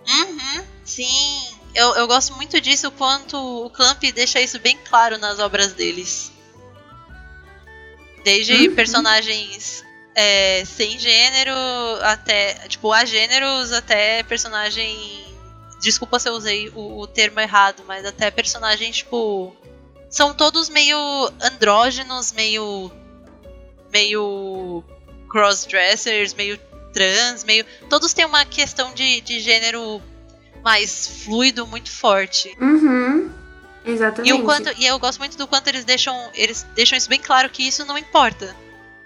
Uhum, 0.07 0.63
sim. 0.99 1.57
Eu, 1.73 1.95
eu 1.95 2.07
gosto 2.07 2.33
muito 2.35 2.59
disso, 2.59 2.87
o 2.87 2.91
quanto 2.91 3.37
o 3.37 3.69
Clamp 3.69 4.03
deixa 4.13 4.41
isso 4.41 4.59
bem 4.59 4.77
claro 4.89 5.17
nas 5.17 5.39
obras 5.39 5.73
deles. 5.73 6.31
Desde 8.23 8.67
Uhum. 8.67 8.75
personagens 8.75 9.83
é, 10.13 10.65
sem 10.65 10.99
gênero 10.99 11.53
até. 12.01 12.55
Tipo, 12.67 12.91
a 12.91 13.05
gêneros 13.05 13.71
até 13.71 14.23
personagem. 14.23 15.25
Desculpa 15.81 16.19
se 16.19 16.27
eu 16.27 16.33
usei 16.33 16.67
o, 16.69 16.99
o 16.99 17.07
termo 17.07 17.39
errado, 17.39 17.83
mas 17.87 18.05
até 18.05 18.29
personagens, 18.29 18.97
tipo. 18.97 19.55
São 20.09 20.33
todos 20.33 20.67
meio 20.69 20.97
andrógenos, 21.39 22.33
meio. 22.33 22.91
meio. 23.91 24.83
crossdressers, 25.29 26.33
meio 26.33 26.57
trans, 26.91 27.45
meio. 27.45 27.65
Todos 27.89 28.11
têm 28.11 28.25
uma 28.25 28.43
questão 28.43 28.93
de, 28.93 29.21
de 29.21 29.39
gênero 29.39 30.01
mais 30.63 31.23
fluido, 31.25 31.65
muito 31.67 31.91
forte. 31.91 32.55
Uhum. 32.59 33.29
Exatamente. 33.85 34.29
E, 34.29 34.33
o 34.33 34.43
quanto, 34.43 34.69
e 34.77 34.85
eu 34.85 34.99
gosto 34.99 35.19
muito 35.19 35.37
do 35.37 35.47
quanto 35.47 35.67
eles 35.67 35.83
deixam, 35.83 36.15
eles 36.33 36.65
deixam 36.75 36.97
isso 36.97 37.09
bem 37.09 37.19
claro 37.19 37.49
que 37.49 37.67
isso 37.67 37.85
não 37.85 37.97
importa 37.97 38.55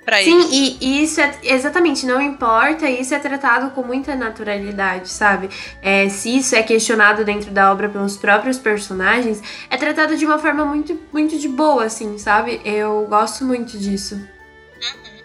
para 0.04 0.22
eles. 0.22 0.46
Sim, 0.46 0.78
e, 0.82 1.04
isso 1.04 1.22
é 1.22 1.40
exatamente, 1.44 2.06
não 2.06 2.22
importa, 2.22 2.90
isso 2.90 3.14
é 3.14 3.20
tratado 3.20 3.72
com 3.72 3.84
muita 3.84 4.16
naturalidade, 4.16 5.10
sabe? 5.10 5.50
É, 5.82 6.10
se 6.10 6.36
isso 6.36 6.56
é 6.56 6.64
questionado 6.64 7.24
dentro 7.24 7.52
da 7.52 7.72
obra 7.72 7.88
pelos 7.88 8.18
próprios 8.18 8.58
personagens, 8.58 9.42
é 9.70 9.78
tratado 9.78 10.18
de 10.18 10.26
uma 10.26 10.38
forma 10.38 10.66
muito, 10.66 11.00
muito 11.12 11.38
de 11.38 11.48
boa, 11.48 11.86
assim, 11.86 12.18
sabe? 12.18 12.62
Eu 12.66 13.06
gosto 13.08 13.46
muito 13.46 13.78
disso. 13.78 14.16
Uhum. 14.16 15.24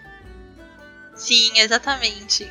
Sim, 1.15 1.51
exatamente. 1.57 2.49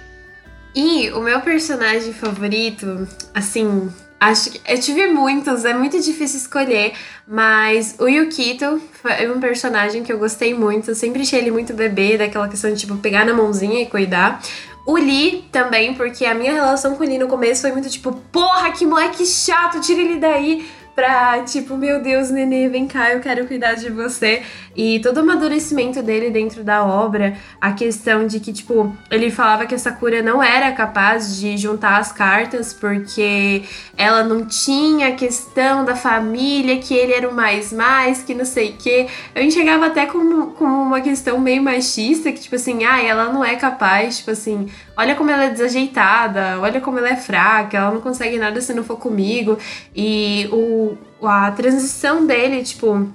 E 0.74 1.10
o 1.10 1.20
meu 1.20 1.40
personagem 1.40 2.12
favorito, 2.12 3.08
assim, 3.34 3.90
Acho 4.20 4.50
que 4.50 4.60
eu 4.66 4.80
tive 4.80 5.06
muitos, 5.06 5.64
é 5.64 5.72
muito 5.72 6.00
difícil 6.00 6.38
escolher, 6.38 6.92
mas 7.24 7.94
o 8.00 8.08
Yukito 8.08 8.82
foi 9.00 9.30
um 9.30 9.38
personagem 9.38 10.02
que 10.02 10.12
eu 10.12 10.18
gostei 10.18 10.52
muito, 10.52 10.90
eu 10.90 10.94
sempre 10.96 11.22
achei 11.22 11.38
ele 11.38 11.52
muito 11.52 11.72
bebê, 11.72 12.18
daquela 12.18 12.48
questão 12.48 12.72
de 12.72 12.80
tipo 12.80 12.96
pegar 12.96 13.24
na 13.24 13.32
mãozinha 13.32 13.80
e 13.80 13.86
cuidar. 13.86 14.42
O 14.84 14.96
Lee 14.96 15.44
também, 15.52 15.94
porque 15.94 16.24
a 16.24 16.34
minha 16.34 16.52
relação 16.52 16.96
com 16.96 17.04
o 17.04 17.06
Lee 17.06 17.18
no 17.18 17.28
começo 17.28 17.60
foi 17.60 17.70
muito 17.70 17.88
tipo, 17.88 18.10
porra, 18.32 18.72
que 18.72 18.84
moleque 18.84 19.24
chato, 19.24 19.80
tira 19.80 20.00
ele 20.00 20.16
daí 20.16 20.68
pra, 20.98 21.44
tipo, 21.44 21.76
meu 21.76 22.02
Deus, 22.02 22.28
nenê, 22.28 22.68
vem 22.68 22.88
cá, 22.88 23.12
eu 23.12 23.20
quero 23.20 23.46
cuidar 23.46 23.74
de 23.74 23.88
você. 23.88 24.42
E 24.74 24.98
todo 24.98 25.18
o 25.18 25.20
amadurecimento 25.20 26.02
dele 26.02 26.28
dentro 26.28 26.64
da 26.64 26.84
obra, 26.84 27.36
a 27.60 27.72
questão 27.72 28.26
de 28.26 28.40
que, 28.40 28.52
tipo, 28.52 28.92
ele 29.08 29.30
falava 29.30 29.64
que 29.64 29.76
a 29.76 29.78
Sakura 29.78 30.22
não 30.22 30.42
era 30.42 30.72
capaz 30.72 31.38
de 31.38 31.56
juntar 31.56 31.98
as 31.98 32.10
cartas 32.10 32.72
porque 32.72 33.62
ela 33.96 34.24
não 34.24 34.44
tinha 34.44 35.08
a 35.08 35.12
questão 35.12 35.84
da 35.84 35.94
família, 35.94 36.78
que 36.78 36.94
ele 36.94 37.12
era 37.12 37.28
o 37.28 37.34
mais 37.34 37.72
mais, 37.72 38.24
que 38.24 38.34
não 38.34 38.44
sei 38.44 38.70
o 38.70 38.76
quê. 38.76 39.06
Eu 39.36 39.44
enxergava 39.44 39.86
até 39.86 40.04
como, 40.06 40.48
como 40.52 40.82
uma 40.82 41.00
questão 41.00 41.38
meio 41.38 41.62
machista, 41.62 42.32
que, 42.32 42.40
tipo 42.40 42.56
assim, 42.56 42.84
ah, 42.84 43.00
ela 43.00 43.32
não 43.32 43.44
é 43.44 43.54
capaz, 43.54 44.18
tipo 44.18 44.32
assim, 44.32 44.68
olha 44.96 45.14
como 45.14 45.30
ela 45.30 45.44
é 45.44 45.50
desajeitada, 45.50 46.58
olha 46.60 46.80
como 46.80 46.98
ela 46.98 47.08
é 47.08 47.16
fraca, 47.16 47.78
ela 47.78 47.92
não 47.92 48.00
consegue 48.00 48.36
nada 48.36 48.60
se 48.60 48.74
não 48.74 48.82
for 48.82 48.96
comigo. 48.96 49.56
E 49.94 50.48
o, 50.50 50.87
a 51.22 51.50
transição 51.50 52.26
dele, 52.26 52.62
tipo, 52.62 53.08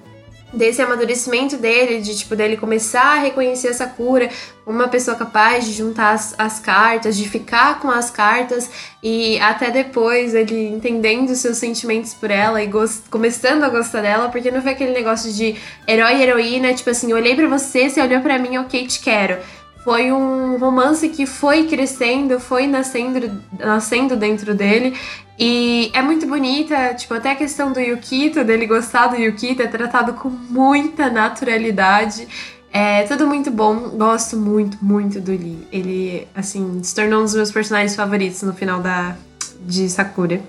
desse 0.54 0.82
amadurecimento 0.82 1.58
dele, 1.58 2.00
de 2.00 2.16
tipo, 2.16 2.36
dele 2.36 2.56
começar 2.56 3.18
a 3.18 3.20
reconhecer 3.20 3.70
essa 3.70 3.88
cura, 3.88 4.30
uma 4.66 4.88
pessoa 4.88 5.18
capaz 5.18 5.66
de 5.66 5.74
juntar 5.74 6.12
as, 6.12 6.36
as 6.38 6.60
cartas, 6.60 7.18
de 7.18 7.28
ficar 7.28 7.80
com 7.80 7.90
as 7.90 8.12
cartas 8.12 8.70
e 9.02 9.40
até 9.40 9.72
depois 9.72 10.36
ele 10.36 10.68
entendendo 10.68 11.34
seus 11.36 11.58
sentimentos 11.58 12.14
por 12.14 12.30
ela 12.30 12.64
e 12.64 12.70
começando 13.10 13.64
a 13.64 13.70
gostar 13.70 14.02
dela, 14.02 14.30
porque 14.30 14.52
não 14.52 14.62
foi 14.62 14.72
aquele 14.74 14.94
negócio 14.94 15.34
de 15.34 15.56
herói 15.88 16.18
e 16.18 16.22
heroína, 16.22 16.74
tipo 16.74 16.90
assim, 16.90 17.12
olhei 17.14 17.36
para 17.36 17.48
você, 17.48 17.90
você 17.90 18.00
olhou 18.00 18.22
para 18.22 18.38
mim, 18.38 18.58
ok, 18.58 18.86
te 18.88 19.00
quero 19.00 19.38
foi 19.84 20.12
um 20.12 20.58
romance 20.58 21.10
que 21.10 21.26
foi 21.26 21.68
crescendo, 21.68 22.40
foi 22.40 22.68
nascendo, 22.68 23.44
nascendo 23.60 24.16
dentro 24.16 24.56
dele. 24.56 24.98
E 25.38 25.92
é 25.94 26.02
muito 26.02 26.26
bonita, 26.26 26.94
tipo, 26.94 27.14
até 27.14 27.32
a 27.32 27.36
questão 27.36 27.74
do 27.74 27.80
Yukito, 27.80 28.44
dele 28.44 28.66
gostar 28.66 29.08
do 29.08 29.18
Yukito, 29.18 29.62
é 29.62 29.68
tratado 29.68 30.14
com 30.14 30.30
muita 30.30 31.10
naturalidade. 31.10 32.28
É 32.72 33.04
tudo 33.04 33.28
muito 33.28 33.52
bom, 33.52 33.90
gosto 33.90 34.38
muito, 34.38 34.78
muito 34.84 35.20
do 35.20 35.32
Lee. 35.32 35.68
Ele, 35.72 36.28
assim, 36.34 36.82
se 36.82 36.96
tornou 36.96 37.20
um 37.20 37.24
dos 37.24 37.36
meus 37.36 37.52
personagens 37.52 37.96
favoritos 37.96 38.42
no 38.42 38.54
final 38.54 38.80
da, 38.80 39.18
de 39.62 39.90
Sakura. 39.90 40.42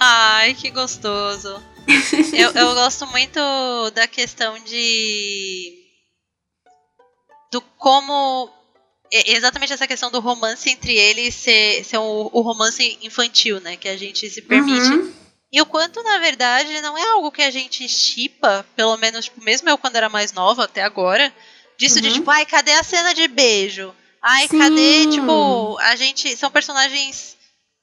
Ai, 0.00 0.54
que 0.54 0.70
gostoso. 0.70 1.62
eu, 2.32 2.50
eu 2.50 2.74
gosto 2.74 3.06
muito 3.08 3.38
da 3.94 4.06
questão 4.06 4.54
de 4.64 5.83
do 7.54 7.60
como 7.60 8.50
exatamente 9.12 9.72
essa 9.72 9.86
questão 9.86 10.10
do 10.10 10.18
romance 10.18 10.68
entre 10.68 10.92
eles 10.92 11.34
ser, 11.34 11.84
ser 11.84 11.98
o, 11.98 12.30
o 12.32 12.40
romance 12.40 12.98
infantil, 13.00 13.60
né? 13.60 13.76
Que 13.76 13.88
a 13.88 13.96
gente 13.96 14.28
se 14.28 14.42
permite. 14.42 14.88
Uhum. 14.88 15.12
E 15.52 15.60
o 15.60 15.66
quanto, 15.66 16.02
na 16.02 16.18
verdade, 16.18 16.80
não 16.80 16.98
é 16.98 17.10
algo 17.10 17.30
que 17.30 17.42
a 17.42 17.50
gente 17.50 17.88
chipa, 17.88 18.66
pelo 18.74 18.96
menos, 18.96 19.26
tipo, 19.26 19.40
mesmo 19.44 19.68
eu 19.68 19.78
quando 19.78 19.94
era 19.94 20.08
mais 20.08 20.32
nova, 20.32 20.64
até 20.64 20.82
agora, 20.82 21.32
disso 21.78 21.96
uhum. 21.96 22.02
de 22.02 22.12
tipo, 22.14 22.28
ai, 22.28 22.44
cadê 22.44 22.72
a 22.72 22.82
cena 22.82 23.14
de 23.14 23.28
beijo? 23.28 23.94
Ai, 24.20 24.48
Sim. 24.48 24.58
cadê, 24.58 25.06
tipo, 25.06 25.78
a 25.78 25.94
gente. 25.94 26.36
São 26.36 26.50
personagens. 26.50 27.36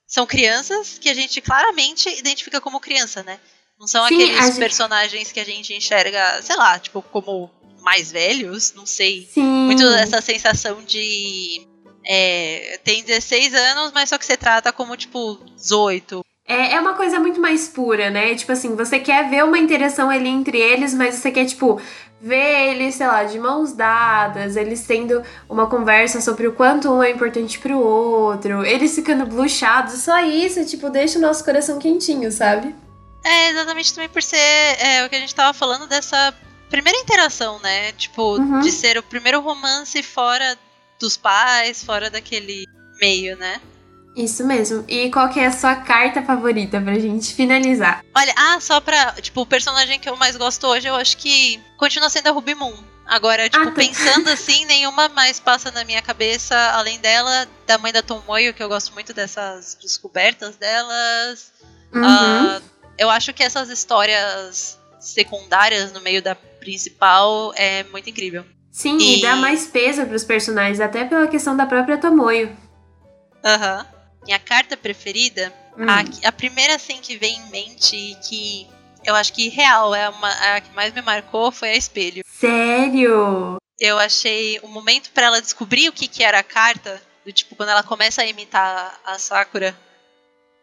São 0.06 0.26
crianças 0.26 0.98
que 1.00 1.08
a 1.08 1.14
gente 1.14 1.40
claramente 1.40 2.10
identifica 2.10 2.60
como 2.60 2.82
criança, 2.82 3.24
né? 3.24 3.40
Não 3.80 3.88
são 3.88 4.06
Sim, 4.06 4.16
aqueles 4.16 4.46
gente... 4.48 4.60
personagens 4.60 5.32
que 5.32 5.40
a 5.40 5.46
gente 5.46 5.74
enxerga, 5.74 6.42
sei 6.42 6.58
lá, 6.58 6.78
tipo, 6.78 7.02
como 7.02 7.50
mais 7.82 8.12
velhos, 8.12 8.74
não 8.76 8.86
sei. 8.86 9.28
Sim. 9.32 9.44
Muito 9.44 9.84
dessa 9.84 10.22
sensação 10.22 10.82
de. 10.86 11.68
É, 12.06 12.80
tem 12.84 13.04
16 13.04 13.54
anos, 13.54 13.92
mas 13.94 14.10
só 14.10 14.18
que 14.18 14.26
você 14.26 14.38
trata 14.38 14.72
como, 14.72 14.96
tipo, 14.98 15.40
18. 15.56 16.26
É, 16.48 16.74
é 16.74 16.80
uma 16.80 16.96
coisa 16.96 17.20
muito 17.20 17.40
mais 17.40 17.68
pura, 17.68 18.10
né? 18.10 18.36
Tipo 18.36 18.52
assim, 18.52 18.76
você 18.76 19.00
quer 19.00 19.30
ver 19.30 19.44
uma 19.44 19.58
interação 19.58 20.10
ali 20.10 20.28
entre 20.28 20.58
eles, 20.58 20.94
mas 20.94 21.16
você 21.16 21.32
quer, 21.32 21.46
tipo, 21.46 21.80
ver 22.20 22.72
eles, 22.72 22.96
sei 22.96 23.08
lá, 23.08 23.24
de 23.24 23.40
mãos 23.40 23.74
dadas, 23.74 24.56
eles 24.56 24.86
tendo 24.86 25.24
uma 25.50 25.68
conversa 25.68 26.22
sobre 26.22 26.48
o 26.48 26.54
quanto 26.54 26.92
um 26.92 27.02
é 27.02 27.10
importante 27.10 27.58
pro 27.58 27.80
outro, 27.80 28.64
eles 28.64 28.94
ficando 28.94 29.26
bluxados, 29.26 29.94
só 30.02 30.20
isso, 30.20 30.64
tipo, 30.66 30.90
deixa 30.90 31.18
o 31.18 31.22
nosso 31.22 31.44
coração 31.44 31.80
quentinho, 31.80 32.32
sabe? 32.32 32.76
É, 33.24 33.50
exatamente 33.50 33.94
também 33.94 34.10
por 34.10 34.22
ser 34.22 34.38
é, 34.38 35.06
o 35.06 35.10
que 35.10 35.16
a 35.16 35.20
gente 35.20 35.34
tava 35.34 35.54
falando 35.54 35.88
dessa 35.88 36.34
primeira 36.72 36.98
interação, 36.98 37.60
né? 37.60 37.92
Tipo, 37.92 38.38
uhum. 38.38 38.62
de 38.62 38.72
ser 38.72 38.98
o 38.98 39.04
primeiro 39.04 39.42
romance 39.42 40.02
fora 40.02 40.58
dos 41.00 41.18
pais, 41.18 41.84
fora 41.84 42.10
daquele 42.10 42.66
meio, 43.00 43.38
né? 43.38 43.60
Isso 44.16 44.46
mesmo. 44.46 44.84
E 44.88 45.10
qual 45.10 45.30
que 45.30 45.40
é 45.40 45.46
a 45.46 45.52
sua 45.52 45.76
carta 45.76 46.22
favorita 46.22 46.82
pra 46.82 46.96
gente 46.96 47.34
finalizar? 47.34 48.04
Olha, 48.16 48.34
ah, 48.36 48.60
só 48.60 48.82
pra. 48.82 49.14
Tipo, 49.14 49.42
o 49.42 49.46
personagem 49.46 50.00
que 50.00 50.10
eu 50.10 50.18
mais 50.18 50.36
gosto 50.36 50.68
hoje, 50.68 50.88
eu 50.88 50.96
acho 50.96 51.18
que 51.18 51.62
continua 51.78 52.10
sendo 52.10 52.28
a 52.28 52.32
Ruby 52.32 52.56
Moon. 52.56 52.76
Agora, 53.06 53.50
tipo, 53.50 53.64
ah, 53.64 53.68
tá. 53.68 53.72
pensando 53.72 54.28
assim, 54.32 54.66
nenhuma 54.66 55.10
mais 55.10 55.40
passa 55.40 55.72
na 55.72 55.84
minha 55.84 56.02
cabeça, 56.02 56.56
além 56.72 57.00
dela, 57.00 57.48
da 57.66 57.78
mãe 57.78 57.92
da 57.92 58.02
Tomoyo, 58.02 58.54
que 58.54 58.62
eu 58.62 58.70
gosto 58.70 58.94
muito 58.94 59.14
dessas 59.14 59.78
descobertas 59.82 60.58
delas. 60.58 61.52
Uhum. 61.94 62.02
Uh, 62.02 62.62
eu 62.98 63.10
acho 63.10 63.34
que 63.34 63.44
essas 63.44 63.70
histórias 63.70 64.78
secundárias 65.00 65.92
no 65.92 66.02
meio 66.02 66.22
da 66.22 66.36
principal 66.62 67.52
é 67.58 67.84
muito 67.86 68.10
incrível. 68.10 68.46
Sim, 68.72 68.98
e, 69.00 69.20
e 69.20 69.22
dá 69.22 69.36
mais 69.36 69.68
peso 69.68 70.06
para 70.06 70.16
os 70.16 70.24
personagens, 70.24 70.80
até 70.80 71.04
pela 71.04 71.28
questão 71.28 71.58
da 71.58 71.66
própria 71.66 71.98
Tomoyo. 71.98 72.56
Aham. 73.44 73.80
Uhum. 73.80 74.02
Minha 74.24 74.40
carta 74.40 74.78
preferida, 74.78 75.52
hum. 75.76 75.86
a, 75.90 76.28
a, 76.28 76.32
primeira 76.32 76.76
assim 76.76 77.00
que 77.02 77.18
vem 77.18 77.38
em 77.38 77.50
mente 77.50 77.96
e 77.96 78.16
que 78.16 78.68
eu 79.04 79.16
acho 79.16 79.34
que 79.34 79.50
real 79.50 79.96
é 79.96 80.08
uma, 80.10 80.30
a 80.30 80.62
que 80.62 80.74
mais 80.76 80.94
me 80.94 81.02
marcou 81.02 81.52
foi 81.52 81.70
a 81.70 81.76
espelho. 81.76 82.24
Sério? 82.28 83.58
Eu 83.80 83.98
achei 83.98 84.60
o 84.62 84.68
momento 84.68 85.10
para 85.12 85.26
ela 85.26 85.42
descobrir 85.42 85.90
o 85.90 85.92
que, 85.92 86.08
que 86.08 86.24
era 86.24 86.38
a 86.38 86.44
carta, 86.44 87.02
do 87.26 87.34
tipo 87.34 87.56
quando 87.56 87.70
ela 87.70 87.82
começa 87.82 88.22
a 88.22 88.28
imitar 88.28 89.00
a 89.04 89.18
Sakura. 89.18 89.76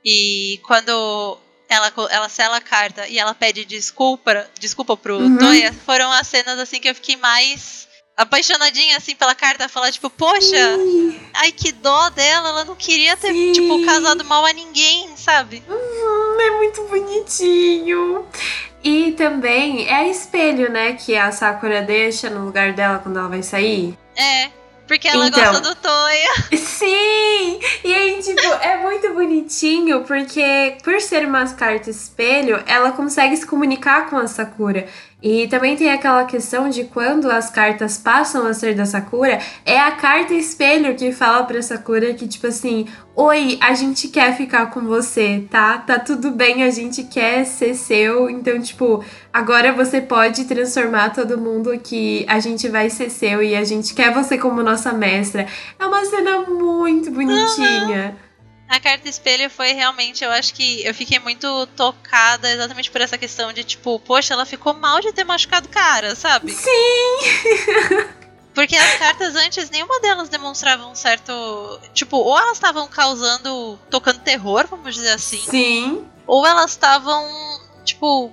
E 0.04 0.60
quando 0.62 1.36
ela, 1.68 1.92
ela 2.10 2.28
sela 2.28 2.56
a 2.56 2.60
carta 2.60 3.06
e 3.06 3.18
ela 3.18 3.34
pede 3.34 3.64
desculpa, 3.64 4.46
desculpa 4.58 4.96
pro 4.96 5.18
uhum. 5.18 5.38
Toya, 5.38 5.72
foram 5.84 6.10
as 6.12 6.26
cenas 6.26 6.58
assim 6.58 6.80
que 6.80 6.88
eu 6.88 6.94
fiquei 6.94 7.16
mais 7.16 7.86
apaixonadinha 8.16 8.96
assim 8.96 9.14
pela 9.14 9.34
carta, 9.34 9.68
falar 9.68 9.92
tipo, 9.92 10.10
poxa, 10.10 10.76
Sim. 10.76 11.20
ai 11.34 11.52
que 11.52 11.70
dó 11.70 12.10
dela, 12.10 12.48
ela 12.48 12.64
não 12.64 12.74
queria 12.74 13.16
ter 13.16 13.32
Sim. 13.32 13.52
tipo 13.52 13.84
casado 13.84 14.24
mal 14.24 14.44
a 14.44 14.52
ninguém, 14.52 15.16
sabe? 15.16 15.62
Uhum, 15.68 16.40
é 16.40 16.50
muito 16.52 16.82
bonitinho. 16.88 18.26
E 18.82 19.12
também 19.12 19.88
é 19.88 20.08
espelho, 20.08 20.70
né, 20.70 20.94
que 20.94 21.16
a 21.16 21.30
Sakura 21.30 21.82
deixa 21.82 22.30
no 22.30 22.44
lugar 22.44 22.72
dela 22.72 22.98
quando 22.98 23.18
ela 23.18 23.28
vai 23.28 23.42
sair. 23.42 23.96
É. 24.16 24.57
Porque 24.88 25.06
ela 25.06 25.28
então, 25.28 25.52
gosta 25.52 25.60
do 25.60 25.74
Toya. 25.76 26.34
Sim! 26.56 27.60
E 27.84 27.94
aí, 27.94 28.22
tipo, 28.22 28.40
é 28.62 28.78
muito 28.78 29.12
bonitinho, 29.12 30.02
porque 30.04 30.78
por 30.82 30.98
ser 31.00 31.26
uma 31.26 31.46
carta 31.46 31.90
espelho, 31.90 32.60
ela 32.66 32.90
consegue 32.92 33.36
se 33.36 33.46
comunicar 33.46 34.08
com 34.08 34.16
a 34.16 34.26
Sakura. 34.26 34.88
E 35.20 35.48
também 35.48 35.76
tem 35.76 35.90
aquela 35.90 36.24
questão 36.24 36.70
de 36.70 36.84
quando 36.84 37.28
as 37.28 37.50
cartas 37.50 37.98
passam 37.98 38.46
a 38.46 38.54
ser 38.54 38.74
da 38.76 38.86
Sakura, 38.86 39.40
é 39.64 39.78
a 39.80 39.90
carta 39.90 40.32
espelho 40.32 40.94
que 40.94 41.10
fala 41.10 41.42
pra 41.42 41.60
Sakura 41.60 42.14
que, 42.14 42.28
tipo 42.28 42.46
assim, 42.46 42.86
oi, 43.16 43.58
a 43.60 43.74
gente 43.74 44.06
quer 44.06 44.36
ficar 44.36 44.66
com 44.66 44.82
você, 44.82 45.44
tá? 45.50 45.78
Tá 45.78 45.98
tudo 45.98 46.30
bem, 46.30 46.62
a 46.62 46.70
gente 46.70 47.02
quer 47.02 47.44
ser 47.44 47.74
seu. 47.74 48.30
Então, 48.30 48.60
tipo, 48.60 49.04
agora 49.32 49.72
você 49.72 50.00
pode 50.00 50.44
transformar 50.44 51.12
todo 51.12 51.36
mundo 51.36 51.76
que 51.80 52.24
a 52.28 52.38
gente 52.38 52.68
vai 52.68 52.88
ser 52.88 53.10
seu 53.10 53.42
e 53.42 53.56
a 53.56 53.64
gente 53.64 53.94
quer 53.94 54.14
você 54.14 54.38
como 54.38 54.62
nossa 54.62 54.92
mestra. 54.92 55.48
É 55.80 55.84
uma 55.84 56.04
cena 56.04 56.40
muito 56.42 57.10
bonitinha. 57.10 58.16
Uhum. 58.22 58.27
A 58.68 58.78
carta 58.78 59.08
espelho 59.08 59.48
foi 59.48 59.72
realmente, 59.72 60.22
eu 60.22 60.30
acho 60.30 60.52
que 60.52 60.84
eu 60.84 60.94
fiquei 60.94 61.18
muito 61.18 61.66
tocada 61.68 62.50
exatamente 62.50 62.90
por 62.90 63.00
essa 63.00 63.16
questão 63.16 63.52
de 63.52 63.64
tipo, 63.64 63.98
poxa, 64.00 64.34
ela 64.34 64.44
ficou 64.44 64.74
mal 64.74 65.00
de 65.00 65.12
ter 65.12 65.24
machucado 65.24 65.66
o 65.66 65.70
cara, 65.70 66.14
sabe? 66.14 66.52
Sim! 66.52 66.68
Porque 68.58 68.74
as 68.74 68.98
cartas 68.98 69.36
antes, 69.36 69.70
nenhuma 69.70 70.00
delas 70.00 70.28
demonstrava 70.28 70.84
um 70.86 70.94
certo. 70.94 71.32
Tipo, 71.94 72.16
ou 72.16 72.36
elas 72.36 72.54
estavam 72.56 72.88
causando. 72.88 73.78
tocando 73.88 74.18
terror, 74.18 74.66
vamos 74.68 74.96
dizer 74.96 75.10
assim. 75.10 75.38
Sim. 75.38 76.04
Ou 76.26 76.44
elas 76.44 76.72
estavam, 76.72 77.24
tipo. 77.84 78.32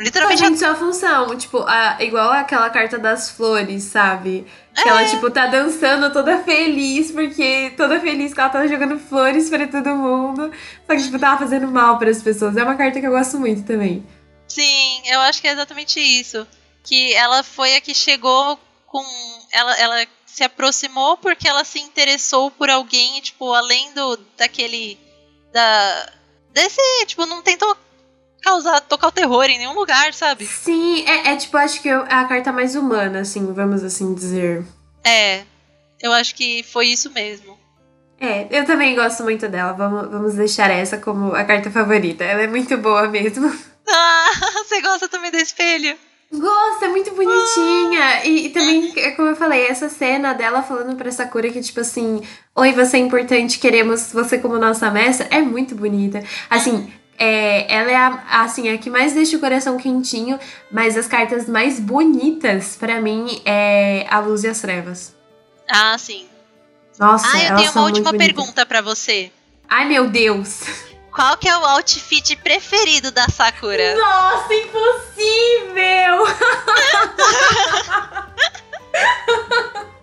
Literalmente. 0.00 0.40
Fazendo 0.40 0.58
sua 0.58 0.74
função. 0.74 1.36
Tipo, 1.36 1.62
a, 1.66 1.96
igual 2.02 2.30
aquela 2.32 2.70
carta 2.70 2.98
das 2.98 3.30
flores, 3.30 3.84
sabe? 3.84 4.46
Que 4.74 4.88
É. 4.88 4.90
ela, 4.90 5.04
tipo, 5.04 5.30
tá 5.30 5.46
dançando 5.46 6.10
toda 6.12 6.42
feliz, 6.42 7.10
porque 7.12 7.72
toda 7.76 8.00
feliz 8.00 8.32
que 8.32 8.40
ela 8.40 8.48
tá 8.48 8.66
jogando 8.66 8.98
flores 8.98 9.50
pra 9.50 9.66
todo 9.68 9.90
mundo. 9.90 10.50
Só 10.86 10.96
que, 10.96 11.02
tipo, 11.02 11.18
tava 11.18 11.38
fazendo 11.38 11.68
mal 11.68 11.98
pras 11.98 12.22
pessoas. 12.22 12.56
É 12.56 12.62
uma 12.62 12.76
carta 12.76 12.98
que 13.00 13.06
eu 13.06 13.10
gosto 13.12 13.38
muito 13.38 13.62
também. 13.64 14.06
Sim, 14.48 15.02
eu 15.06 15.20
acho 15.20 15.40
que 15.40 15.48
é 15.48 15.52
exatamente 15.52 16.00
isso. 16.00 16.46
Que 16.82 17.12
ela 17.14 17.42
foi 17.42 17.76
a 17.76 17.80
que 17.80 17.94
chegou 17.94 18.58
com. 18.86 19.04
Ela, 19.52 19.74
ela 19.78 20.06
se 20.24 20.42
aproximou 20.42 21.16
porque 21.18 21.46
ela 21.46 21.64
se 21.64 21.78
interessou 21.78 22.50
por 22.50 22.70
alguém, 22.70 23.20
tipo, 23.20 23.52
além 23.52 23.92
do 23.92 24.16
daquele. 24.38 24.98
Da. 25.52 26.08
Desse. 26.52 26.80
Tipo, 27.06 27.26
não 27.26 27.42
tentou 27.42 27.76
causar, 28.42 28.80
tocar 28.80 29.08
o 29.08 29.12
terror 29.12 29.44
em 29.44 29.58
nenhum 29.58 29.74
lugar, 29.74 30.12
sabe? 30.14 30.46
Sim, 30.46 31.04
é, 31.06 31.32
é 31.32 31.36
tipo, 31.36 31.56
acho 31.56 31.80
que 31.80 31.88
é 31.88 31.94
a 31.94 32.24
carta 32.24 32.52
mais 32.52 32.74
humana, 32.74 33.20
assim, 33.20 33.52
vamos 33.52 33.82
assim 33.84 34.14
dizer. 34.14 34.64
É. 35.04 35.42
Eu 36.02 36.12
acho 36.12 36.34
que 36.34 36.62
foi 36.62 36.86
isso 36.86 37.10
mesmo. 37.12 37.58
É, 38.18 38.46
eu 38.50 38.66
também 38.66 38.94
gosto 38.94 39.22
muito 39.22 39.48
dela. 39.48 39.72
Vamos, 39.72 40.10
vamos 40.10 40.34
deixar 40.34 40.70
essa 40.70 40.98
como 40.98 41.34
a 41.34 41.44
carta 41.44 41.70
favorita. 41.70 42.22
Ela 42.22 42.42
é 42.42 42.46
muito 42.46 42.76
boa 42.76 43.08
mesmo. 43.08 43.50
Ah, 43.92 44.30
você 44.62 44.80
gosta 44.82 45.08
também 45.08 45.32
do 45.32 45.36
espelho? 45.38 45.96
Gosto, 46.32 46.84
é 46.84 46.88
muito 46.88 47.12
bonitinha. 47.12 48.24
E, 48.24 48.46
e 48.46 48.48
também, 48.50 48.92
é 48.96 49.10
como 49.12 49.30
eu 49.30 49.34
falei, 49.34 49.66
essa 49.66 49.88
cena 49.88 50.32
dela 50.32 50.62
falando 50.62 50.94
pra 50.94 51.10
Sakura 51.10 51.50
que, 51.50 51.60
tipo 51.60 51.80
assim, 51.80 52.22
oi, 52.54 52.72
você 52.72 52.98
é 52.98 53.00
importante, 53.00 53.58
queremos 53.58 54.12
você 54.12 54.38
como 54.38 54.58
nossa 54.58 54.88
mestra, 54.92 55.26
é 55.28 55.40
muito 55.40 55.74
bonita. 55.74 56.22
Assim, 56.48 56.92
é, 57.20 57.70
ela 57.72 57.90
é 57.90 57.96
a, 57.96 58.40
assim, 58.42 58.70
a 58.70 58.78
que 58.78 58.88
mais 58.88 59.12
deixa 59.12 59.36
o 59.36 59.40
coração 59.40 59.76
quentinho, 59.76 60.38
mas 60.72 60.96
as 60.96 61.06
cartas 61.06 61.46
mais 61.46 61.78
bonitas, 61.78 62.76
pra 62.76 62.98
mim, 63.00 63.42
é 63.44 64.06
a 64.08 64.20
luz 64.20 64.42
e 64.42 64.48
as 64.48 64.60
trevas. 64.62 65.14
Ah, 65.70 65.96
sim. 65.98 66.26
Nossa, 66.98 67.26
Ah, 67.30 67.44
eu 67.44 67.56
tenho 67.56 67.72
uma 67.72 67.84
última 67.84 68.12
pergunta 68.12 68.64
pra 68.64 68.80
você. 68.80 69.30
Ai, 69.68 69.86
meu 69.86 70.08
Deus. 70.08 70.62
Qual 71.14 71.36
que 71.36 71.48
é 71.48 71.56
o 71.56 71.64
outfit 71.64 72.36
preferido 72.36 73.10
da 73.10 73.28
Sakura? 73.28 73.94
Nossa, 73.96 74.54
impossível! 74.54 76.26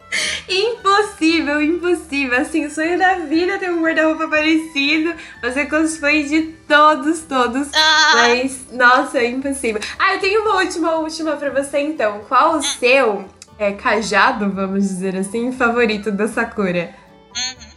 impossível, 0.49 1.61
impossível. 1.61 2.39
Assim, 2.39 2.65
o 2.65 2.71
sonho 2.71 2.97
da 2.97 3.15
vida 3.15 3.53
é 3.53 3.57
ter 3.57 3.71
um 3.71 3.81
guarda-roupa 3.81 4.27
parecido. 4.27 5.13
Você 5.41 5.65
cosplay 5.65 6.23
de 6.27 6.41
todos, 6.67 7.21
todos. 7.21 7.67
Ah, 7.73 8.11
Mas, 8.15 8.71
nossa, 8.71 9.19
é 9.19 9.27
impossível. 9.27 9.81
Ah, 9.99 10.15
eu 10.15 10.19
tenho 10.19 10.41
uma 10.41 10.55
última, 10.55 10.95
última 10.95 11.35
pra 11.37 11.49
você 11.49 11.79
então. 11.79 12.19
Qual 12.27 12.55
o 12.57 12.61
seu 12.61 13.27
é, 13.59 13.71
cajado, 13.73 14.49
vamos 14.51 14.83
dizer 14.87 15.15
assim, 15.15 15.51
favorito 15.51 16.11
da 16.11 16.27
Sakura? 16.27 16.93
uhum. 17.35 17.67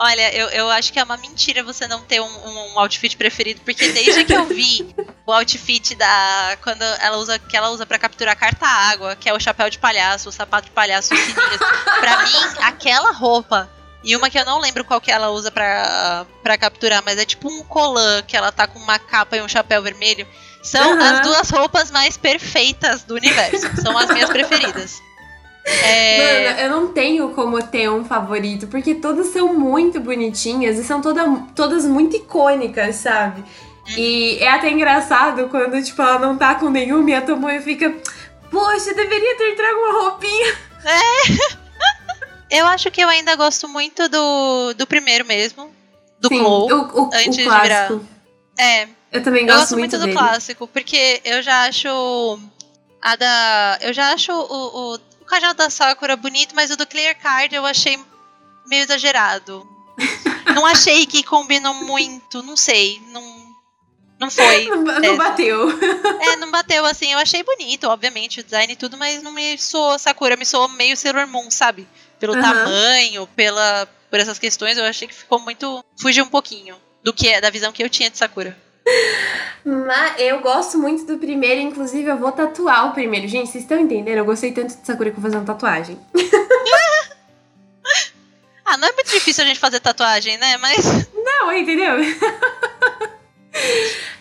Olha, 0.00 0.32
eu, 0.32 0.46
eu 0.50 0.70
acho 0.70 0.92
que 0.92 1.00
é 1.00 1.02
uma 1.02 1.16
mentira 1.16 1.60
você 1.64 1.88
não 1.88 2.00
ter 2.02 2.20
um, 2.20 2.24
um- 2.24 2.72
um 2.74 2.78
outfit 2.78 3.16
preferido, 3.16 3.60
porque 3.64 3.88
desde 3.88 4.24
que 4.24 4.32
eu 4.32 4.44
vi 4.44 4.94
o 5.28 5.32
outfit 5.32 5.94
da. 5.94 6.56
Quando 6.62 6.82
ela 6.82 7.18
usa. 7.18 7.38
que 7.38 7.56
ela 7.56 7.68
usa 7.68 7.84
pra 7.84 7.98
capturar 7.98 8.34
carta 8.34 8.66
água, 8.66 9.14
que 9.14 9.28
é 9.28 9.34
o 9.34 9.38
chapéu 9.38 9.68
de 9.68 9.78
palhaço, 9.78 10.30
o 10.30 10.32
sapato 10.32 10.66
de 10.68 10.70
palhaço, 10.70 11.12
os 11.12 11.20
sininhos. 11.20 11.58
pra 12.00 12.22
mim, 12.22 12.56
aquela 12.62 13.12
roupa. 13.12 13.68
E 14.02 14.16
uma 14.16 14.30
que 14.30 14.38
eu 14.38 14.44
não 14.46 14.58
lembro 14.60 14.84
qual 14.84 15.00
que 15.00 15.10
ela 15.10 15.28
usa 15.28 15.50
pra, 15.50 16.24
pra 16.42 16.56
capturar, 16.56 17.02
mas 17.04 17.18
é 17.18 17.24
tipo 17.26 17.48
um 17.48 17.62
colã 17.64 18.22
que 18.22 18.36
ela 18.36 18.50
tá 18.50 18.66
com 18.66 18.78
uma 18.78 18.98
capa 18.98 19.36
e 19.36 19.42
um 19.42 19.48
chapéu 19.48 19.82
vermelho. 19.82 20.26
São 20.62 20.92
Aham. 20.94 21.12
as 21.12 21.20
duas 21.20 21.50
roupas 21.50 21.90
mais 21.90 22.16
perfeitas 22.16 23.02
do 23.02 23.14
universo. 23.14 23.68
São 23.82 23.98
as 23.98 24.08
minhas 24.10 24.30
preferidas. 24.30 24.94
É, 25.66 26.46
Mano, 26.54 26.60
eu 26.60 26.70
não 26.70 26.92
tenho 26.92 27.28
como 27.34 27.62
ter 27.62 27.90
um 27.90 28.04
favorito, 28.04 28.66
porque 28.68 28.94
todas 28.94 29.26
são 29.26 29.52
muito 29.52 30.00
bonitinhas 30.00 30.78
e 30.78 30.84
são 30.84 31.02
toda, 31.02 31.24
todas 31.54 31.84
muito 31.84 32.16
icônicas, 32.16 32.96
sabe? 32.96 33.44
E 33.96 34.38
é 34.38 34.48
até 34.48 34.70
engraçado 34.70 35.48
quando, 35.48 35.82
tipo, 35.82 36.00
ela 36.02 36.18
não 36.18 36.36
tá 36.36 36.54
com 36.56 36.68
nenhuma 36.68 37.10
e 37.10 37.14
a 37.14 37.22
Tomoe 37.22 37.60
fica. 37.60 37.94
Poxa, 38.50 38.94
deveria 38.94 39.36
ter 39.36 39.56
trago 39.56 39.78
uma 39.78 40.00
roupinha. 40.02 40.56
Eu 42.50 42.66
acho 42.66 42.90
que 42.90 43.02
eu 43.02 43.08
ainda 43.08 43.36
gosto 43.36 43.68
muito 43.68 44.08
do, 44.08 44.72
do 44.74 44.86
primeiro 44.86 45.26
mesmo. 45.26 45.70
Do 46.18 46.28
Sim, 46.28 46.38
Clow. 46.38 46.66
o, 46.70 47.02
o, 47.02 47.10
antes 47.12 47.28
o 47.28 47.30
de 47.32 47.44
clássico. 47.44 48.06
É, 48.58 48.88
Eu 49.12 49.22
também 49.22 49.42
eu 49.42 49.48
gosto, 49.48 49.60
gosto 49.60 49.78
muito, 49.78 49.98
do 49.98 50.04
dele. 50.04 50.12
clássico, 50.16 50.66
porque 50.66 51.20
eu 51.24 51.42
já 51.42 51.64
acho 51.64 52.40
a 53.02 53.16
da. 53.16 53.78
Eu 53.82 53.92
já 53.92 54.12
acho 54.12 54.32
o, 54.32 54.94
o, 54.94 54.94
o 54.94 55.24
cajado 55.26 55.58
da 55.58 55.68
Sakura 55.70 56.16
bonito, 56.16 56.54
mas 56.54 56.70
o 56.70 56.76
do 56.76 56.86
Clear 56.86 57.16
Card 57.20 57.54
eu 57.54 57.66
achei 57.66 57.98
meio 58.66 58.82
exagerado. 58.82 59.66
não 60.54 60.64
achei 60.64 61.06
que 61.06 61.22
combinou 61.22 61.74
muito, 61.74 62.42
não 62.42 62.56
sei. 62.56 63.00
Não, 63.08 63.37
não 64.18 64.30
foi. 64.30 64.64
Não, 64.68 64.82
não 64.82 65.00
mesmo. 65.00 65.16
bateu. 65.16 65.68
É, 66.20 66.36
não 66.36 66.50
bateu 66.50 66.84
assim. 66.84 67.12
Eu 67.12 67.18
achei 67.18 67.42
bonito, 67.42 67.84
obviamente, 67.88 68.40
o 68.40 68.44
design 68.44 68.72
e 68.72 68.76
tudo, 68.76 68.96
mas 68.96 69.22
não 69.22 69.30
me 69.32 69.56
soou 69.56 69.98
Sakura, 69.98 70.36
me 70.36 70.44
soou 70.44 70.68
meio 70.68 70.96
Sailor 70.96 71.26
Moon, 71.28 71.48
sabe? 71.50 71.86
Pelo 72.18 72.34
Aham. 72.34 72.42
tamanho, 72.42 73.26
pela, 73.36 73.88
por 74.10 74.18
essas 74.18 74.38
questões, 74.38 74.76
eu 74.76 74.84
achei 74.84 75.06
que 75.06 75.14
ficou 75.14 75.38
muito. 75.38 75.84
Fugiu 76.00 76.24
um 76.24 76.28
pouquinho 76.28 76.76
do 77.04 77.12
que 77.12 77.40
da 77.40 77.50
visão 77.50 77.70
que 77.72 77.82
eu 77.82 77.88
tinha 77.88 78.10
de 78.10 78.18
Sakura. 78.18 78.56
Mas 79.64 80.18
eu 80.18 80.40
gosto 80.40 80.78
muito 80.78 81.04
do 81.04 81.18
primeiro, 81.18 81.60
inclusive 81.60 82.08
eu 82.10 82.16
vou 82.16 82.32
tatuar 82.32 82.88
o 82.88 82.92
primeiro. 82.92 83.28
Gente, 83.28 83.50
vocês 83.50 83.62
estão 83.64 83.78
entendendo? 83.78 84.16
Eu 84.18 84.24
gostei 84.24 84.50
tanto 84.50 84.76
de 84.76 84.86
Sakura 84.86 85.10
que 85.10 85.16
eu 85.18 85.20
vou 85.20 85.30
fazer 85.30 85.36
uma 85.36 85.46
tatuagem. 85.46 85.98
Ah, 88.70 88.76
não 88.76 88.86
é 88.86 88.92
muito 88.92 89.10
difícil 89.10 89.44
a 89.44 89.46
gente 89.46 89.58
fazer 89.58 89.80
tatuagem, 89.80 90.36
né? 90.36 90.58
Mas. 90.58 91.08
Não, 91.14 91.50
entendeu? 91.54 91.94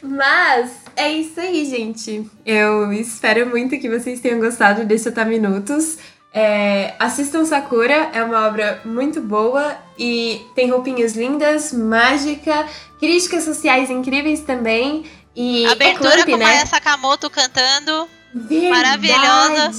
Mas 0.01 0.71
é 0.95 1.11
isso 1.11 1.39
aí, 1.39 1.65
gente. 1.65 2.29
Eu 2.45 2.91
espero 2.93 3.47
muito 3.47 3.77
que 3.79 3.89
vocês 3.89 4.19
tenham 4.19 4.39
gostado 4.39 4.85
desse 4.85 5.09
Otaminutos. 5.09 5.97
É, 6.33 6.93
assistam 6.99 7.45
Sakura, 7.45 8.11
é 8.13 8.21
uma 8.23 8.45
obra 8.47 8.81
muito 8.85 9.21
boa 9.21 9.75
e 9.97 10.45
tem 10.53 10.69
roupinhas 10.69 11.15
lindas, 11.15 11.73
mágica, 11.73 12.67
críticas 12.99 13.43
sociais 13.43 13.89
incríveis 13.89 14.41
também. 14.41 15.05
E 15.35 15.65
Abertura 15.65 16.09
é 16.09 16.23
clamp, 16.23 16.29
com 16.29 16.37
né? 16.37 16.45
Maya 16.45 16.65
Sakamoto 16.65 17.29
cantando. 17.29 18.07
Verdade. 18.33 18.69
Maravilhosa. 18.69 19.71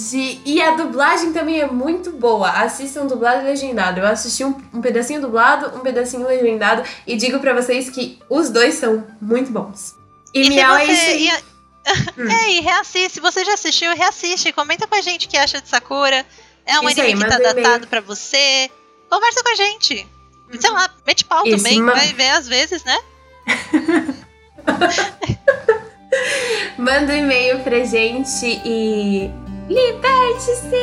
E 0.44 0.60
a 0.60 0.72
dublagem 0.72 1.32
também 1.32 1.60
é 1.60 1.66
muito 1.66 2.10
boa. 2.12 2.50
Assistam 2.50 3.06
dublado 3.06 3.42
e 3.42 3.44
legendado. 3.44 4.00
Eu 4.00 4.06
assisti 4.06 4.44
um, 4.44 4.56
um 4.72 4.80
pedacinho 4.80 5.20
dublado, 5.20 5.76
um 5.76 5.80
pedacinho 5.80 6.26
legendado. 6.26 6.82
E 7.06 7.16
digo 7.16 7.38
pra 7.38 7.54
vocês 7.54 7.90
que 7.90 8.18
os 8.28 8.50
dois 8.50 8.74
são 8.74 9.04
muito 9.20 9.52
bons. 9.52 9.97
E, 10.43 10.47
E, 10.47 10.51
Miau 10.51 10.76
é 10.76 10.84
isso 10.84 10.95
você. 11.03 11.11
aí. 11.11 11.28
E, 11.28 11.49
Hum. 12.20 12.30
é, 12.30 12.51
e 12.51 12.61
reassiste. 12.61 13.14
Se 13.14 13.20
você 13.20 13.45
já 13.45 13.55
assistiu, 13.55 13.95
reassiste. 13.97 14.53
Comenta 14.53 14.86
com 14.86 14.95
a 14.95 15.01
gente 15.01 15.26
o 15.26 15.28
que 15.30 15.36
acha 15.39 15.61
de 15.61 15.68
Sakura. 15.68 16.24
É 16.66 16.78
um 16.80 16.89
Isso 16.89 17.01
aí, 17.01 17.12
anime 17.12 17.24
que 17.24 17.30
tá 17.30 17.39
datado 17.39 17.86
pra 17.86 18.01
você. 18.03 18.70
Conversa 19.09 19.43
com 19.43 19.49
a 19.51 19.55
gente. 19.55 20.07
E, 20.53 20.59
Sei 20.61 20.70
lá, 20.70 20.91
mete 21.07 21.24
pau 21.24 21.47
Isso, 21.47 21.57
também. 21.57 21.82
Vai 21.82 22.12
ver 22.12 22.28
às 22.30 22.47
vezes, 22.47 22.84
né? 22.84 22.99
Manda 26.78 27.12
um 27.12 27.16
e-mail 27.16 27.61
pra 27.61 27.82
gente 27.84 28.61
e. 28.64 29.30
Liberte-se! 29.68 30.74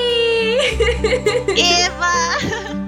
Eva! 1.57 2.75